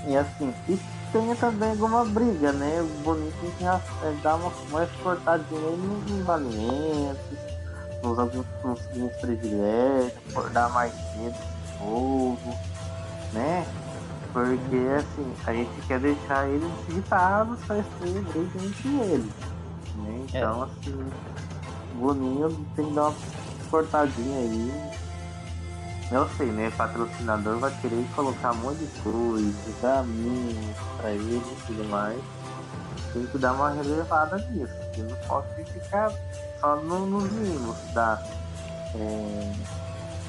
e 0.08 0.16
assim, 0.16 0.52
e 0.68 0.78
tenha 1.12 1.36
também 1.36 1.70
alguma 1.70 2.04
briga, 2.04 2.52
né? 2.52 2.80
O 2.80 3.02
bonito 3.02 3.34
é, 3.60 4.08
é 4.08 4.12
dar 4.22 4.36
uma 4.36 4.52
mais 4.70 4.90
cortadinha 5.02 5.60
nos 5.60 6.28
alimentos, 6.28 7.38
nos 8.02 8.18
alguns, 8.18 8.46
privilégios, 9.20 10.12
acordar 10.30 10.70
mais 10.70 10.92
cedo 10.92 11.52
povo, 11.78 12.56
né? 13.32 13.66
Porque 14.32 14.76
assim, 14.96 15.34
a 15.46 15.52
gente 15.52 15.86
quer 15.86 16.00
deixar 16.00 16.48
eles 16.48 16.70
irritados 16.88 17.58
para 17.66 17.76
ter 17.76 18.22
briga 18.22 18.64
entre 18.64 18.88
eles. 19.12 19.32
Né? 19.96 20.26
Então 20.28 20.62
é. 20.62 20.64
assim, 20.64 21.10
Boninho 21.94 22.50
tem 22.76 22.86
que 22.86 22.94
dar 22.94 23.08
uma 23.08 23.14
cortadinha 23.70 24.38
aí 24.38 24.92
eu 26.12 26.28
sei, 26.36 26.48
né? 26.48 26.70
Patrocinador 26.76 27.58
vai 27.58 27.72
querer 27.80 28.06
colocar 28.14 28.52
um 28.52 28.56
monte 28.56 28.84
de 28.84 29.00
coisa, 29.00 29.72
dar 29.80 30.04
mínimos 30.04 30.76
pra 30.98 31.10
ele 31.10 31.36
e 31.36 31.66
tudo 31.66 31.88
mais. 31.88 32.20
Tem 33.14 33.26
que 33.26 33.38
dar 33.38 33.54
uma 33.54 33.70
relevada 33.70 34.36
nisso. 34.50 34.74
Eu 34.98 35.04
não 35.04 35.16
posso 35.26 35.48
ficar 35.72 36.12
só 36.60 36.76
no, 36.76 37.06
nos 37.06 37.32
mínimos 37.32 37.76
da 37.94 38.22
é, 38.94 39.52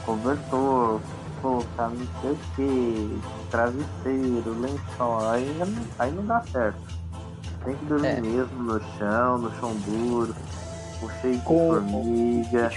cobertor, 0.06 1.02
colocar 1.42 1.90
não 1.90 2.08
sei 2.22 2.32
o 2.32 2.38
que, 2.56 3.22
travesseiro, 3.52 4.62
lençol, 4.62 5.30
aí, 5.32 5.86
aí 6.00 6.12
não 6.12 6.26
dá 6.26 6.42
certo. 6.50 6.80
Tem 7.66 7.76
que 7.76 7.86
dormir 7.86 8.08
é. 8.08 8.22
mesmo 8.22 8.64
no 8.64 8.80
chão, 8.98 9.38
no 9.38 9.54
chão 9.60 9.76
duro, 9.86 10.34
com 11.08 11.22
cheio 11.22 11.38
de 11.38 11.44
formiga 11.44 12.72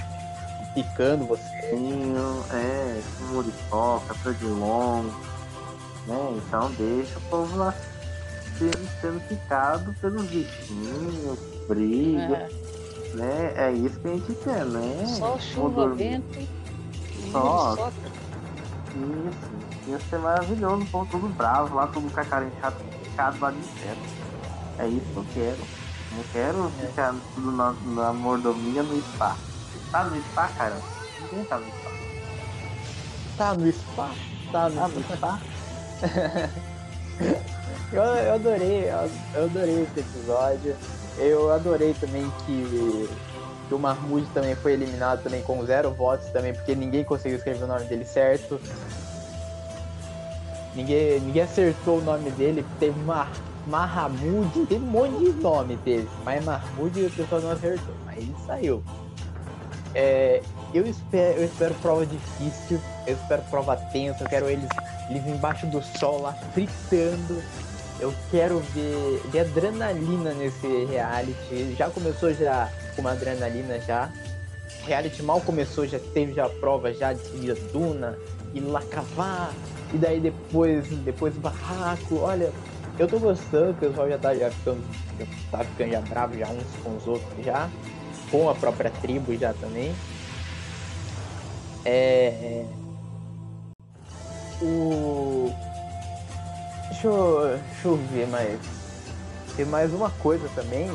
picando 0.77 1.25
você. 1.27 1.57
É, 2.53 3.03
com 3.19 3.25
muriçoca, 3.35 4.15
perdilongo, 4.23 5.11
né? 6.07 6.37
Então 6.37 6.71
deixa 6.73 7.19
o 7.19 7.23
povo 7.23 7.57
lá 7.57 7.75
sendo, 8.59 8.89
sendo 9.01 9.29
picado 9.29 9.93
pelos 10.01 10.23
bichinhos, 10.27 11.39
briga, 11.67 12.37
é. 12.37 12.51
né? 13.15 13.53
É 13.57 13.73
isso 13.73 13.99
que 13.99 14.09
a 14.09 14.13
gente 14.13 14.35
quer, 14.45 14.65
né? 14.67 15.07
Só 15.19 15.39
chuva, 15.39 15.89
vento, 15.89 16.47
só. 17.33 17.91
Isso, 18.95 19.91
ia 19.91 19.99
ser 20.09 20.19
maravilhoso, 20.19 20.83
o 20.83 20.87
povo 20.87 21.09
todo 21.11 21.29
bravo 21.35 21.75
lá, 21.75 21.87
todo 21.89 22.13
com 22.13 22.21
a 22.21 22.25
cara 22.25 22.47
inchada, 22.47 22.77
picado 23.03 23.39
lá 23.41 23.51
de 23.51 23.59
inseto. 23.59 24.27
É 24.79 24.87
isso 24.87 25.07
que 25.13 25.17
eu 25.17 25.27
quero. 25.35 25.86
Não 26.17 26.25
quero 26.33 26.73
é. 26.83 26.87
ficar 26.87 27.15
tudo 27.35 27.53
na, 27.53 27.73
na 27.85 28.13
mordomia 28.13 28.83
no 28.83 28.99
espaço. 28.99 29.39
Tá 29.93 30.05
no 30.05 30.17
spa, 30.23 30.49
cara? 30.49 30.81
Ninguém 31.21 31.45
tá 31.45 31.59
no 31.59 31.67
spa. 31.67 31.91
Tá 33.37 33.55
no 33.55 33.73
spa? 33.73 34.11
Tá 34.51 34.69
no, 34.71 34.77
tá 34.77 34.89
no 34.89 35.17
spa? 35.17 35.41
eu, 37.93 38.03
eu 38.03 38.35
adorei, 38.35 38.89
eu 39.35 39.45
adorei 39.45 39.83
esse 39.83 40.01
episódio. 40.01 40.75
Eu 41.19 41.53
adorei 41.53 41.93
também 41.93 42.31
que, 42.47 43.09
que 43.69 43.75
o 43.75 43.79
Mahmoud 43.79 44.27
também 44.33 44.55
foi 44.55 44.73
eliminado 44.73 45.23
também 45.23 45.43
com 45.43 45.65
zero 45.67 45.91
votos 45.91 46.29
também, 46.29 46.55
porque 46.55 46.75
ninguém 46.75 47.05
conseguiu 47.05 47.37
escrever 47.37 47.65
o 47.65 47.67
nome 47.67 47.85
dele 47.85 48.07
certo. 48.07 48.59
Ninguém, 50.75 51.21
ninguém 51.21 51.43
acertou 51.43 51.99
o 51.99 52.03
nome 52.03 52.31
dele, 52.31 52.65
teve 52.79 52.99
uma 53.01 53.29
Mahmoud, 53.67 54.67
tem 54.67 54.79
um 54.79 54.83
monte 54.83 55.19
de 55.19 55.33
nome 55.41 55.77
teve, 55.79 56.09
mas 56.25 56.45
Mahmoud 56.45 57.05
o 57.05 57.11
pessoal 57.11 57.41
não 57.41 57.51
acertou, 57.51 57.95
mas 58.05 58.19
ele 58.19 58.35
saiu. 58.47 58.83
É, 59.95 60.43
eu, 60.75 60.87
espero, 60.87 61.41
eu 61.41 61.45
espero 61.47 61.75
prova 61.77 62.07
difícil, 62.07 62.81
eu 63.07 63.15
espero 63.15 63.43
prova 63.51 63.77
tensa, 63.77 64.25
eu 64.25 64.29
quero 64.29 64.49
eles, 64.49 64.69
eles 65.09 65.27
embaixo 65.27 65.67
do 65.67 65.83
sol 65.99 66.21
lá 66.21 66.33
fritando. 66.53 67.43
Eu 67.99 68.13
quero 68.31 68.59
ver, 68.75 69.23
ver 69.31 69.41
adrenalina 69.41 70.35
nesse 70.35 70.85
reality. 70.85 71.75
Já 71.79 71.89
começou 71.89 72.33
já 72.35 72.71
com 72.95 73.01
uma 73.01 73.13
adrenalina 73.13 73.81
já. 73.81 74.13
Reality 74.85 75.23
mal 75.23 75.41
começou, 75.41 75.87
já 75.87 75.99
teve 76.13 76.35
já 76.35 76.47
prova 76.47 76.93
já 76.93 77.15
de 77.15 77.51
a 77.51 77.55
duna, 77.73 78.19
e 78.53 78.61
lá 78.61 78.83
cavar, 78.83 79.53
e 79.93 79.97
daí 79.97 80.21
depois, 80.21 80.87
depois 80.89 81.35
barraco. 81.37 82.17
Olha, 82.17 82.53
eu 82.99 83.09
tô 83.09 83.19
gostando, 83.19 83.71
o 83.71 83.75
pessoal 83.75 84.09
já 84.09 84.19
tá 84.19 84.35
já 84.35 84.51
ficando, 84.51 84.83
já 85.19 85.27
tá 85.51 85.65
ficando 85.65 85.91
já 85.91 86.01
bravo 86.01 86.39
já 86.39 86.49
uns 86.49 86.83
com 86.83 86.97
os 86.97 87.07
outros 87.07 87.45
já 87.45 87.71
com 88.31 88.49
a 88.49 88.55
própria 88.55 88.91
tribo 88.91 89.37
já 89.37 89.53
também. 89.55 89.95
É, 91.85 92.27
é, 92.27 92.67
o. 94.61 95.53
Deixa 96.89 97.07
eu, 97.09 97.59
deixa 97.73 97.89
eu 97.89 97.97
ver 98.13 98.27
mais. 98.29 98.59
Tem 99.57 99.65
mais 99.65 99.93
uma 99.93 100.11
coisa 100.11 100.49
também. 100.55 100.91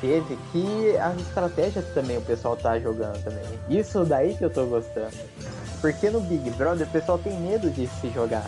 Teve 0.00 0.36
que 0.52 0.96
as 0.98 1.16
estratégias 1.20 1.84
também 1.94 2.18
o 2.18 2.22
pessoal 2.22 2.56
tá 2.56 2.78
jogando 2.78 3.22
também. 3.24 3.44
Isso 3.68 4.04
daí 4.04 4.34
que 4.34 4.44
eu 4.44 4.50
tô 4.50 4.66
gostando. 4.66 5.16
Porque 5.80 6.10
no 6.10 6.20
Big 6.20 6.50
Brother 6.50 6.86
o 6.86 6.90
pessoal 6.90 7.18
tem 7.18 7.38
medo 7.40 7.70
de 7.70 7.86
se 7.86 8.10
jogar. 8.10 8.44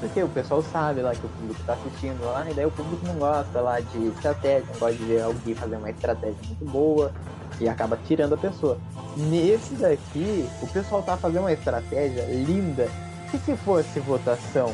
Porque 0.00 0.22
o 0.22 0.28
pessoal 0.28 0.62
sabe 0.62 1.02
lá 1.02 1.14
que 1.14 1.24
o 1.24 1.28
público 1.28 1.60
tá 1.64 1.74
assistindo 1.74 2.24
lá, 2.24 2.50
e 2.50 2.54
daí 2.54 2.64
o 2.64 2.70
público 2.70 3.06
não 3.06 3.14
gosta 3.14 3.60
lá 3.60 3.80
de 3.80 4.06
estratégia, 4.08 4.64
não 4.72 4.80
gosta 4.80 4.96
de 4.96 5.04
ver 5.04 5.22
alguém 5.22 5.54
fazer 5.54 5.76
uma 5.76 5.90
estratégia 5.90 6.38
muito 6.46 6.64
boa 6.64 7.12
e 7.60 7.68
acaba 7.68 7.98
tirando 8.06 8.34
a 8.34 8.38
pessoa. 8.38 8.78
Nesse 9.16 9.74
daqui, 9.74 10.48
o 10.62 10.66
pessoal 10.68 11.02
tá 11.02 11.16
fazendo 11.16 11.42
uma 11.42 11.52
estratégia 11.52 12.22
linda, 12.24 12.88
que 13.30 13.38
se 13.38 13.54
fosse 13.58 14.00
votação 14.00 14.72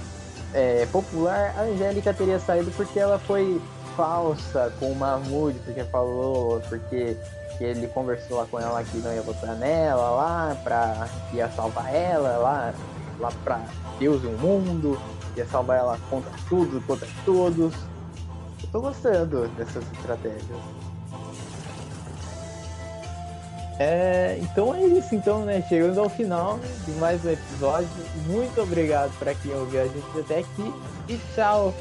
é, 0.54 0.86
popular, 0.86 1.54
a 1.58 1.62
Angélica 1.62 2.14
teria 2.14 2.38
saído 2.38 2.70
porque 2.70 2.98
ela 2.98 3.18
foi 3.18 3.60
falsa 3.96 4.72
com 4.78 4.92
o 4.92 4.94
Mahmoud, 4.94 5.58
porque 5.64 5.82
falou, 5.84 6.60
porque 6.68 7.16
ele 7.58 7.88
conversou 7.88 8.36
lá 8.36 8.46
com 8.50 8.60
ela 8.60 8.84
que 8.84 8.98
não 8.98 9.12
ia 9.12 9.22
votar 9.22 9.56
nela 9.56 10.10
lá, 10.10 10.56
pra 10.62 11.08
que 11.30 11.38
ia 11.38 11.48
salvar 11.50 11.92
ela 11.92 12.36
lá, 12.36 12.74
lá 13.18 13.32
pra 13.44 13.60
Deus 13.98 14.22
e 14.22 14.26
o 14.26 14.38
mundo, 14.38 14.98
ia 15.36 15.46
salvar 15.46 15.78
ela 15.78 15.98
contra 16.10 16.30
tudo, 16.48 16.80
contra 16.86 17.08
todos. 17.24 17.74
Eu 18.62 18.68
tô 18.72 18.80
gostando 18.80 19.48
dessas 19.48 19.84
estratégias. 19.92 20.60
É, 23.78 24.38
então 24.40 24.74
é 24.74 24.84
isso, 24.86 25.14
então, 25.14 25.44
né? 25.44 25.62
Chegando 25.68 26.00
ao 26.00 26.08
final 26.08 26.58
de 26.86 26.92
mais 26.92 27.24
um 27.24 27.30
episódio. 27.30 27.88
Muito 28.26 28.60
obrigado 28.60 29.12
para 29.18 29.34
quem 29.34 29.52
ouviu 29.54 29.82
a 29.82 29.84
gente 29.84 30.20
até 30.20 30.38
aqui 30.38 30.74
e 31.08 31.18
tchau! 31.34 31.74